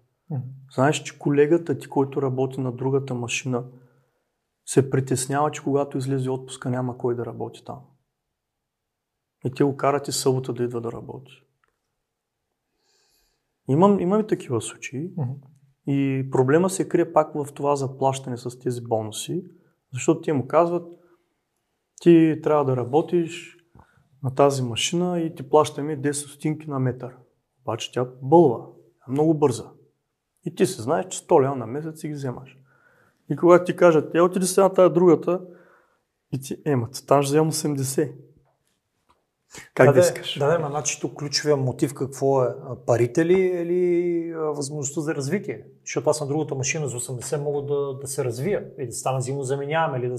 [0.75, 3.65] Знаеш, че колегата ти, който работи на другата машина,
[4.67, 7.81] се притеснява, че когато излезе отпуска няма кой да работи там.
[9.45, 11.33] И те го карат и събота да идва да работи.
[13.69, 15.13] Имам, имам и такива случаи.
[15.17, 15.33] Мгм.
[15.87, 19.45] И проблема се крие пак в това заплащане с тези бонуси,
[19.93, 21.02] защото те му казват,
[22.03, 23.57] ти трябва да работиш
[24.23, 27.17] на тази машина и ти плащаме 10 стотинки на метър.
[27.65, 28.67] Обаче тя бълва,
[29.09, 29.71] е много бърза.
[30.45, 32.59] И ти се знаеш, че 100 лева на месец си ги вземаш.
[33.31, 35.41] И когато ти кажат, я отиди сега на тази другата,
[36.33, 38.13] и ти, ема, там ще вземам 80.
[39.75, 40.39] Как да, да, искаш?
[40.39, 42.49] Да, да, ма, значи тук ключовия мотив какво е?
[42.87, 45.67] Парите ли или възможността за развитие?
[45.85, 49.19] Защото аз на другата машина за 80 мога да, да се развия и да стана
[49.19, 50.19] взаимозаменяем или да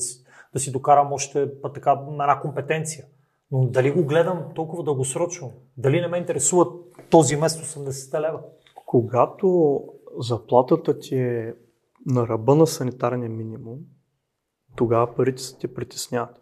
[0.54, 3.06] да си докарам още па, така, една компетенция.
[3.52, 5.52] Но дали го гледам толкова дългосрочно?
[5.78, 6.66] Дали не ме интересува
[7.10, 8.40] този месец 80 лева?
[8.86, 9.80] Когато
[10.20, 11.54] заплатата ти е
[12.06, 13.80] на ръба на санитарния минимум,
[14.76, 16.40] тогава парите се те притесняват.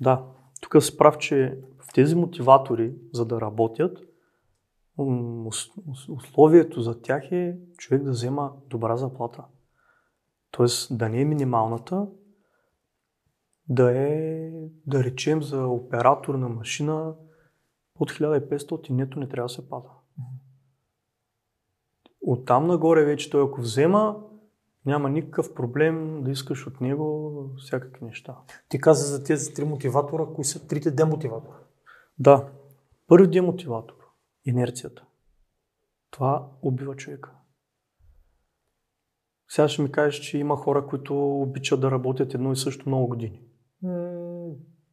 [0.00, 0.24] Да,
[0.60, 3.98] тук се прав, че в тези мотиватори, за да работят,
[6.08, 9.44] условието за тях е човек да взема добра заплата.
[10.50, 12.06] Тоест да не е минималната,
[13.68, 14.50] да е,
[14.86, 17.14] да речем, за оператор на машина
[17.98, 19.88] от 1500 нето не трябва да се пада.
[22.20, 24.22] Оттам нагоре вече той ако взема,
[24.86, 28.36] няма никакъв проблем да искаш от него всякакви неща.
[28.68, 31.56] Ти каза за тези три мотиватора, кои са трите демотиватора?
[32.18, 32.48] Да,
[33.06, 33.96] първи демотиватор–
[34.44, 35.04] инерцията.
[36.10, 37.30] Това убива човека.
[39.48, 43.06] Сега ще ми кажеш, че има хора, които обичат да работят едно и също много
[43.06, 43.42] години.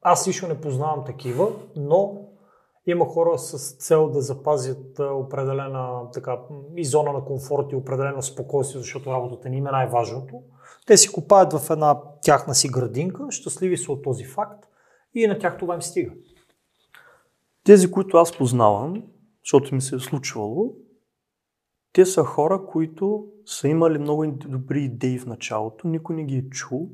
[0.02, 2.28] Аз лично не познавам такива, но
[2.86, 6.40] има хора с цел да запазят определена така,
[6.76, 10.42] и зона на комфорт и определено спокойствие, защото работата ни е най-важното.
[10.88, 14.66] Те си купаят в една тяхна си градинка, щастливи са от този факт
[15.14, 16.12] и на тях това им стига.
[17.64, 19.04] Тези, които аз познавам,
[19.44, 20.74] защото ми се е случвало,
[21.94, 26.50] те са хора, които са имали много добри идеи в началото, никой не ги е
[26.50, 26.90] чул,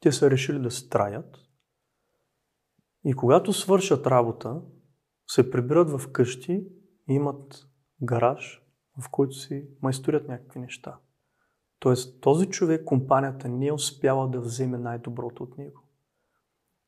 [0.00, 1.43] те са решили да се траят.
[3.04, 4.62] И когато свършат работа,
[5.26, 6.66] се прибират в къщи
[7.08, 7.66] и имат
[8.02, 8.62] гараж,
[9.00, 10.98] в който си майсторят някакви неща.
[11.78, 15.82] Тоест, този човек, компанията не е успяла да вземе най-доброто от него.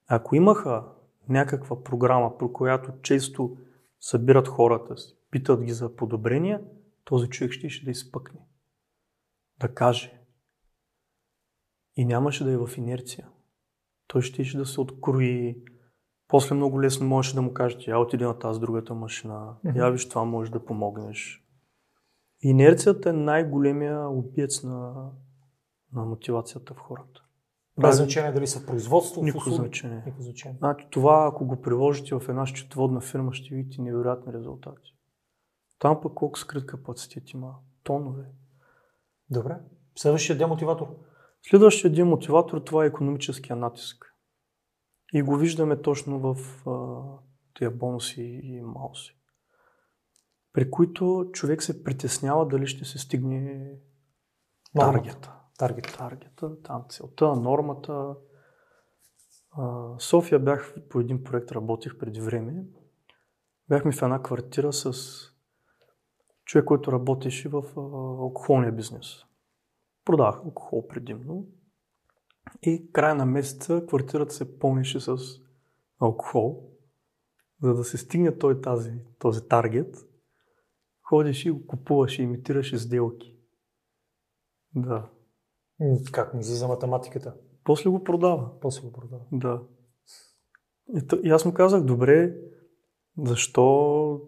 [0.07, 0.85] Ако имаха
[1.29, 3.57] някаква програма, про която често
[4.01, 6.64] събират хората си, питат ги за подобрения,
[7.05, 8.41] този човек ще, ще да изпъкне.
[9.61, 10.21] Да каже.
[11.97, 13.29] И нямаше да е в инерция.
[14.07, 15.62] Той ще ще да се открои.
[16.29, 20.09] После много лесно можеше да му кажете, я отиди на тази другата машина, я виж
[20.09, 21.43] това може да помогнеш.
[22.43, 25.11] Инерцията е най-големия убиец на,
[25.93, 27.22] на мотивацията в хората.
[27.81, 29.97] Без значение дали са производство, Никакво значение.
[29.97, 30.59] Никакво значение.
[30.59, 34.95] Значи това, ако го приложите в една счетоводна фирма, ще видите невероятни резултати.
[35.79, 37.55] Там пък колко скрит капацитет има?
[37.83, 38.24] Тонове.
[39.31, 39.57] Добре.
[39.99, 40.87] Следващия демотиватор.
[41.51, 44.16] Следващия един мотиватор, това е економическия натиск.
[45.17, 47.03] И го виждаме точно в а,
[47.55, 49.19] тия бонуси и малси.
[50.53, 53.71] при които човек се притеснява дали ще се стигне
[54.75, 54.99] Нормата.
[54.99, 55.33] таргета.
[55.59, 55.95] Таргет.
[55.99, 58.14] Таргета, там целта, нормата.
[59.51, 62.64] А, София бях по един проект, работих преди време.
[63.69, 64.93] Бяхме в една квартира с
[66.45, 67.81] човек, който работеше в а,
[68.23, 69.07] алкохолния бизнес.
[70.05, 71.47] Продавах алкохол предимно.
[72.63, 75.17] И края на месеца квартирата се пълнеше с
[76.01, 76.71] алкохол.
[77.63, 79.97] За да се стигне той тази, този таргет,
[81.03, 83.37] ходеше и го купуваше, имитираше сделки.
[84.75, 85.09] Да.
[86.13, 87.35] Как ми излиза математиката?
[87.65, 88.61] После го продава.
[88.61, 89.23] После го продава.
[89.33, 89.63] Да.
[90.95, 92.37] И, и аз му казах, добре,
[93.19, 94.21] защо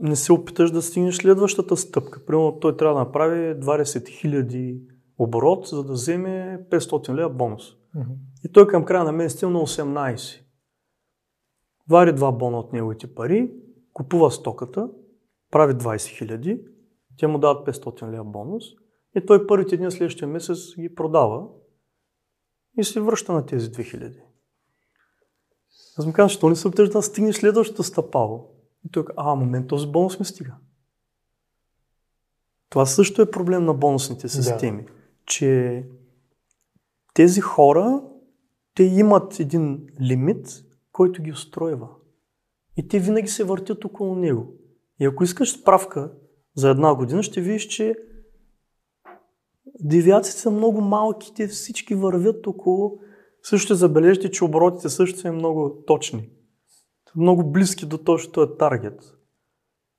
[0.00, 2.24] не се опиташ да стигнеш следващата стъпка?
[2.24, 7.76] Примерно той трябва да направи 20 000 оборот, за да вземе 500 лева бонус.
[7.94, 8.12] Мгм.
[8.44, 10.42] И той към края на месеца има на 18.
[11.90, 13.52] Вари два бона от неговите пари,
[13.92, 14.88] купува стоката,
[15.50, 16.60] прави 20 хиляди,
[17.18, 18.64] те му дават 500 лева бонус
[19.16, 21.46] и той първите дни следващия месец ги продава
[22.78, 24.22] и се връща на тези 2000.
[25.98, 28.50] Аз му казвам, що не се опиташ да стигнеш следващата стъпало?
[28.86, 30.54] И той казва, а, момент, този бонус ми стига.
[32.68, 34.86] Това също е проблем на бонусните системи,
[35.26, 35.84] че
[37.14, 38.02] тези хора,
[38.74, 41.88] те имат един лимит, който ги устройва.
[42.76, 44.54] И те винаги се въртят около него.
[45.00, 46.12] И ако искаш справка
[46.56, 47.96] за една година, ще видиш, че
[49.80, 52.98] девиациите са много малки, те всички вървят около.
[53.42, 56.30] Също ще забележите, че оборотите също са много точни.
[57.16, 59.00] Много близки до точно този таргет.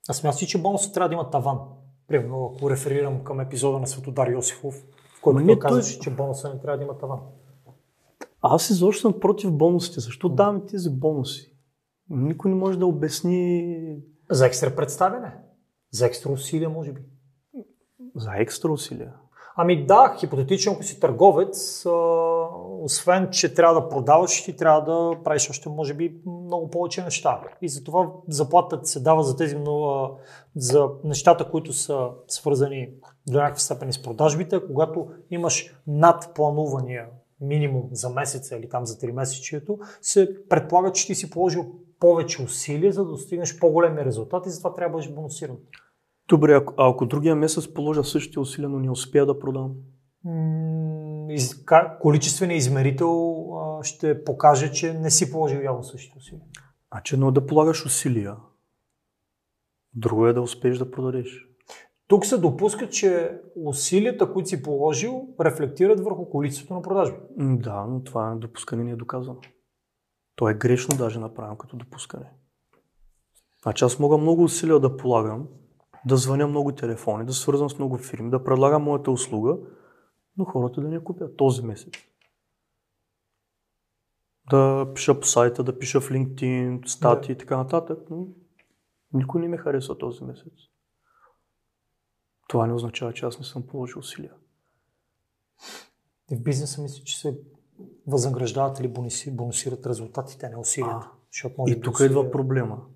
[0.08, 1.58] А смяташ ли, че бонусът трябва да има таван?
[2.06, 4.84] Примерно, ако реферирам към епизода на Светодар Йосифов,
[5.18, 7.20] в който не, казваше, той- че бонусът не трябва да има таван.
[8.42, 10.00] Аз изобщо съм против бонусите.
[10.00, 11.52] Защо даваме тези бонуси?
[12.10, 15.36] Никой не може да обясни За екстра представяне?
[15.90, 17.00] За екстра усилия, може би.
[18.14, 19.12] за екстра усилия.
[19.60, 21.90] Ами да, хипотетично, ако си търговец, а,
[22.80, 27.40] освен, че трябва да продаваш, ти трябва да правиш още, може би, много повече неща.
[27.62, 30.18] И затова заплатата се дава за тези много,
[30.56, 32.88] за нещата, които са свързани
[33.28, 34.60] до някаква степен с продажбите.
[34.66, 37.06] Когато имаш над планувания
[37.40, 41.66] минимум за месеца или там за 3 месечието, се предполага, че ти си положил
[42.00, 45.56] повече усилия, за да достигнеш по-големи резултати, затова трябва да бъдеш бонусиран.
[46.28, 49.74] Добре, ако, а ако другия месец положа същите усилия, но не успея да продам.
[50.24, 56.44] М, из, ка, количественият измерител а, ще покаже, че не си положил явно същите усилия.
[56.92, 58.36] Значи едно е да полагаш усилия.
[59.94, 61.48] Друго е да успееш да продадеш.
[62.08, 67.18] Тук се допуска, че усилията, които си положил, рефлектират върху количеството на продажби.
[67.38, 69.40] Да, но това допускане не е доказано.
[70.36, 72.32] То е грешно даже направено като допускане.
[73.62, 75.48] Значи аз мога много усилия да полагам,
[76.06, 79.56] да звъня много телефони, да свързвам с много фирми, да предлагам моята услуга,
[80.36, 81.92] но хората да не купят този месец.
[84.50, 88.26] Да пиша по сайта, да пиша в LinkedIn, статии и така нататък, но
[89.12, 90.52] никой не ме харесва този месец.
[92.48, 94.32] Това не означава, че аз не съм положил усилия.
[96.30, 97.38] И в бизнеса мисля, че се
[98.06, 101.10] възнаграждават или бонуси, бонусират резултатите, не усилията.
[101.10, 101.10] А,
[101.70, 102.86] И тук усилия- идва проблема.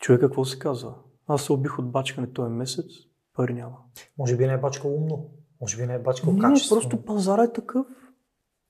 [0.00, 0.94] Човек какво се казва?
[1.32, 2.86] Аз се убих от бачкане този месец,
[3.34, 3.76] пари няма.
[4.18, 5.30] Може би не е бачкал умно,
[5.60, 6.80] може би не е бачкал Не, качествено.
[6.80, 7.86] просто пазара е такъв.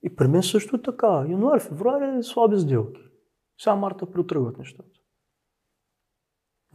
[0.03, 1.25] И при мен също е така.
[1.29, 3.01] Януари, февруари е слаби сделки.
[3.61, 4.89] Сега марта приотръгват нещата.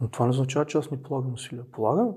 [0.00, 1.70] Но това не означава, че аз не полагам усилия.
[1.70, 2.14] Полагам.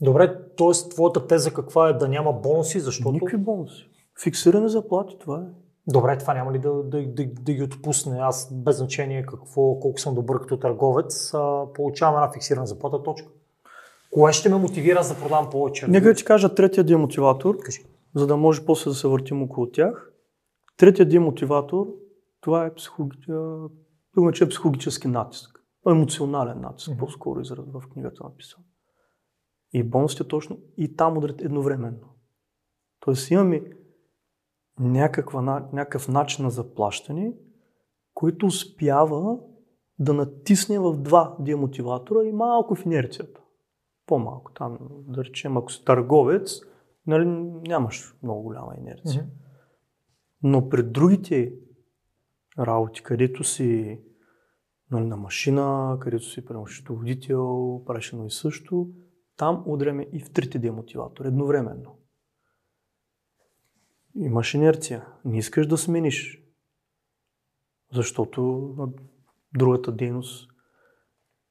[0.00, 0.88] Добре, т.е.
[0.88, 3.12] твоята теза каква е да няма бонуси, защото...
[3.12, 3.90] Никакви бонуси.
[4.22, 5.63] Фиксиране заплати, това е.
[5.88, 8.18] Добре, това няма ли да, да, да, да ги отпусне?
[8.18, 13.28] Аз без значение какво, колко съм добър като търговец, а, получавам една фиксирана заплата, точка.
[14.10, 15.88] Кое ще ме мотивира аз да продавам повече?
[15.88, 17.84] Нека ти кажа третия демотиватор, Кажи.
[18.14, 20.12] за да може после да се въртим около тях.
[20.76, 21.86] Третия демотиватор,
[22.40, 23.18] това е, психологи...
[24.42, 25.60] е психологически натиск.
[25.88, 26.98] Емоционален натиск, Мгм.
[26.98, 28.60] по-скоро израз в книгата написан.
[29.72, 32.14] И бонусите точно и там удрят едновременно.
[33.00, 33.62] Тоест имаме
[34.78, 35.40] някаква,
[35.72, 37.32] някакъв начин на заплащане,
[38.14, 39.38] който успява
[39.98, 43.40] да натисне в два демотиватора и малко в инерцията.
[44.06, 44.52] По-малко.
[44.52, 46.60] Там, да речем, ако си търговец,
[47.06, 47.26] нали,
[47.68, 49.26] нямаш много голяма инерция.
[50.42, 51.54] Но при другите
[52.58, 54.00] работи, където си
[54.90, 58.88] нали, на машина, където си примерно счетоводител, правиш едно и също,
[59.36, 61.98] там удряме и в трите демотиватори едновременно.
[64.16, 65.06] Имаш инерция.
[65.24, 66.42] Не искаш да смениш.
[67.92, 68.74] Защото
[69.52, 70.54] другата дейност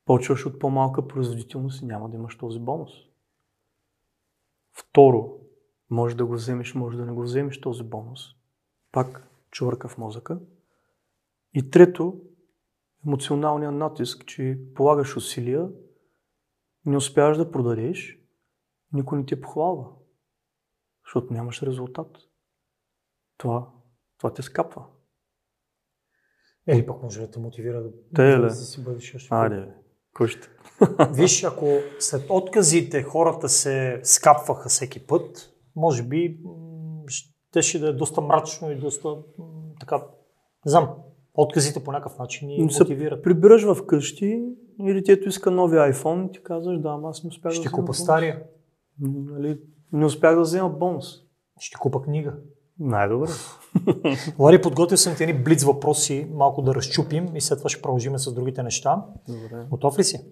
[0.05, 2.91] Почваш от по-малка производителност и няма да имаш този бонус.
[4.73, 5.39] Второ,
[5.89, 8.19] може да го вземеш, може да не го вземеш този бонус.
[8.91, 10.39] Пак чувърка в мозъка.
[11.53, 12.21] И трето,
[13.07, 15.69] емоционалният натиск, че полагаш усилия,
[16.85, 18.19] не успяваш да продадеш,
[18.93, 19.89] никой не те похвалва,
[21.05, 22.17] защото нямаш резултат.
[23.43, 23.67] Това,
[24.17, 24.85] това те скапва.
[26.69, 28.49] Или пък може да те мотивира да, Те, да ле.
[28.49, 29.67] си бъдеш още
[30.13, 30.47] кой ще?
[31.13, 31.65] Виж, ако
[31.99, 38.71] след отказите хората се скапваха всеки път, може би м, ще, да е доста мрачно
[38.71, 39.17] и доста
[39.79, 40.07] така,
[40.65, 40.95] не знам,
[41.33, 43.23] отказите по някакъв начин ни мотивират.
[43.23, 44.45] прибираш в къщи
[44.79, 47.71] и детето иска нови iPhone и ти казваш, да, ама аз не успях Ще да
[47.71, 48.43] купа стария,
[49.01, 51.05] Нали, не успях да взема бонус.
[51.59, 52.37] ще купа книга.
[52.79, 53.29] Най-добре.
[54.39, 58.17] Лари, подготвил съм ти едни блиц въпроси, малко да разчупим и след това ще продължим
[58.17, 59.05] с другите неща.
[59.27, 59.67] Добре.
[59.69, 60.25] Готов ли си?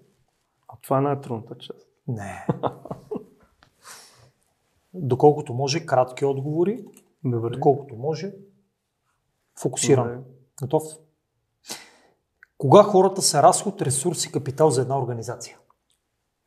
[0.68, 1.88] А това е най-трудната част.
[2.08, 2.48] Не.
[4.94, 6.86] Доколкото може, кратки отговори.
[7.26, 7.50] Добре.
[7.50, 8.34] Доколкото може,
[9.60, 10.08] фокусиран.
[10.08, 10.22] Добре.
[10.62, 10.84] Готов?
[12.58, 15.58] Кога хората са разход, ресурс и капитал за една организация?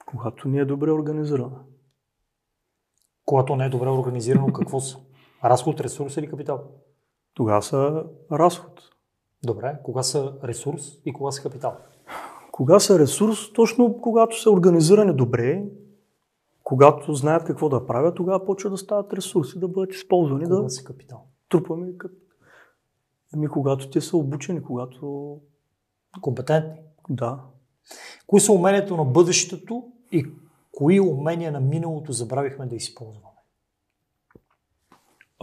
[0.07, 1.61] Когато не е добре организирана.
[3.25, 4.99] Когато не е добре организирано, какво са?
[5.45, 6.61] Разход, ресурс или капитал?
[7.35, 8.81] Тогава са разход.
[9.45, 9.77] Добре.
[9.83, 11.77] Кога са ресурс и кога са капитал?
[12.53, 13.53] Кога са ресурс?
[13.53, 15.65] Точно когато са организирани добре,
[16.65, 20.71] когато знаят какво да правят, тогава почва да стават ресурси, да бъдат използвани, Кога да
[20.71, 21.25] са капитал?
[21.49, 22.11] трупаме кап...
[23.35, 25.39] Ами когато те са обучени, когато...
[26.21, 26.81] Компетентни.
[27.11, 27.41] Да.
[28.27, 30.27] Кои са уменията на бъдещето и
[30.73, 33.34] кои умения на миналото забравихме да използваме?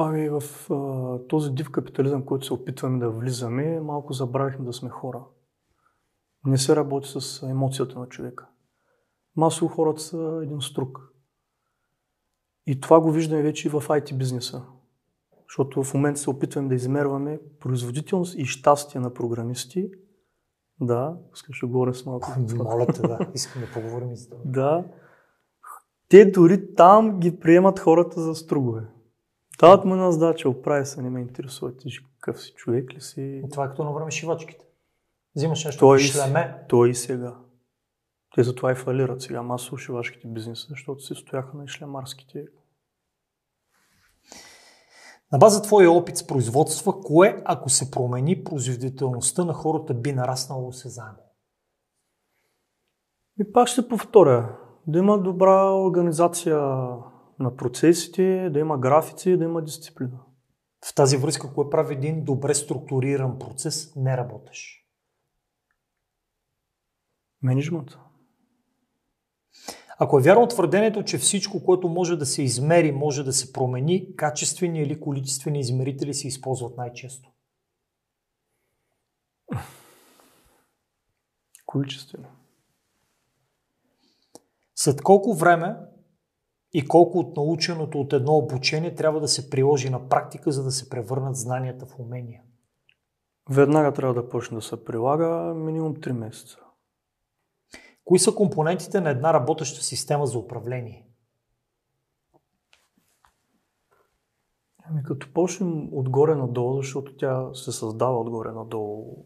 [0.03, 4.89] Ами в а, този див капитализъм, който се опитваме да влизаме, малко забравихме да сме
[4.89, 5.23] хора.
[6.45, 8.47] Не се работи с емоцията на човека.
[9.35, 10.99] Масово хората са един струк.
[12.67, 14.63] И това го виждаме вече и в IT бизнеса.
[15.47, 19.91] Защото в момента се опитваме да измерваме производителност и щастие на програмисти.
[20.81, 22.27] Да, искаш да говоря с малко.
[22.55, 23.19] Моля те, да.
[23.33, 24.41] Искам да поговорим и за това.
[24.45, 24.85] Да.
[26.09, 28.81] Те дори там ги приемат хората за стругове.
[29.61, 31.89] Дават му една задача, оправи се, не ме интересува ти
[32.19, 33.43] какъв си човек ли си.
[33.51, 34.65] Това е като на време шивачките.
[35.35, 37.35] Взимаш нещо, Той, шлеме, той и сега.
[38.35, 42.45] Те затова и фалират сега масово шивашките бизнеса, защото се стояха на шлемарските.
[45.31, 50.67] На база твоя опит с производства, кое, ако се промени производителността на хората, би нараснало
[50.67, 51.17] осезаемо?
[53.39, 54.57] И пак ще повторя.
[54.87, 56.57] Да има добра организация
[57.41, 60.19] на процесите, да има графици, да има дисциплина.
[60.85, 64.87] В тази връзка, кое прави един добре структуриран процес, не работеш?
[67.41, 67.89] Менеджмент.
[69.99, 74.15] Ако е вярно твърдението, че всичко, което може да се измери, може да се промени,
[74.15, 77.31] качествени или количествени измерители се използват най-често.
[81.65, 82.27] Количествено.
[84.75, 85.75] След колко време
[86.73, 90.71] и колко от наученото от едно обучение трябва да се приложи на практика, за да
[90.71, 92.43] се превърнат знанията в умения?
[93.49, 96.57] Веднага трябва да почне да се прилага минимум 3 месеца.
[98.05, 101.07] Кои са компонентите на една работеща система за управление?
[104.83, 109.25] Ами като почнем отгоре надолу, защото тя се създава отгоре надолу,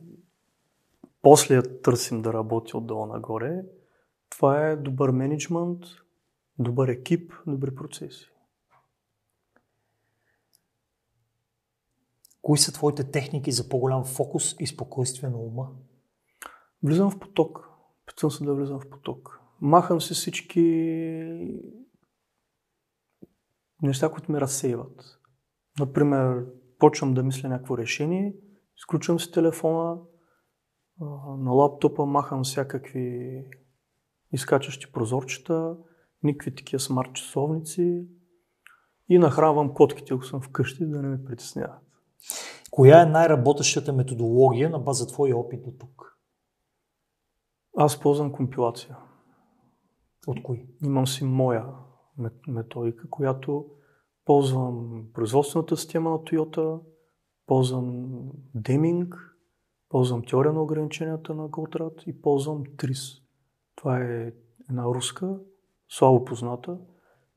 [1.21, 3.63] после я търсим да работи отдолу нагоре,
[4.29, 5.79] това е добър менеджмент,
[6.59, 8.31] добър екип, добри процеси.
[12.41, 15.71] Кои са твоите техники за по-голям фокус и спокойствие на ума?
[16.83, 17.69] Влизам в поток.
[18.05, 19.41] Питам се да влизам в поток.
[19.61, 20.61] Махам се всички
[23.81, 25.19] неща, които ме разсейват.
[25.79, 26.45] Например,
[26.79, 28.35] почвам да мисля някакво решение,
[28.77, 29.97] изключвам си телефона,
[31.37, 33.45] на лаптопа махам всякакви
[34.31, 35.77] изкачащи прозорчета,
[36.25, 38.07] никакви такива смарт часовници
[39.09, 41.81] и нахранвам котките, ако съм вкъщи, да не ме притесняват.
[42.71, 46.17] Коя е най-работещата методология на база твоя опит до тук?
[47.77, 48.97] Аз ползвам компилация.
[50.27, 50.67] От кои?
[50.85, 51.65] Имам си моя
[52.19, 53.65] мет- методика, която
[54.25, 56.81] ползвам производствената система на Toyota,
[57.45, 58.05] ползвам
[58.55, 59.17] Deming,
[59.89, 63.21] ползвам теория на ограниченията на Голдрат и ползвам TRIS.
[63.75, 64.33] Това е
[64.69, 65.39] една руска,
[65.97, 66.77] слабо позната,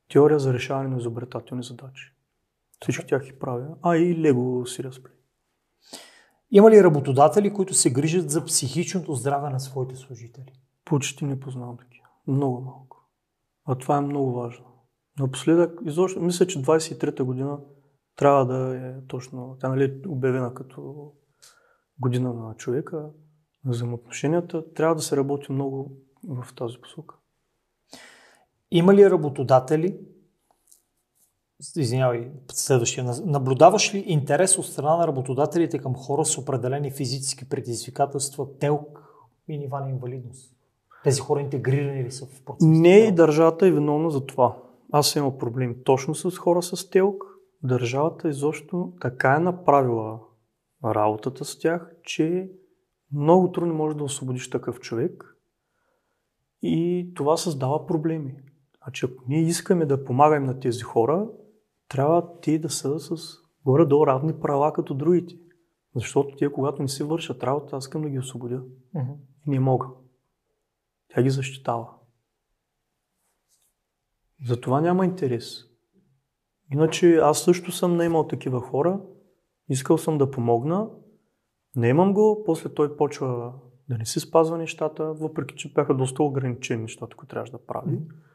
[0.09, 2.15] теория за решаване на изобретателни задачи.
[2.81, 3.75] Всички тях ги правя.
[3.81, 5.11] А и Lego Serious Play.
[6.51, 10.53] Има ли работодатели, които се грижат за психичното здраве на своите служители?
[10.85, 12.07] Почти не познавам такива.
[12.27, 12.97] Много малко.
[13.65, 14.65] А това е много важно.
[15.19, 17.59] Напоследък, изобщо, мисля, че 23-та година
[18.15, 21.11] трябва да е точно, тя нали е обявена като
[21.99, 23.09] година на човека,
[23.65, 25.91] на взаимоотношенията, трябва да се работи много
[26.27, 27.15] в тази посока.
[28.71, 29.99] Има ли работодатели,
[31.75, 38.57] извинявай, следващия, наблюдаваш ли интерес от страна на работодателите към хора с определени физически предизвикателства,
[38.59, 38.99] телк
[39.47, 40.55] и нива на инвалидност?
[41.03, 42.67] Тези хора интегрирани ли са в процеса?
[42.69, 44.57] Не и държавата е виновна за това.
[44.91, 47.23] Аз имам проблем точно с хора с телк.
[47.63, 50.19] Държавата изобщо така е направила
[50.85, 52.51] работата с тях, че
[53.13, 55.35] много трудно може да освободиш такъв човек
[56.61, 58.35] и това създава проблеми.
[58.83, 61.27] Значи ако ние искаме да помагаме на тези хора,
[61.87, 65.35] трябва те да са с горе-долу равни права като другите.
[65.95, 68.63] Защото те, когато не си вършат работа, аз искам да ги освободя.
[69.47, 69.87] И не мога.
[71.13, 71.89] Тя ги защитава.
[74.47, 75.65] Затова няма интерес.
[76.73, 79.01] Иначе аз също съм наемал такива хора,
[79.69, 80.89] искал съм да помогна,
[81.75, 83.53] наемам го, после той почва
[83.89, 87.91] да не си спазва нещата, въпреки че бяха доста ограничени нещата, които трябваше да прави.
[87.91, 88.28] Mm-hmm.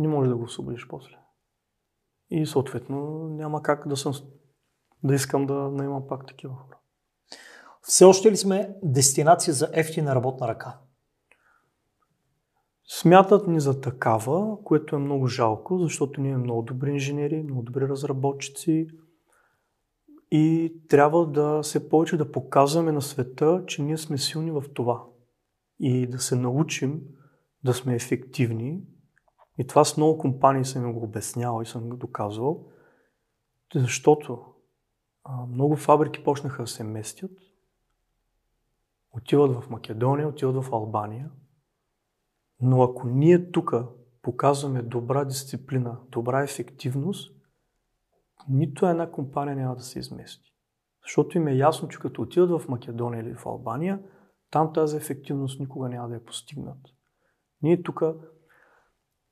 [0.00, 1.16] Не може да го освободиш после.
[2.30, 4.12] И съответно няма как да, съм,
[5.04, 6.76] да искам да наемам пак такива хора.
[7.82, 10.78] Все още ли сме дестинация за ефтина работна ръка?
[12.88, 17.88] Смятат ни за такава, което е много жалко, защото ние много добри инженери, много добри
[17.88, 18.88] разработчици
[20.30, 25.04] и трябва да се повече да показваме на света, че ние сме силни в това
[25.80, 27.02] и да се научим
[27.64, 28.82] да сме ефективни.
[29.60, 32.66] И това с много компании съм го обяснявал и съм го доказвал,
[33.74, 34.44] защото
[35.24, 37.30] а, много фабрики почнаха да се местят,
[39.12, 41.30] отиват в Македония, отиват в Албания–
[42.60, 43.74] но ако ние тук
[44.22, 47.36] показваме добра дисциплина, добра ефективност,
[48.48, 50.54] нито една компания няма да се измести.
[51.02, 54.02] Защото им е ясно, че като отидат в Македония или в Албания,
[54.50, 56.78] там тази ефективност никога няма да е постигнат.
[57.62, 58.02] Ние тук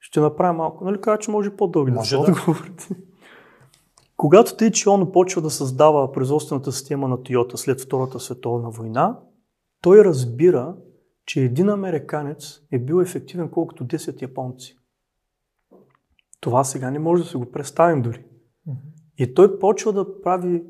[0.00, 2.34] ще направим малко, нали кажа, че може по-дълги може да, да.
[4.16, 9.18] Когато Тейчи Оно почва да създава производствената система на Тойота след Втората световна война,
[9.82, 10.76] той разбира,
[11.26, 14.78] че един американец е бил ефективен колкото 10 японци.
[16.40, 18.24] Това сега не може да се го представим дори.
[18.68, 18.74] Mm-hmm.
[19.18, 20.64] И той почва да прави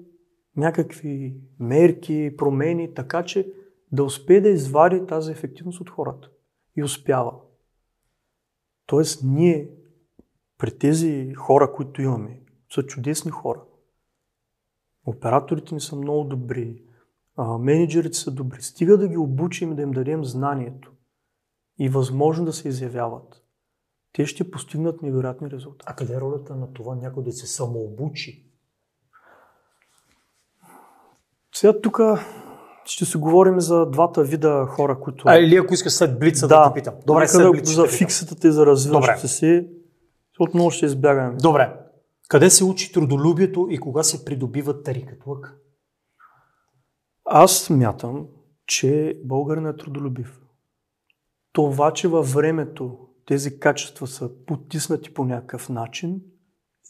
[0.56, 3.52] някакви мерки, промени, така че
[3.92, 6.30] да успее да извади тази ефективност от хората.
[6.76, 7.32] И успява.
[8.88, 9.70] Тоест, ние
[10.58, 12.40] при тези хора, които имаме,
[12.74, 13.62] са чудесни хора.
[15.06, 16.82] Операторите ни са много добри,
[17.36, 18.62] а, менеджерите са добри.
[18.62, 20.92] Стига да ги обучим, да им дадем знанието
[21.78, 23.44] и възможно да се изявяват.
[24.12, 25.84] Те ще постигнат невероятни резултати.
[25.86, 28.50] А къде е ролята на това някой да се самообучи?
[31.54, 32.00] Сега тук
[32.88, 35.24] ще се говорим за двата вида хора, които...
[35.26, 36.94] А или ако искаш след блица да, да те питам.
[37.06, 39.66] Добре, след блица за фиксата и за развиващите си,
[40.40, 41.36] отново ще избягаме.
[41.42, 41.76] Добре.
[42.28, 45.56] Къде се учи трудолюбието и кога се придобива тарикът лък?
[47.24, 48.26] Аз смятам,
[48.66, 50.40] че българин е трудолюбив.
[51.52, 56.20] Това, че във времето тези качества са потиснати по някакъв начин,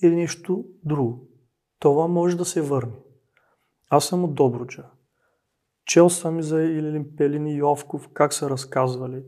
[0.02, 1.28] е нещо друго.
[1.78, 2.96] Това може да се върне.
[3.90, 4.84] Аз съм от Добруджа.
[5.88, 9.22] Чел съм и за Илилин Пелин и Йовков, как са разказвали.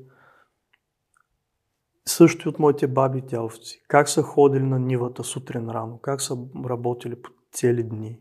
[2.06, 3.82] Също от моите баби и.
[3.88, 6.36] Как са ходили на нивата сутрин рано, как са
[6.68, 8.18] работили по цели дни.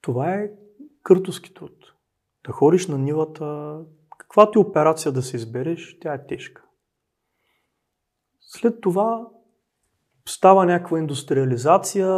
[0.00, 0.50] Това е
[1.02, 1.92] къртовски труд.
[2.46, 3.78] Да ходиш на нивата,
[4.18, 6.64] каквато и операция да се избереш, тя е тежка.
[8.40, 9.28] След това
[10.28, 12.08] става някаква индустриализация,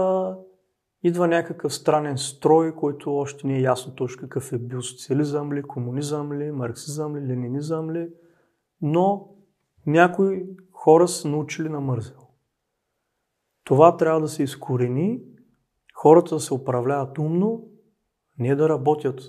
[1.02, 5.62] идва някакъв странен строй, който още не е ясно точно какъв е бил социализъм ли,
[5.62, 8.10] комунизъм ли, марксизъм ли, ленинизъм ли,
[8.80, 9.28] но
[9.86, 12.28] някои хора са научили на мързел.
[13.64, 15.22] Това трябва да се изкорени,
[15.94, 17.68] хората да се управляват умно
[18.38, 19.20] не да работят.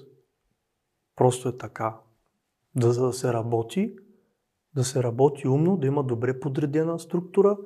[1.15, 1.99] Просто е така.
[2.75, 3.95] Да, за да се работи,
[4.75, 7.57] да се работи умно, да има добре подредена структура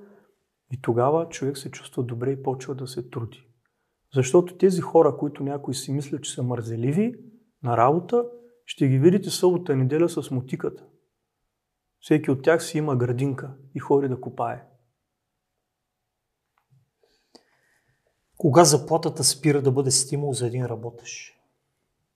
[0.72, 3.47] и тогава човек се чувства добре и почва да се труди.
[4.14, 7.20] Защото тези хора, които някои си мислят, че са мързеливи
[7.64, 8.26] на работа,
[8.66, 10.86] ще ги видите събота неделя с мотиката.
[11.99, 14.68] Всеки от тях си има градинка и ходи да копае.
[18.38, 21.34] Кога заплатата спира да бъде стимул за един работещ?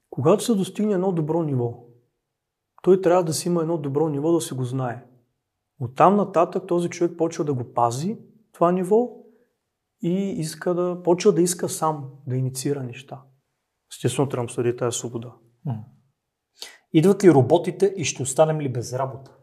[0.09, 1.83] Когато се достигне едно добро ниво,
[2.81, 5.05] той трябва да си има едно добро ниво да се го знае.
[5.79, 8.17] От там нататък този човек почва да го пази,
[8.51, 9.20] това ниво,
[10.01, 13.21] и иска да, почва да иска сам да инициира неща.
[13.93, 15.33] Естествено, трябва да тази свобода.
[16.93, 19.37] Идват ли роботите и ще останем ли без работа?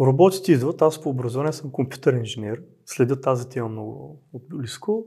[0.00, 5.04] Роботите идват, аз по образование съм компютърен инженер, следя тази тема много близко.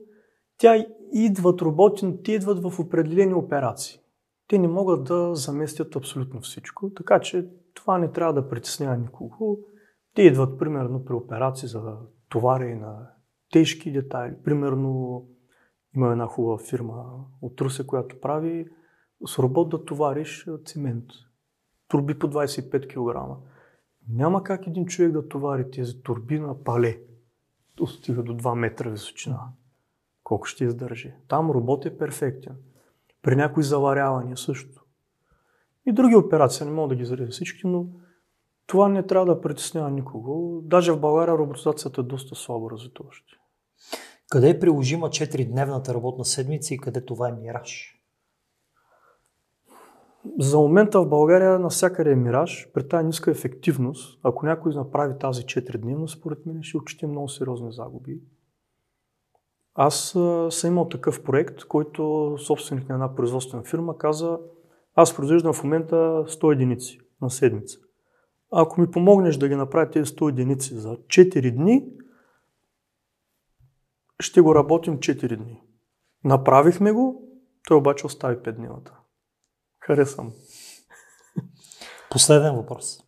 [0.58, 4.00] Тя идват роботи, но те идват в определени операции.
[4.48, 9.60] Те не могат да заместят абсолютно всичко, така че това не трябва да притеснява никого.
[10.16, 11.98] Те идват примерно при операции за
[12.30, 13.10] товари на
[13.52, 14.36] тежки детайли.
[14.44, 15.24] Примерно
[15.96, 18.68] има една хубава фирма от Русе, която прави
[19.28, 21.06] с робот да товариш цимент.
[21.88, 23.38] Турби по 25 кг.
[24.10, 27.00] Няма как един човек да товари тези турби на пале.
[27.88, 29.40] Стига до 2 метра височина.
[30.24, 31.14] Колко ще издържи.
[31.28, 32.56] Там робот е перфектен.
[33.22, 34.84] При някои заварявания също.
[35.86, 37.88] И други операции, не мога да ги зареда всички, но
[38.68, 40.62] това не трябва да притеснява никого.
[40.64, 43.41] Даже в България роботизацията е доста слабо развита още.
[44.30, 47.98] Къде е приложима 4-дневната работна седмица и къде това е мираж?
[50.40, 54.20] За момента в България навсякъде е мираж, при тази ниска ефективност.
[54.24, 58.22] Ако някой направи тази 4 дневна, според мен ще отчете много сериозни загуби.
[59.76, 60.18] Аз
[60.50, 64.40] съм имал такъв проект, който собственик на една производствена фирма каза,
[64.96, 67.78] аз произвеждам в момента 100 единици на седмица.
[68.52, 71.86] Ако ми помогнеш да ги направя тези 100 единици за 4 дни,
[74.22, 75.62] ще го работим 4 дни.
[76.24, 77.30] Направихме го,
[77.68, 78.98] той обаче остави 5 дневата.
[79.80, 80.34] Харесам.
[82.12, 83.00] Последен въпрос.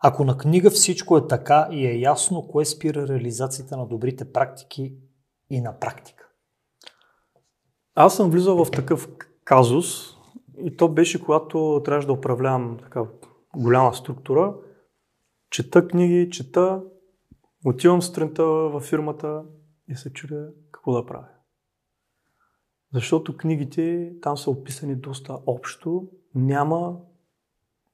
[0.00, 4.96] Ако на книга всичко е така и е ясно, кое спира реализацията на добрите практики
[5.50, 6.28] и на практика?
[7.94, 9.08] Аз съм влизал в такъв
[9.44, 10.16] казус
[10.64, 13.04] и то беше когато трябваше да управлявам така
[13.56, 14.54] голяма структура.
[15.50, 16.82] Чета книги, чета,
[17.64, 19.42] отивам сутринта във фирмата
[19.88, 21.28] и се чудя какво да правя.
[22.94, 27.00] Защото книгите там са описани доста общо, няма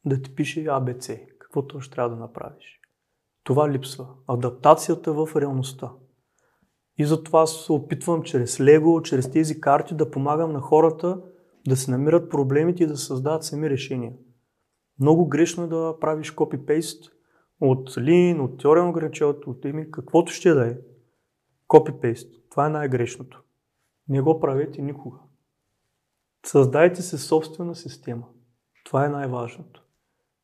[0.04, 2.80] да ти пише АБЦ, какво точно трябва да направиш.
[3.44, 4.06] Това липсва.
[4.26, 5.92] Адаптацията в реалността.
[6.98, 11.22] И затова се опитвам чрез Лего, чрез тези карти да помагам на хората
[11.68, 14.12] да се намират проблемите и да създават сами решения.
[15.00, 17.12] Много грешно е да правиш копипейст
[17.60, 18.92] от лин, от теория на
[19.46, 20.76] от ими, каквото ще да е.
[21.74, 22.50] Копипейст.
[22.50, 23.42] Това е най-грешното.
[24.08, 25.18] Не го правете никога.
[26.46, 28.28] Създайте се собствена система.
[28.84, 29.84] Това е най-важното.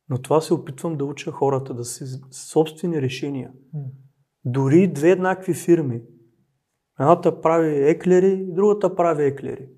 [0.09, 3.53] Но това се опитвам да уча хората, да се собствени решения.
[4.45, 6.01] Дори две еднакви фирми.
[6.99, 9.69] Едната прави еклери, другата прави еклери.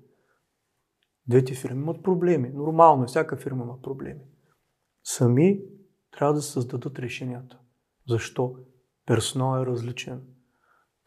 [1.26, 2.50] Двете фирми имат проблеми.
[2.54, 4.22] Нормално е, всяка фирма има проблеми.
[5.04, 5.60] Сами
[6.10, 7.58] трябва да създадат решенията.
[8.08, 8.56] Защо?
[9.06, 10.33] Персонал е различен.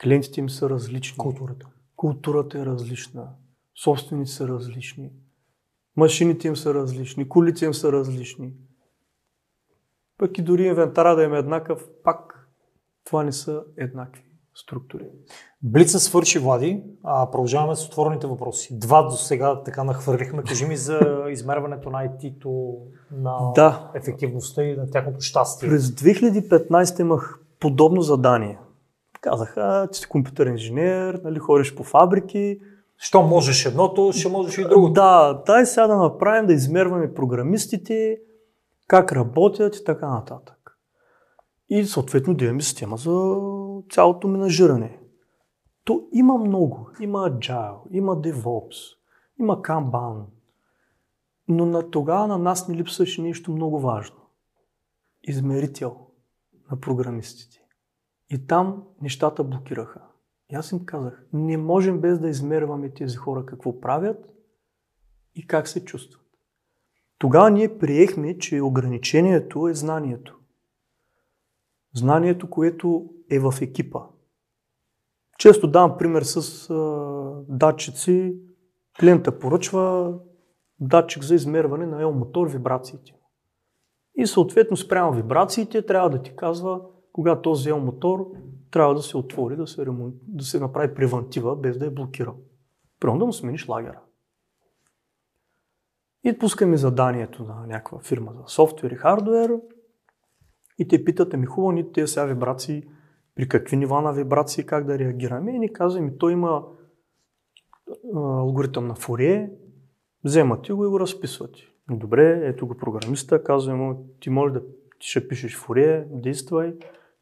[0.03, 1.17] Клиентите им са различни.
[1.17, 1.67] Културата.
[1.95, 3.27] Културата е различна.
[3.83, 5.11] Собственици са различни.
[5.95, 7.29] Машините им са различни.
[7.29, 8.53] Колите им са различни.
[10.17, 12.47] Пък и дори инвентара да им е еднакъв, пак
[13.03, 14.23] това не са еднакви
[14.55, 15.07] структури.
[15.61, 16.83] Блица свърши, Влади.
[17.03, 18.79] А, продължаваме с отворените въпроси.
[18.79, 20.43] Два до сега така нахвърлихме.
[20.43, 22.77] Кажи ми за измерването на IT-то,
[23.11, 23.91] на Да.
[23.95, 25.69] ефективността и на тяхното щастие.
[25.69, 28.59] През 2015 имах подобно задание.
[29.21, 32.59] Казаха, че си компютърен инженер, нали, ходиш по фабрики.
[32.97, 34.93] Що можеш едното, ще можеш и другото.
[34.93, 38.17] Да, дай сега да направим, да измерваме програмистите,
[38.87, 40.77] как работят и така нататък.
[41.69, 43.35] И съответно да имаме система за
[43.91, 44.99] цялото менажиране.
[45.83, 46.89] То има много.
[46.99, 48.95] Има Agile, има DevOps,
[49.39, 50.25] има Kanban.
[51.47, 54.17] Но на тогава на нас ни липсваше нещо много важно.
[55.23, 55.97] Измерител
[56.71, 57.66] на програмистите.
[58.29, 60.01] И там нещата блокираха.
[60.49, 64.33] И аз им казах, не можем без да измерваме тези хора какво правят
[65.35, 66.21] и как се чувстват.
[67.17, 70.39] Тогава ние приехме, че ограничението е знанието.
[71.95, 73.99] Знанието, което е в екипа.
[75.37, 76.75] Често давам пример с а,
[77.49, 78.37] датчици.
[78.99, 80.13] Клиента поръчва
[80.79, 83.13] датчик за измерване на ел-мотор вибрациите.
[84.15, 86.81] И съответно спрямо вибрациите трябва да ти казва
[87.17, 88.31] кога този ел-мотор
[88.71, 92.35] трябва да се отвори, да се, ремонт, да се направи превентива, без да е блокирал.
[92.99, 93.99] Примерно да му смениш лагера.
[96.23, 99.59] И пускаме заданието на някаква фирма за софтуер и хардуер
[100.77, 102.83] и те питат, ами хубаво, ни тези сега вибрации,
[103.35, 105.51] при какви нива на вибрации, как да реагираме.
[105.51, 106.65] И ни казваме, ми той има
[108.15, 109.51] алгоритъм на Фурие,
[110.23, 111.59] вземате го и го разписвате.
[111.91, 114.61] Добре, ето го програмиста, казва му, ти може да
[114.99, 116.73] ти ще пишеш фурие, действай,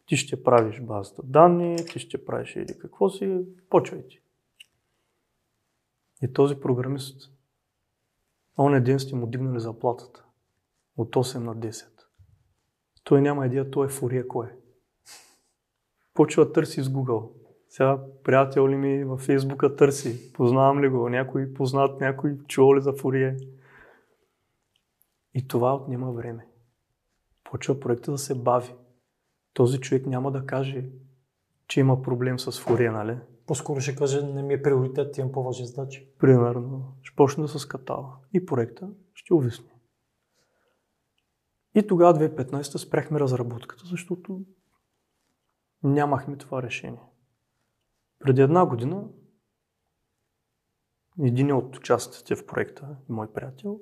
[0.05, 4.03] ти ще правиш базата данни, ти ще правиш или какво си, почвай.
[6.21, 7.31] И този програмист,
[8.57, 10.25] он ден сте му дигнали заплатата
[10.97, 11.87] от 8 на 10.
[13.03, 14.55] Той няма идея, той е фурия кой е.
[16.13, 17.31] Почва търси с Google.
[17.69, 22.81] Сега приятел ли ми във Фейсбука търси, познавам ли го, някой познат, някой чул ли
[22.81, 23.37] за фурие.
[25.33, 26.47] И това отнема време.
[27.43, 28.73] Почва проекта да се бави.
[29.55, 30.89] Този човек няма да каже,
[31.67, 33.17] че има проблем с фурия, нали?
[33.47, 36.09] По-скоро ще каже, не ми е приоритет, имам по-важни задачи.
[36.19, 38.13] Примерно, ще почне да се скатава.
[38.33, 39.69] И проекта ще увисне.
[41.75, 44.41] И тогава 2015 спряхме разработката, защото
[45.83, 47.09] нямахме това решение.
[48.19, 49.07] Преди една година
[51.19, 53.79] един от участниците в проекта, мой приятел,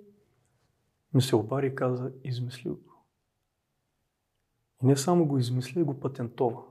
[1.14, 2.93] ми се обади и каза, измислил го.
[4.84, 6.64] И не само го измисли, го патентова.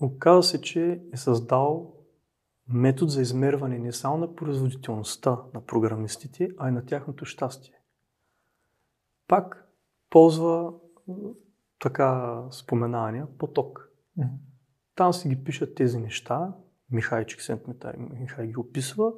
[0.00, 1.94] Оказва се, че е създал
[2.68, 7.74] метод за измерване не само на производителността на програмистите, а и на тяхното щастие.
[9.28, 9.68] Пак
[10.10, 10.72] ползва
[11.78, 13.90] така споменания поток.
[14.18, 14.38] Mm-hmm.
[14.94, 16.54] Там си ги пишат тези неща,
[16.90, 19.12] Михайчик Сентметай, Михай ги описва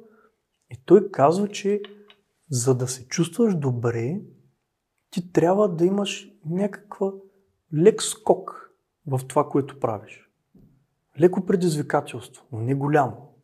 [0.69, 1.81] и той казва, че
[2.49, 4.21] за да се чувстваш добре,
[5.11, 7.11] ти трябва да имаш някаква
[7.73, 8.71] лек скок
[9.07, 10.29] в това, което правиш.
[11.19, 13.35] Леко предизвикателство, но не голямо.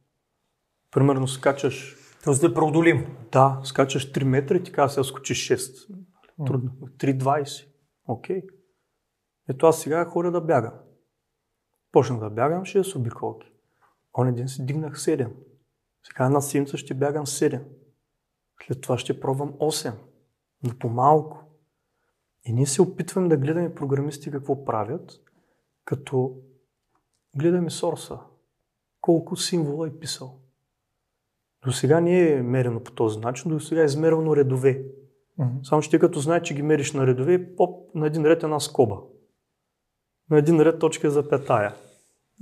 [0.92, 1.96] Примерно скачаш...
[2.24, 3.18] Тоест да е преодолим.
[3.32, 5.88] Да, скачаш 3 метра и ти казва, сега скочиш 6.
[6.46, 6.72] Трудно.
[6.72, 7.68] 3,20.
[8.08, 8.42] Окей.
[8.42, 8.50] Okay.
[9.50, 10.74] Ето аз сега ходя да бягам.
[11.92, 13.48] Почнах да бягам 6 обиколки.
[14.18, 15.32] Он един си дигнах 7.
[16.04, 17.64] Сега една седмица ще бягам 7.
[18.68, 19.94] След това ще пробвам 8.
[20.64, 21.45] Но по-малко.
[22.46, 25.12] И ние се опитваме да гледаме програмисти какво правят,
[25.86, 26.36] като
[27.38, 28.20] гледаме сорса.
[29.02, 30.40] Колко символа е писал.
[31.66, 34.86] До сега не е мерено по този начин, до сега е измервано редове.
[35.40, 35.64] Mm-hmm.
[35.64, 38.60] Само че ти като знаеш, че ги мериш на редове, поп, на един ред една
[38.60, 38.98] скоба.
[40.32, 41.76] На един ред точка за петая.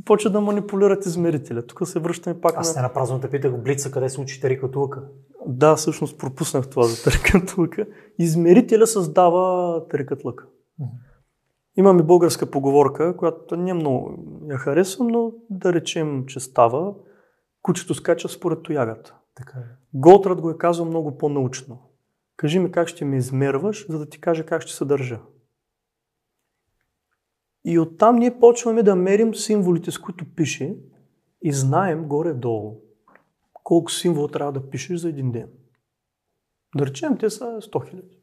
[0.05, 1.65] Почва да манипулират измерителя.
[1.65, 2.81] Тук се връщаме пак Аз на...
[2.81, 5.03] не напразно те питах Блица, къде се учи тарикатулка.
[5.47, 7.85] Да, всъщност пропуснах това за тарикатлъка.
[8.19, 10.45] Измерителя създава тарикатлъка.
[10.45, 11.13] Mm-hmm.
[11.77, 16.95] Имаме българска поговорка, която не много я харесвам, но да речем, че става.
[17.61, 19.15] Кучето скача според тоягата.
[19.35, 19.63] Така е.
[19.93, 21.79] Голтрат го е казал много по-научно.
[22.37, 25.19] Кажи ми как ще ме измерваш, за да ти кажа как ще се държа.
[27.65, 30.75] И оттам ние почваме да мерим символите, с които пише
[31.41, 32.82] и знаем горе-долу
[33.63, 35.49] колко символа трябва да пишеш за един ден.
[36.75, 38.17] Да речем, те са 100 хиляди.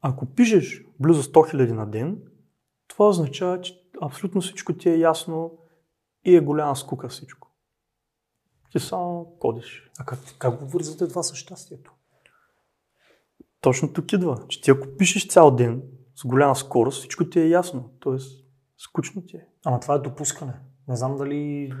[0.00, 2.22] Ако пишеш близо 100 хиляди на ден,
[2.88, 5.58] това означава, че абсолютно всичко ти е ясно
[6.24, 7.50] и е голяма скука всичко.
[8.72, 9.90] Ти само кодиш.
[9.98, 11.92] А как, как го вързвате това със щастието?
[13.60, 15.82] Точно тук идва, че ти ако пишеш цял ден
[16.16, 17.90] с голяма скорост, всичко ти е ясно.
[18.00, 18.44] Тоест,
[18.78, 19.46] скучно ти е.
[19.64, 20.60] Ама това е допускане.
[20.88, 21.72] Не знам дали...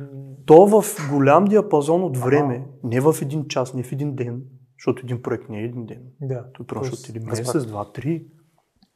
[0.46, 2.78] То в голям диапазон от време, ага.
[2.84, 4.44] не в един час, не в един ден,
[4.78, 6.12] защото един проект не е един ден.
[6.20, 6.52] Да.
[6.52, 8.26] Той просто от един месец, два, три.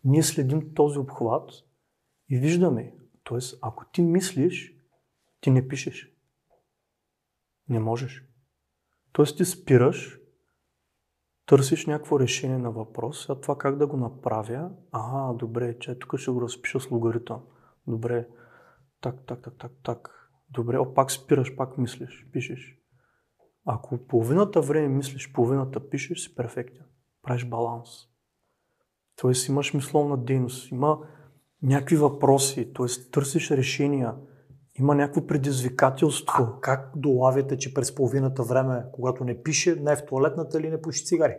[0.05, 1.51] Ние следим този обхват
[2.29, 2.95] и виждаме.
[3.25, 4.75] Тоест, ако ти мислиш,
[5.41, 6.13] ти не пишеш.
[7.69, 8.25] Не можеш.
[9.13, 10.19] Тоест ти спираш
[11.49, 16.19] търсиш някакво решение на въпрос, а това как да го направя, ага, добре, че тук
[16.19, 17.41] ще го разпиша с логаритъм.
[17.87, 18.29] Добре,
[19.01, 20.31] так, так, так, так, так.
[20.51, 22.79] Добре, о, пак спираш, пак мислиш, пишеш.
[23.65, 26.85] Ако половината време мислиш, половината пишеш, си перфектен.
[27.23, 27.89] Правиш баланс.
[29.17, 30.99] Тоест имаш мисловна дейност, има
[31.63, 33.11] някакви въпроси, т.е.
[33.11, 34.15] търсиш решения,
[34.79, 36.43] има някакво предизвикателство.
[36.43, 40.71] А как долавяте, че през половината време, когато не пише, не е в туалетната или
[40.71, 41.37] не пуши цигари?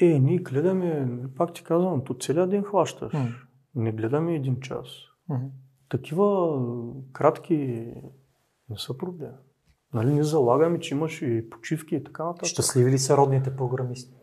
[0.00, 3.12] Е, ние гледаме, пак ти казвам, то целият ден хващаш.
[3.12, 3.34] Mm.
[3.74, 4.86] Не гледаме един час.
[5.30, 5.50] Mm-hmm.
[5.90, 6.58] Такива
[7.12, 7.86] кратки
[8.70, 9.32] не са проблем.
[9.94, 12.48] Нали, не залагаме, че имаш и почивки и така нататък.
[12.48, 14.14] Щастливи ли са родните програмисти?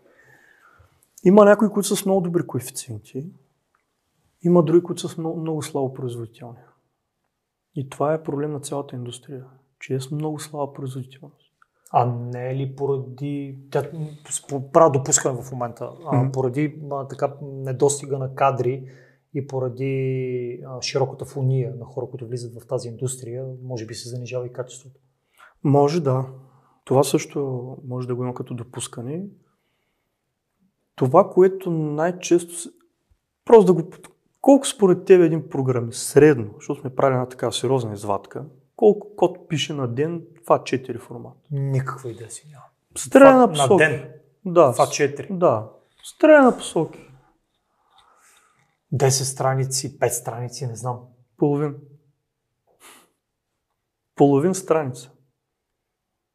[1.23, 3.25] Има някои, които са с много добри коефициенти.
[4.43, 6.59] Има други, които са с много, много слабо производителни.
[7.75, 9.45] И това е проблем на цялата индустрия,
[9.79, 11.51] че е с много слаба производителност.
[11.91, 13.83] А не е ли поради, тя
[14.73, 18.91] правя допускане в момента, а, поради а, така недостига на кадри
[19.37, 24.09] и поради а, широката фуния на хора, които влизат в тази индустрия, може би се
[24.09, 24.99] занижава и качеството?
[25.63, 26.25] Може да.
[26.85, 29.25] Това също може да го има като допускане.
[30.95, 32.69] Това, което най-често...
[33.45, 33.89] Просто да го...
[34.41, 38.45] Колко според тебе един програмист, средно, защото сме правили една така сериозна извадка,
[38.75, 41.33] колко код пише на ден, това 4 формат?
[41.51, 42.65] Никаква идея си няма.
[42.97, 43.77] Стреля Това на на посоки.
[43.77, 44.09] ден.
[44.45, 44.71] Да.
[44.71, 45.37] Това 4.
[45.37, 45.69] Да.
[46.03, 47.06] Стреля на посоки.
[48.93, 50.99] 10 страници, 5 страници, не знам.
[51.37, 51.75] Половин.
[54.15, 55.11] Половин страница.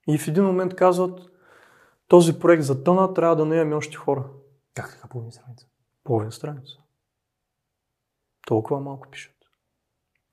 [0.08, 1.20] И в един момент казват,
[2.08, 4.24] този проект за тъна трябва да наемем още хора.
[4.74, 5.66] Как така половин страница?
[6.04, 6.78] Половин страница.
[8.46, 9.34] Толкова малко пишат.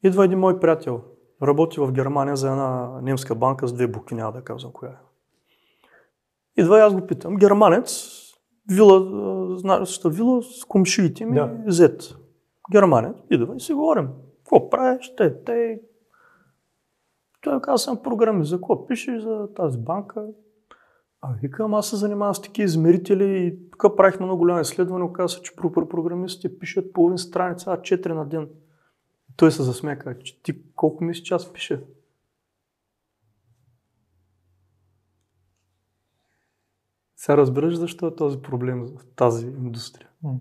[0.04, 1.04] Идва един мой приятел.
[1.42, 4.96] Работи в Германия за една немска банка с две букви, няма да казвам коя е.
[6.62, 7.36] Идва и аз го питам.
[7.36, 8.10] Германец,
[8.70, 8.98] вила,
[9.54, 11.58] а, знаеш, вила с комшиите ми, Да.
[11.68, 12.16] зет.
[12.72, 14.08] Германец, идва и си говорим.
[14.38, 15.14] Какво правиш?
[15.18, 15.82] Те, те.
[17.42, 18.50] Той каза, съм програмист.
[18.50, 20.26] За какво пишеш за тази банка?
[21.22, 25.36] А викам, аз се занимавам с такива измерители и тук правихме много голямо изследване, оказа
[25.36, 28.50] се, че про- програмистите пишат половин страница, а 4 на ден.
[29.38, 31.82] Той се засмя, че ти колко мислиш, че аз пиша?
[37.22, 40.10] Сега разбираш защо е този проблем в тази индустрия.
[40.24, 40.40] М.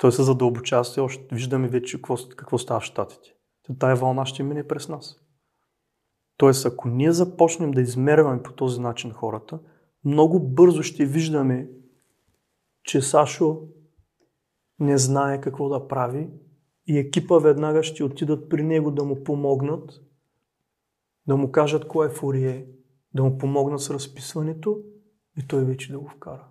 [0.00, 1.34] Той се задълбочава все още.
[1.34, 3.34] Виждаме вече какво, какво става в Штатите.
[3.78, 5.20] Тая вълна ще мине през нас.
[6.36, 9.60] Тоест, ако ние започнем да измерваме по този начин хората,
[10.04, 11.70] много бързо ще виждаме,
[12.84, 13.60] че Сашо
[14.78, 16.30] не знае какво да прави
[16.86, 19.90] и екипа веднага ще отидат при него да му помогнат,
[21.26, 22.66] да му кажат кой е фурие,
[23.14, 24.82] да му помогнат с разписването
[25.38, 26.44] и той вече да го вкара.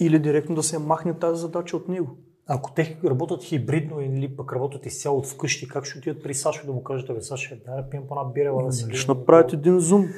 [0.00, 2.16] Или директно да се махне тази задача от него.
[2.46, 6.66] Ако те работят хибридно или пък работят изцяло от вкъщи, как ще отидат при Сашо
[6.66, 9.52] да му кажат, бе, Саша, дай да пием по една бира, да си Ще направят
[9.52, 10.08] един зум.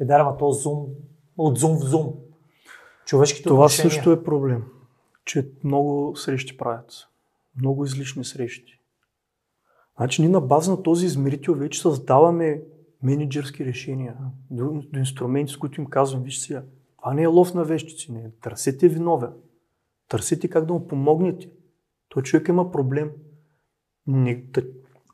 [0.00, 0.86] Е, дай, ама то зум,
[1.38, 2.14] от зум в зум.
[3.06, 3.90] Човешките Това отношения.
[3.90, 4.64] също е проблем,
[5.24, 6.92] че много срещи правят.
[7.60, 8.80] Много излишни срещи.
[9.96, 12.62] Значи ние на база на този измерител вече създаваме
[13.02, 14.16] менеджерски решения,
[14.50, 16.62] до, до инструменти, с които им казвам, виж сега,
[17.06, 18.30] това не е лов на вещици, не.
[18.42, 19.30] Търсете виновен.
[20.08, 21.50] Търсете как да му помогнете.
[22.08, 23.10] Той човек има проблем.
[24.06, 24.44] Не,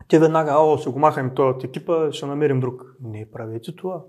[0.08, 2.96] те, веднага, о, ще го махаме този от екипа, ще намерим друг.
[3.00, 4.04] Не правете това.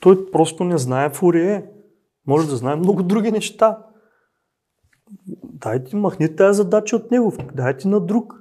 [0.00, 1.70] Той просто не знае фурие.
[2.26, 3.86] Може да знае много други неща.
[5.44, 8.34] Дайте, махни тази задача от него, дайте на друг.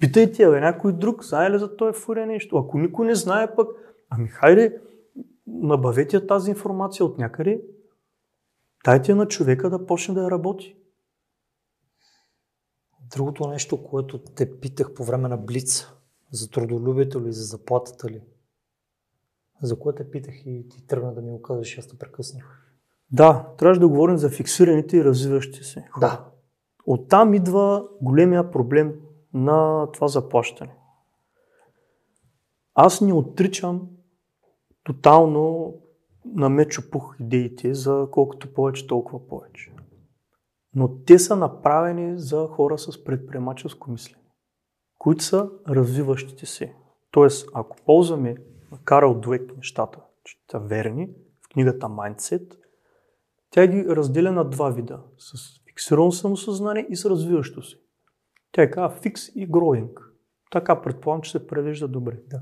[0.00, 2.56] Питайте, бе, някой друг, знае ли за този фурия нещо?
[2.58, 3.68] Ако никой не знае пък,
[4.10, 4.80] ами хайде,
[5.48, 7.62] набавете тази информация от някъде,
[8.84, 10.76] дайте на човека да почне да я работи.
[13.10, 15.86] Другото нещо, което те питах по време на Блиц,
[16.32, 18.22] за трудолюбието ли, за заплатата ли,
[19.62, 22.64] за което те питах и ти тръгна да ми го казваш, аз те прекъснах.
[23.10, 26.06] Да, трябваше да говорим за фиксираните и развиващи се хора.
[26.06, 26.30] Да.
[26.86, 28.94] Оттам идва големия проблем
[29.34, 30.76] на това заплащане.
[32.74, 33.88] Аз не отричам
[34.88, 35.74] тотално
[36.24, 39.72] на пух идеите за колкото повече, толкова повече.
[40.74, 44.24] Но те са направени за хора с предприемаческо мислене,
[44.98, 46.74] които са развиващите се.
[47.10, 48.36] Тоест, ако ползваме
[48.84, 51.08] Карл Дуек нещата, че са верни,
[51.46, 52.54] в книгата Mindset,
[53.50, 55.00] тя ги разделя на два вида.
[55.18, 57.76] С фиксирано самосъзнание и с развиващо се.
[58.52, 59.90] Тя е казва фикс и growing.
[60.50, 62.20] Така предполагам, че се превежда добре.
[62.26, 62.40] Да.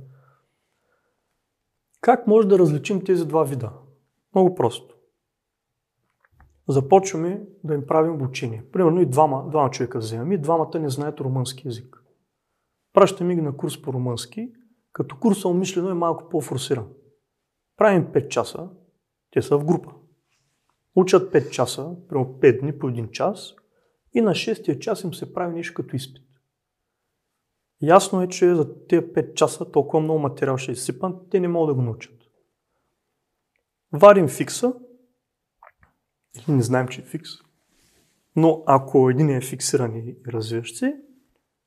[2.06, 3.72] Как може да различим тези два вида?
[4.34, 4.94] Много просто.
[6.68, 8.64] Започваме да им правим обучение.
[8.72, 12.02] Примерно и двама, двама човека вземаме и двамата не знаят румънски язик.
[12.92, 14.52] Пращаме ги на курс по румънски,
[14.92, 16.88] като курсът умишлено е малко по-форсиран.
[17.76, 18.68] Правим 5 часа,
[19.30, 19.92] те са в група.
[20.96, 23.54] Учат 5 часа, примерно 5 дни по 1 час
[24.14, 26.25] и на 6 час им се прави нещо като изпит.
[27.82, 31.48] Ясно е, че за тези 5 часа толкова много материал ще е изсипан, те не
[31.48, 32.14] могат да го научат.
[33.92, 34.74] Варим фикса,
[36.36, 37.30] или не знаем, че е фикс,
[38.36, 41.00] но ако един е фиксиран и развиващ се,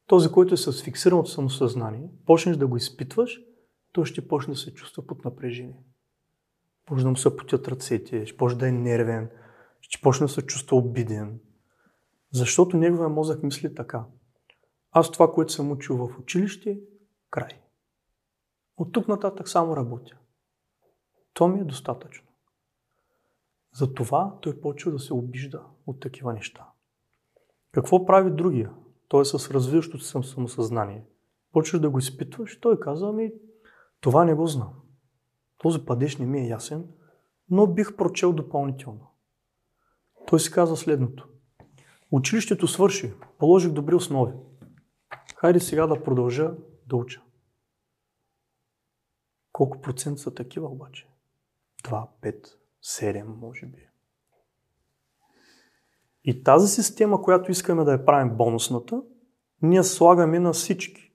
[0.07, 3.41] този, който е с фиксираното самосъзнание, почнеш да го изпитваш,
[3.91, 5.83] той ще почне да се чувства под напрежение.
[6.89, 9.29] Може да му се потят ръцете, ще почне да е нервен,
[9.81, 11.39] ще почне да се чувства обиден.
[12.33, 14.05] Защото неговия мозък мисли така.
[14.91, 16.79] Аз това, което съм учил в училище,
[17.31, 17.61] край.
[18.77, 20.17] От тук нататък само работя.
[21.33, 22.27] То ми е достатъчно.
[23.73, 26.67] Затова той почва да се обижда от такива неща.
[27.71, 28.73] Какво прави другия?
[29.07, 31.05] Той е с развиващото се самосъзнание.
[31.51, 33.31] Почваш да го изпитваш, той казва ми,
[34.01, 34.73] това не го знам.
[35.57, 36.87] Този падеж не ми е ясен,
[37.49, 39.07] но бих прочел допълнително.
[40.27, 41.29] Той си казва следното.
[42.11, 43.13] Училището свърши.
[43.39, 44.33] Положих добри основи.
[45.41, 46.51] Хайде сега да продължа
[46.87, 47.21] да уча.
[49.51, 51.07] Колко процент са такива обаче?
[51.83, 52.47] 2, 5,
[52.83, 53.87] 7 може би.
[56.23, 59.01] И тази система, която искаме да я правим бонусната,
[59.61, 61.13] ние слагаме на всички.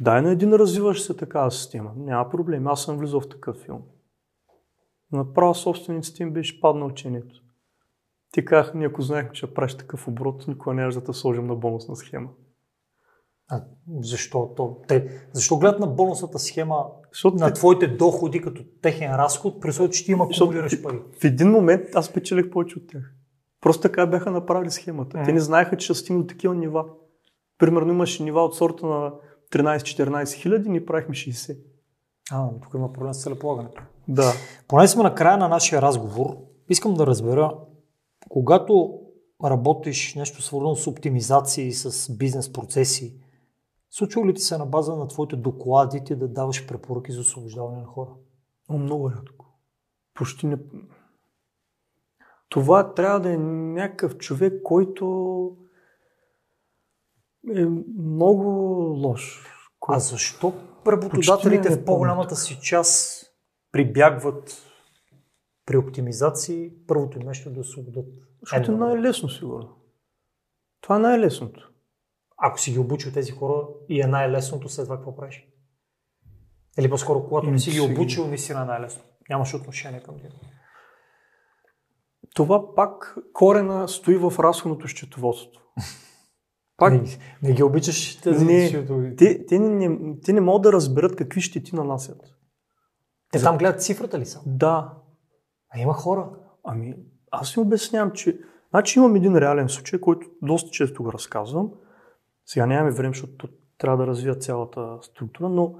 [0.00, 1.92] Дай на един развиващ се такава система.
[1.96, 2.66] Няма проблем.
[2.66, 3.82] Аз съм влизал в такъв филм.
[5.12, 7.42] Направо собствениците им беше паднал учението.
[8.32, 11.56] Ти казах, ние ако знаехме, че правиш такъв оборот, никога не да те сложим на
[11.56, 12.30] бонусна схема.
[13.48, 13.62] А,
[14.00, 14.52] защо?
[14.56, 19.60] То, те, защо гледат на бонусната схема Защото на те- твоите доходи като техен разход,
[19.60, 21.02] при условие, че ти има акумулираш пари?
[21.20, 23.12] В един момент аз печелих повече от тях.
[23.60, 25.22] Просто така бяха направили схемата.
[25.24, 26.84] Те не знаеха, че ще стигнат до такива нива.
[27.58, 29.12] Примерно имаше нива от сорта на
[29.52, 31.58] 13-14 хиляди, ние правихме 60.
[32.32, 33.82] А, тук има проблем с целеполагането.
[34.08, 34.32] Да.
[34.68, 36.36] Поне сме на края на нашия разговор,
[36.68, 37.54] искам да разбера,
[38.28, 38.98] когато
[39.44, 43.16] работиш нещо свързано с оптимизации, с бизнес процеси,
[43.90, 47.80] случва ли ти се на база на твоите доклади ти да даваш препоръки за освобождаване
[47.80, 48.10] на хора?
[48.68, 49.46] Но много рядко.
[50.14, 50.58] Почти не...
[52.48, 55.56] Това трябва да е някакъв човек, който
[57.54, 57.64] е
[57.98, 58.44] много
[58.96, 59.46] лош.
[59.88, 60.52] А защо
[60.86, 63.26] работодателите в по-голямата си част
[63.72, 64.62] прибягват
[65.66, 68.06] при оптимизации, първото им нещо е да освободят?
[68.40, 69.76] Защото е най-лесно, сигурно.
[70.80, 71.72] Това е най-лесното.
[72.38, 73.54] Ако си ги обучил тези хора
[73.88, 75.42] и е най-лесното, след това какво правиш?
[76.78, 79.02] Или по-скоро, когато не си ги Ами, си ги- обучил, наистина е най-лесно.
[79.30, 80.32] Нямаш отношение към тях.
[82.34, 85.62] Това пак корена стои в разходното счетоводство.
[86.76, 87.04] Пак Не,
[87.42, 88.60] не ги обичаш тези Не.
[88.60, 92.20] защото- те, те, не, те не могат да разберат какви щети нанасят.
[93.32, 94.40] Те там гледат цифрата ли са?
[94.46, 94.94] Да,
[95.70, 96.30] А има хора.
[96.64, 96.94] ами
[97.30, 98.38] аз си обяснявам, че...
[98.70, 101.70] Значи имам един реален случай, който доста често го разказвам.
[102.46, 103.48] Сега нямаме време, защото
[103.78, 105.74] трябва да развия цялата структура, но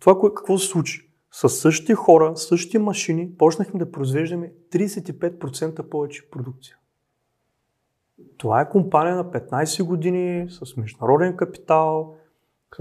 [0.00, 1.06] това какво се случи?
[1.32, 6.76] С същите хора, същите машини, почнахме да произвеждаме 35% повече продукция.
[8.38, 12.16] Това е компания на 15 години, с международен капитал,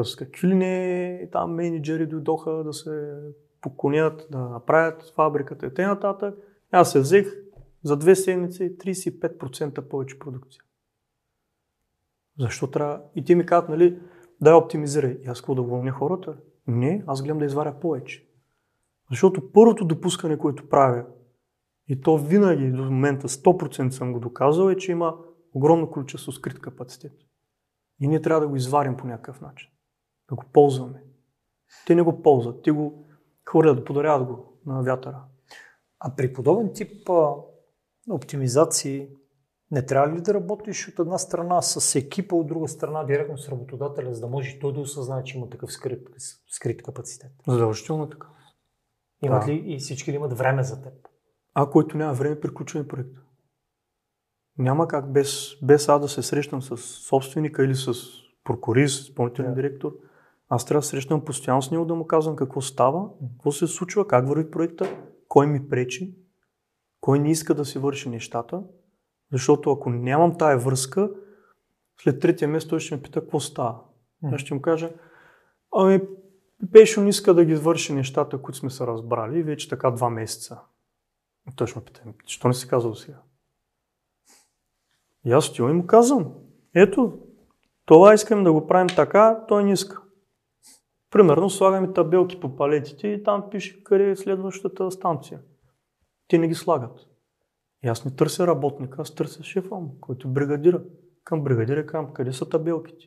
[0.02, 3.18] с какви ли не там менеджери дойдоха да се
[3.62, 6.34] поклонят, да направят фабриката и т.н.
[6.72, 7.36] Аз се взех
[7.84, 10.62] за две седмици 35% повече продукция.
[12.40, 13.02] Защо трябва?
[13.16, 14.00] И ти ми казват, нали,
[14.42, 15.18] да я оптимизирай.
[15.24, 16.38] И аз какво да уволня хората?
[16.68, 18.28] Не, аз гледам да изваря повече.
[19.10, 21.06] Защото първото допускане, което правя,
[21.88, 25.18] и то винаги до момента 100% съм го доказал, е, че има
[25.54, 27.14] огромно количество скрит капацитет.
[28.00, 29.70] И ние трябва да го изварим по някакъв начин.
[30.30, 31.04] Да го ползваме.
[31.88, 32.64] Те не го ползват.
[32.64, 33.06] Те го
[33.46, 35.24] хвърлят, подаряват го на вятъра.
[36.00, 37.34] А при подобен тип а,
[38.10, 39.10] оптимизации
[39.72, 43.50] не трябва ли да работиш от една страна с екипа, от друга страна директно с
[43.50, 46.08] работодателя, за да може той да осъзнае, че има такъв скрит,
[46.48, 47.32] скрит капацитет?
[47.48, 48.28] Задължително е така.
[49.24, 49.52] Имат Да.
[49.52, 50.94] ли и всички ли имат време за теб?
[51.54, 53.22] А който няма време, приключваме проекта.
[54.58, 57.94] Няма как без, без аз да се срещам с собственика или с
[58.44, 59.56] прокурист, изпълнителен Да.
[59.56, 59.92] директор.
[60.50, 64.08] Аз трябва да срещам постоянно с него да му казвам какво става, какво се случва,
[64.08, 66.16] как върви проекта, кой ми пречи,
[67.02, 68.64] кой не иска да си върши нещата.
[69.32, 71.10] Защото ако нямам тая връзка,
[72.02, 73.80] след третия месец той ще ме пита какво става.
[74.22, 74.30] М.
[74.34, 74.90] Аз ще му кажа,
[75.76, 76.02] ами
[76.72, 80.60] Пешо не иска да ги върши нещата, които сме се разбрали вече така два месеца.
[81.52, 83.22] И той ще ме пита, «Ами, защо не си казал сега?
[85.26, 86.34] И аз стоя и му казвам,
[86.76, 87.20] ето,
[87.86, 90.02] това искам да го правим така, той не иска.
[91.12, 95.40] Примерно слагаме табелки по палетите и там пише къде е следващата станция.
[96.28, 97.09] Те не ги слагат.
[97.84, 100.84] И аз не търся работника, аз търся шефа му, който бригадира.
[101.24, 103.06] Към бригадира казвам, къде са табелките?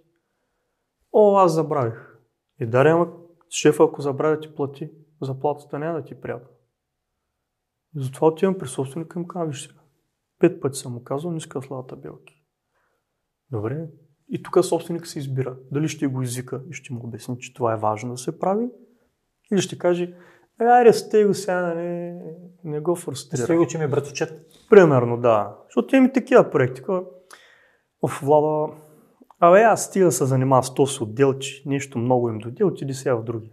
[1.13, 2.19] О, аз забравих.
[2.61, 3.13] И даре, ама
[3.51, 4.91] шефа, ако забравя ти плати,
[5.23, 6.49] заплатата няма да ти е приятна.
[7.97, 9.81] И затова отивам при собственика и му казвам, виж сега,
[10.39, 12.43] пет пъти съм му казал, не иска да слага табелки.
[13.51, 13.89] Добре.
[14.29, 15.57] И тук собственик се избира.
[15.71, 18.71] Дали ще го извика и ще му обясни, че това е важно да се прави,
[19.53, 20.17] или ще каже,
[20.63, 22.21] «Е, айде, сте го сега, не,
[22.65, 23.43] не го фрустрира.
[23.43, 24.47] Стои го, че ми е братовчет.
[24.71, 25.57] Примерно, да.
[25.65, 26.83] Защото има такива проекти.
[26.83, 27.01] кога,
[28.03, 28.73] Оф, Влада,
[29.41, 32.95] абе аз стига да се занимава с този отдел, че нещо много им дойде, отиди
[32.95, 33.53] сега в други.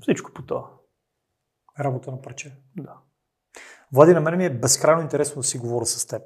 [0.00, 0.70] Всичко по това.
[1.80, 2.56] Работа на парче.
[2.76, 2.96] Да.
[3.92, 6.22] Влади, на мен ми е безкрайно интересно да си говоря с теб,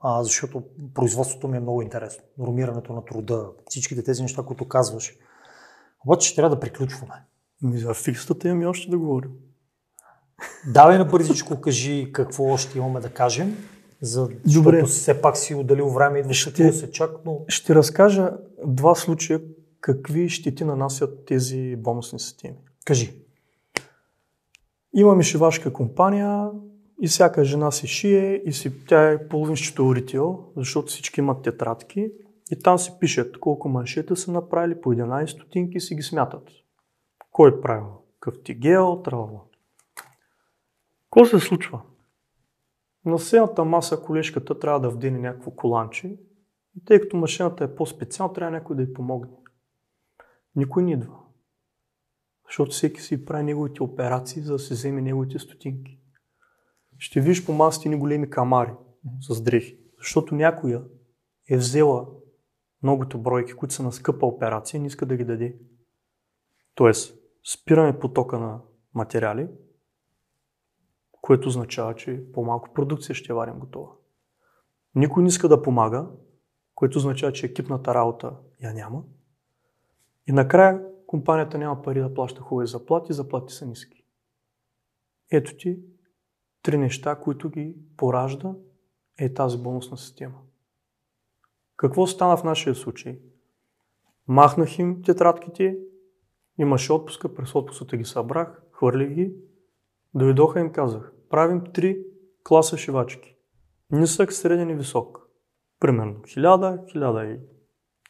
[0.00, 0.64] а, защото
[0.94, 2.24] производството ми е много интересно.
[2.38, 5.14] Нормирането на труда, всичките тези неща, които казваш.
[6.06, 7.24] Обаче ще трябва да приключваме.
[7.64, 9.30] Ми за фиксата имаме още да говорим.
[10.72, 13.56] Давай на бързичко, кажи какво още имаме да кажем,
[14.00, 14.40] За, Добре.
[14.44, 16.72] защото все пак си отделил време, идваш Ще- ще...
[16.72, 18.32] се чак, но Ще разкажа
[18.66, 19.40] два случая
[19.80, 22.54] какви щети нанасят тези бонусни системи.
[22.84, 23.14] кажи.
[24.94, 26.50] Имаме шивашка компания
[27.02, 32.10] и всяка жена си шие и си, тя е половинчето ритейл, защото всички имат тетрадки
[32.50, 36.42] и там си пишат колко маншета са направили по 11 стотинки и си ги смятат.
[37.34, 37.86] Кой правил?
[38.20, 39.40] Какъв ти гел, трава.
[41.04, 41.82] Какво се случва?
[43.04, 46.18] На сената маса колежката трябва да вдигне някакво коланче
[46.76, 49.32] и тъй като машината е по-специална, трябва някой да й помогне.
[50.56, 51.18] Никой не идва.
[52.46, 56.00] Защото всеки си прави неговите операции, за да се вземе неговите стотинки.
[56.98, 58.72] Ще виж по масите ни големи камари
[59.20, 59.78] с дрехи.
[59.98, 60.84] Защото някоя
[61.50, 62.06] е взела
[62.82, 65.58] многото бройки, които са на скъпа операция и не иска да ги даде.
[66.74, 68.60] Тоест, спираме потока на
[68.94, 69.48] материали,
[71.20, 73.92] което означава, че по-малко продукция ще варим готова.
[74.94, 76.06] Никой не иска да помага,
[76.74, 79.02] което означава, че екипната работа я няма.
[80.26, 84.04] И накрая компанията няма пари да плаща хубави заплати, заплати са ниски.
[85.30, 85.78] Ето ти
[86.62, 88.54] три неща, които ги поражда
[89.18, 90.38] е тази бонусна система.
[91.76, 93.20] Какво стана в нашия случай?
[94.28, 95.78] Махнах им тетрадките,
[96.58, 99.34] имаше отпуска, през отпуската ги събрах, хвърлих ги,
[100.14, 102.04] дойдоха им казах, правим три
[102.44, 103.36] класа шивачки.
[103.90, 105.18] Нисък, среден и висок.
[105.80, 107.40] Примерно 1000,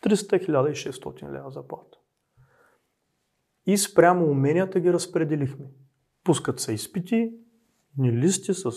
[0.05, 1.99] 1300, 1600 лева заплата.
[3.67, 5.67] И спрямо уменията ги разпределихме.
[6.25, 7.33] Пускат се изпити,
[7.99, 8.71] ни листи с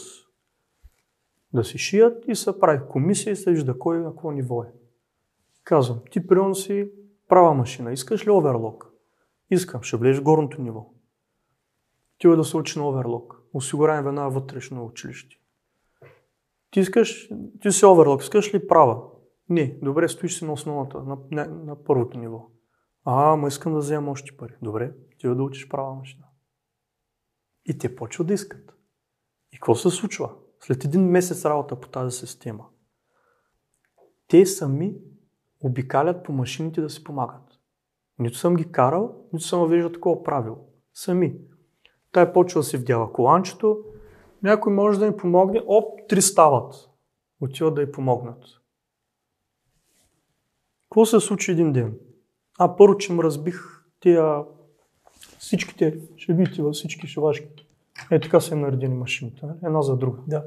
[1.53, 4.73] да си шият и се прави комисия и се вижда кой на какво ниво е.
[5.63, 6.91] Казвам, ти примерно си
[7.27, 8.96] права машина, искаш ли оверлок?
[9.51, 10.93] Искам, ще влезеш в горното ниво.
[12.17, 13.41] Ти да се учи на оверлок.
[13.53, 15.35] Осигуряваме веднага вътрешно училище.
[16.71, 17.29] Ти искаш,
[17.61, 19.01] ти си оверлок, искаш ли права?
[19.49, 22.49] Не, добре, стоиш си на основата, на, на, на първото ниво.
[23.05, 24.53] А, ма искам да вземам още пари.
[24.61, 26.25] Добре, ти да учиш права машина.
[27.65, 28.73] И те почват да искат.
[29.51, 30.35] И какво се случва?
[30.59, 32.65] След един месец работа по тази система,
[34.27, 34.95] те сами
[35.59, 37.46] обикалят по машините да си помагат.
[38.19, 40.57] Нито съм ги карал, нито съм въвеждал такова правило.
[40.93, 41.35] Сами.
[42.11, 43.79] Той почва да си вдява коланчето,
[44.43, 46.89] някой може да им помогне, оп, три стават.
[47.41, 48.43] Отиват да й помогнат.
[50.89, 51.97] Какво се случи един ден?
[52.59, 53.61] А, първо, че им разбих
[53.99, 54.43] тия
[55.39, 57.67] всичките шевите във всички шивашки.
[58.11, 59.45] Е, така са им наредени машините.
[59.45, 59.57] нали?
[59.63, 60.21] Една за друга.
[60.27, 60.45] Да.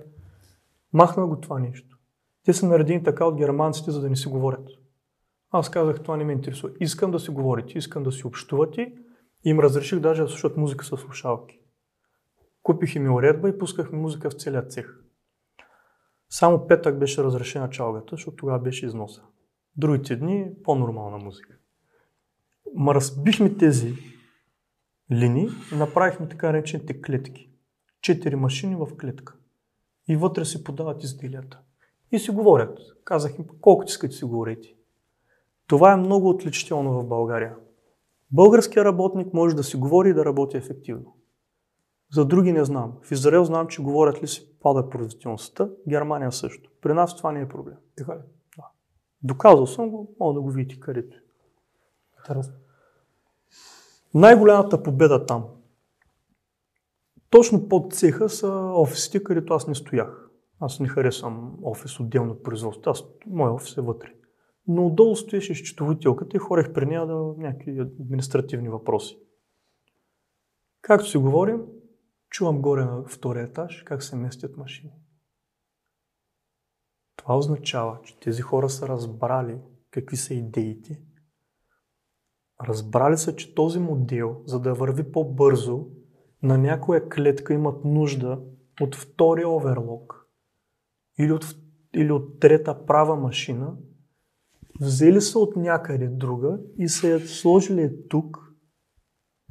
[0.93, 1.99] Махна го това нещо.
[2.45, 4.69] Те са наредени така от германците, за да не си говорят.
[5.51, 6.73] Аз казах, това не ме интересува.
[6.81, 8.95] Искам да си говорите, искам да си общувате.
[9.45, 11.61] И им разреших даже да слушат музика с слушалки.
[12.63, 14.97] Купих им уредба и пускахме музика в целия цех.
[16.29, 19.23] Само петък беше разрешена чалгата, защото тогава беше износа.
[19.77, 21.57] Другите дни по-нормална музика.
[22.75, 23.95] Ма разбихме тези
[25.13, 27.51] линии и направихме така наречените клетки.
[28.03, 29.35] Четири машини в клетка.
[30.09, 31.61] И вътре си подават изделията.
[32.13, 32.79] И си говорят.
[33.05, 34.75] Казах им, колкото искате си говорите.
[35.71, 37.57] Това е много отличително в България.
[38.31, 41.17] Българският работник може да си говори и да работи ефективно.
[42.13, 42.93] За други не знам.
[43.03, 46.71] В Израел знам, че говорят ли си пада производителността, Германия също.
[46.81, 47.77] При нас това не е проблем.
[47.97, 48.21] Така ли?
[49.23, 51.17] Доказал съм го, мога да го видите където.
[52.19, 52.55] Интересно.
[54.15, 55.45] Най-голямата победа там.
[57.31, 60.31] Точно под цеха са офисите, където аз не стоях.
[60.61, 62.91] Аз не харесвам офис отделно от производство.
[62.91, 64.15] Аз, мой офис е вътре.
[64.73, 69.19] Но отдолу стоеше счетоводителката и хорех при нея да някакви административни въпроси.
[70.81, 71.67] Както си говорим,
[72.29, 74.93] чувам горе на втория етаж как се местят машини.
[77.17, 79.59] Това означава, че тези хора са разбрали
[79.91, 81.03] какви са идеите,
[82.69, 85.87] Разбрали са, че този модел, за да върви по-бързо,
[86.43, 88.41] на някоя клетка имат нужда
[88.81, 90.27] от втори оверлок
[91.19, 91.45] или от,
[91.95, 93.77] или от трета права машина,
[94.81, 98.39] взели са от някъде друга и са я сложили тук,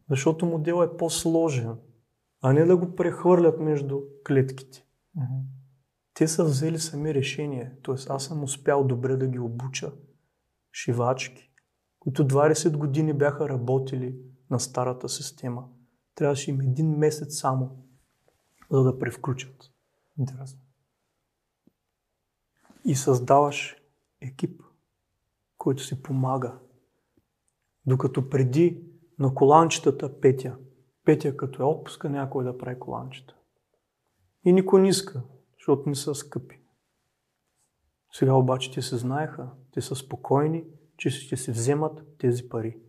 [0.10, 1.76] защото моделът е по-сложен,
[2.42, 4.86] а не да го прехвърлят между клетките.
[6.14, 7.96] Те са взели сами решение, т.е.
[8.10, 9.92] аз съм успял добре да ги обуча
[10.74, 11.52] шивачки,
[12.00, 14.16] които 20 години бяха работили
[14.50, 15.70] на старата система.
[16.16, 17.86] Трябваше им един месец само,
[18.72, 19.72] за да превключат.
[20.20, 20.60] Интересно.
[22.86, 23.76] И създаваш
[24.22, 24.62] екип,
[25.60, 26.60] който си помага.
[27.86, 28.84] Докато преди
[29.20, 30.58] на коланчетата Петя,
[31.06, 33.36] Петя като е отпуска някой да прави коланчета.
[34.46, 35.24] И никой не иска,
[35.58, 36.62] защото не са скъпи.
[38.14, 40.66] Сега обаче те се знаеха, те са спокойни,
[40.98, 42.82] че ще си вземат тези пари.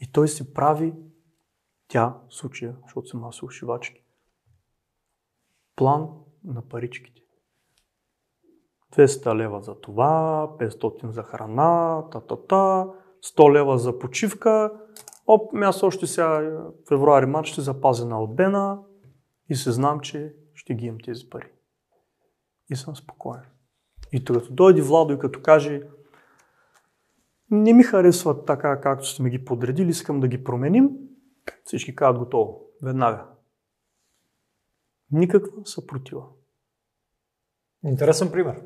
[0.00, 0.94] И той си прави,
[1.88, 4.04] тя, случая, защото съм аз ушивачки,
[5.76, 6.08] план
[6.44, 7.25] на паричките.
[8.96, 12.86] 200 лева за това, 500 за храна, та-та-та,
[13.24, 14.72] 100 лева за почивка.
[15.26, 18.78] Оп, аз още сега февруари март ще запазя на Албена
[19.48, 21.52] и се знам, че ще ги имам тези пари.
[22.70, 23.42] И съм спокоен.
[24.12, 25.82] И като дойде Владо и като каже,
[27.50, 30.90] не ми харесват така, както сме ги подредили, искам да ги променим,
[31.64, 32.60] всички казват готово.
[32.82, 33.26] Веднага.
[35.10, 36.22] Никаква съпротива.
[37.84, 38.62] Интересен пример.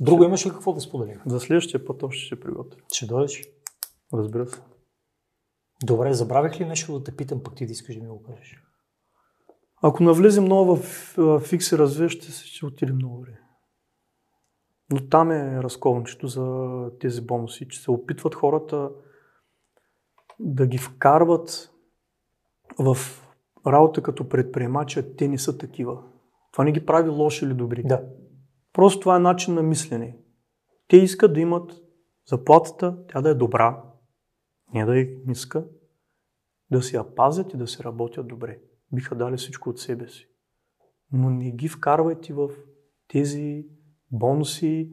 [0.00, 1.20] Друго имаш ли какво да споделим?
[1.26, 2.80] За следващия път още ще приготвя.
[2.92, 3.44] Ще дойдеш?
[4.14, 4.60] Разбира се.
[5.84, 8.62] Добре, забравих ли нещо да те питам, пък ти да искаш да ми го кажеш?
[9.82, 13.40] Ако навлезем много в фикс и разве, ще, ще отиде много време.
[14.90, 16.66] Но там е разковничето за
[17.00, 18.90] тези бонуси, че се опитват хората
[20.40, 21.72] да ги вкарват
[22.78, 22.96] в
[23.66, 26.02] работа като предприемача, те не са такива.
[26.52, 27.82] Това не ги прави лоши или добри.
[27.82, 28.02] Да.
[28.78, 30.18] Просто това е начин на мислене.
[30.88, 31.72] Те искат да имат
[32.26, 33.82] заплатата, тя да е добра,
[34.74, 35.66] не да е ниска,
[36.70, 38.58] да си я пазят и да се работят добре.
[38.92, 40.28] Биха дали всичко от себе си.
[41.12, 42.48] Но не ги вкарвайте в
[43.08, 43.66] тези
[44.10, 44.90] бонуси.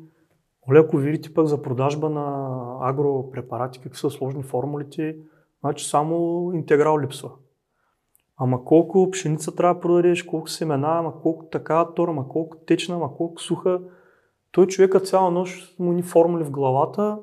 [0.69, 5.17] Оле, ако видите пък за продажба на агропрепарати, какви са сложни формулите,
[5.59, 7.31] значи само интеграл липсва.
[8.37, 12.95] Ама колко пшеница трябва да продадеш, колко семена, ама колко така тора, ама колко течна,
[12.95, 13.81] ама колко суха.
[14.51, 17.19] Той човека цяла нощ му ни формули в главата,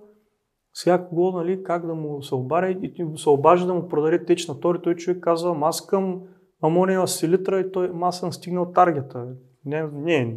[0.75, 4.61] сега кого, нали, как да му се обаря и се обажда да му продаде течна
[4.61, 6.23] тора, той човек казва, аз към
[6.63, 9.27] амония селитра и той, аз съм стигнал таргета.
[9.65, 10.37] Не, не,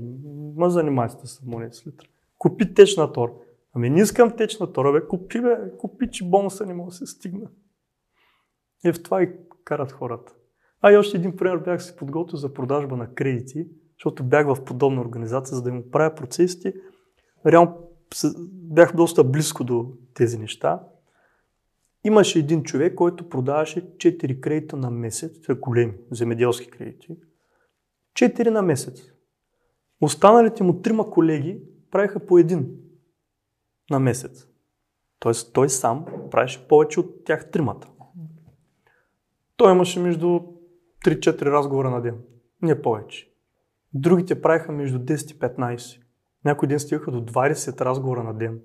[0.55, 2.07] ма занимай се с амония селитра.
[2.37, 3.31] Купи течна тора.
[3.75, 7.05] Ами не искам течна тора, бе, купи, бе, купи, че бонуса не мога да се
[7.05, 7.47] стигна.
[8.85, 9.29] И в това и
[9.63, 10.33] карат хората.
[10.81, 14.65] А и още един пример бях си подготвил за продажба на кредити, защото бях в
[14.65, 16.73] подобна организация, за да им правя процесите.
[17.45, 17.77] Реално
[18.51, 20.83] бях доста близко до тези неща.
[22.03, 27.15] Имаше един човек, който продаваше 4 кредита на месец, това големи земеделски кредити.
[28.13, 29.01] 4 на месец.
[30.01, 31.61] Останалите му трима колеги
[31.91, 32.75] правиха по един
[33.89, 34.47] на месец.
[35.19, 37.87] Тоест той сам правеше повече от тях тримата.
[39.57, 40.39] Той имаше между
[41.05, 42.17] 3-4 разговора на ден.
[42.61, 43.31] Не повече.
[43.93, 46.01] Другите правиха между 10 и 15.
[46.45, 48.59] Някой ден стигаха до 20 разговора на ден.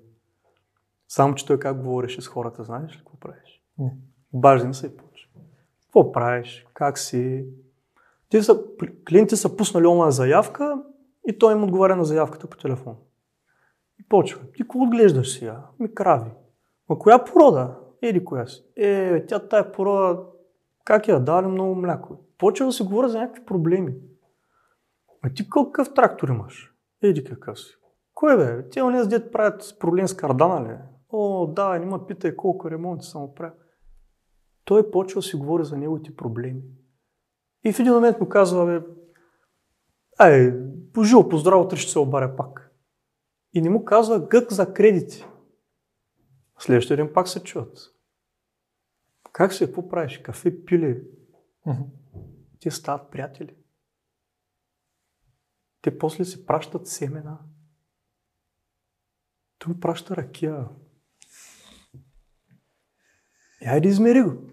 [1.07, 3.61] Само, че той как говореше с хората, знаеш ли какво правиш?
[3.77, 3.97] Не.
[4.33, 5.29] Обаждам се и почва.
[5.83, 6.67] Какво правиш?
[6.73, 7.45] Как си?
[8.29, 8.63] Те са,
[9.09, 10.83] клиентите са пуснали онлайн заявка
[11.27, 12.95] и той им отговаря на заявката по телефон.
[13.99, 14.41] И почва.
[14.55, 15.65] Ти какво отглеждаш сега?
[15.79, 16.31] Ми крави.
[16.89, 17.77] Ма коя порода?
[18.01, 18.63] Еди коя си?
[18.75, 20.23] Е, тя тая порода,
[20.83, 22.17] как я дали много мляко.
[22.41, 23.95] Почва да се говоря за някакви проблеми.
[25.21, 26.73] А ти какъв трактор имаш?
[27.01, 27.75] Еди какъв си.
[28.13, 28.69] Кой бе?
[28.69, 30.77] Те онези дет правят проблем с кардана ли?
[31.09, 33.55] О, да, не питай колко ремонти съм правил.
[34.65, 36.61] Той почва да си говори за неговите проблеми.
[37.63, 38.87] И в един момент му казва, бе,
[40.19, 40.53] ай,
[40.93, 42.71] пожил, поздраво, утре ще се обаря пак.
[43.53, 45.25] И не му казва гък за кредити.
[46.59, 47.77] Следващия ден пак се чуват.
[49.31, 50.17] Как се, какво правиш?
[50.17, 51.03] Кафе пили?
[52.61, 53.55] Те стават приятели.
[55.81, 57.39] Те после си пращат семена.
[59.59, 60.67] Той праща ракия.
[63.61, 64.51] И айде измери го.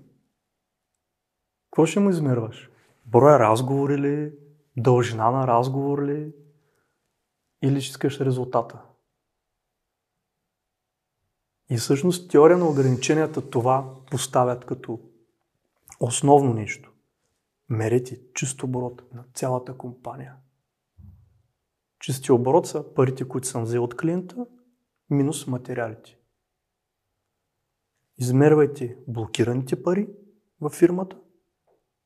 [1.71, 2.71] Какво ще му измерваш?
[3.07, 4.33] Броя разговори ли?
[4.77, 6.33] Дължина на разговор ли?
[7.63, 8.83] Или ще искаш резултата?
[11.71, 15.01] И всъщност теория на ограниченията това поставят като
[16.01, 16.88] основно нещо.
[17.69, 20.37] Мерете чист оборот на цялата компания.
[22.01, 24.47] Чисти оборот са парите, които съм взел от клиента,
[25.11, 26.19] минус материалите.
[28.19, 30.09] Измервайте блокираните пари
[30.61, 31.21] във фирмата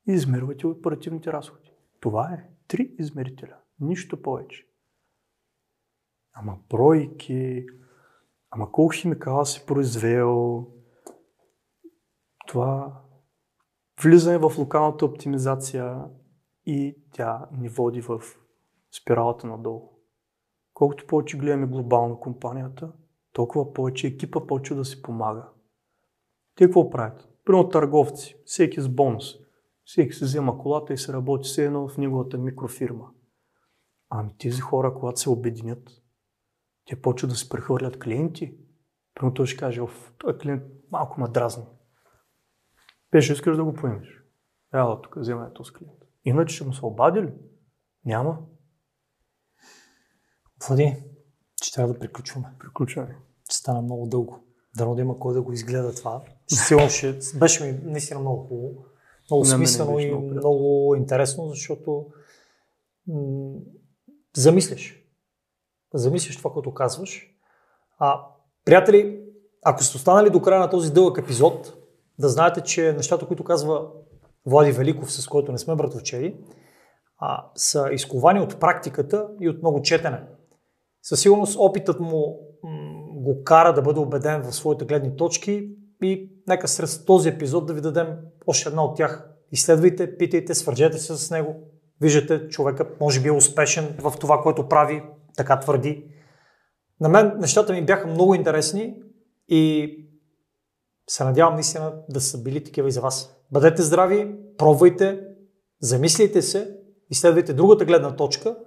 [0.07, 1.71] и измервайте оперативните разходи.
[1.99, 3.57] Това е три измерителя.
[3.79, 4.67] Нищо повече.
[6.33, 7.65] Ама бройки,
[8.49, 10.67] ама колко химикала си произвел,
[12.47, 13.02] това
[14.01, 16.05] влизане в локалната оптимизация
[16.65, 18.21] и тя ни води в
[18.91, 19.89] спиралата надолу.
[20.73, 22.91] Колкото повече гледаме глобално компанията,
[23.33, 25.49] толкова повече екипа почва да си помага.
[26.55, 27.29] Те какво правят?
[27.45, 29.25] Примерно търговци, всеки с бонус.
[29.85, 33.09] Всеки си взема колата и се работи все едно в неговата микрофирма.
[34.09, 35.89] Ами тези хора, когато се обединят,
[36.85, 38.57] те почват да се прехвърлят клиенти.
[39.15, 39.81] Първо той ще каже,
[40.17, 41.65] той клиент малко ме дразни.
[43.13, 44.07] Беше, искаш да го поемеш.
[44.73, 45.97] Ела тук, вземай този клиент.
[46.25, 47.33] Иначе ще му се обади ли?
[48.05, 48.39] Няма.
[50.67, 51.03] Влади,
[51.61, 52.47] че трябва да приключваме.
[52.59, 53.17] Приключваме.
[53.49, 54.43] Ще стана много дълго.
[54.77, 56.21] Дано да има кой да го изгледа това.
[56.47, 57.19] Сигурно ще...
[57.35, 58.85] Беше ми наистина много хубаво.
[59.29, 62.05] Много смислено и много, много интересно, защото
[63.07, 63.59] м-
[64.35, 64.99] замисляш.
[65.93, 67.29] Замисляш това, което казваш.
[67.97, 68.25] А,
[68.65, 69.25] приятели,
[69.61, 71.82] ако сте останали до края на този дълъг епизод,
[72.19, 73.87] да знаете, че нещата, които казва
[74.45, 76.37] Влади Великов, с който не сме братовчери,
[77.17, 80.23] а, са изковани от практиката и от много четене.
[81.01, 85.69] Със сигурност опитът му м- го кара да бъде убеден в своите гледни точки
[86.03, 88.07] и нека сред този епизод да ви дадем
[88.47, 89.29] още една от тях.
[89.51, 91.55] Изследвайте, питайте, свържете се с него.
[92.01, 95.03] Виждате, човекът може би е успешен в това, което прави,
[95.37, 96.05] така твърди.
[97.01, 98.95] На мен нещата ми бяха много интересни
[99.47, 99.95] и
[101.09, 103.35] се надявам наистина да са били такива и за вас.
[103.51, 105.27] Бъдете здрави, пробвайте,
[105.81, 106.77] замислите се,
[107.09, 108.57] изследвайте другата гледна точка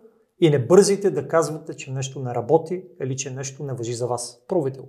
[0.41, 4.07] и не бързайте да казвате, че нещо не работи или че нещо не въжи за
[4.07, 4.47] вас.
[4.49, 4.89] Пробвайте го.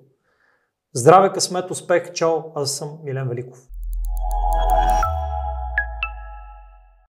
[0.94, 3.68] Здраве, късмет, успех, чао, аз съм Милен Великов.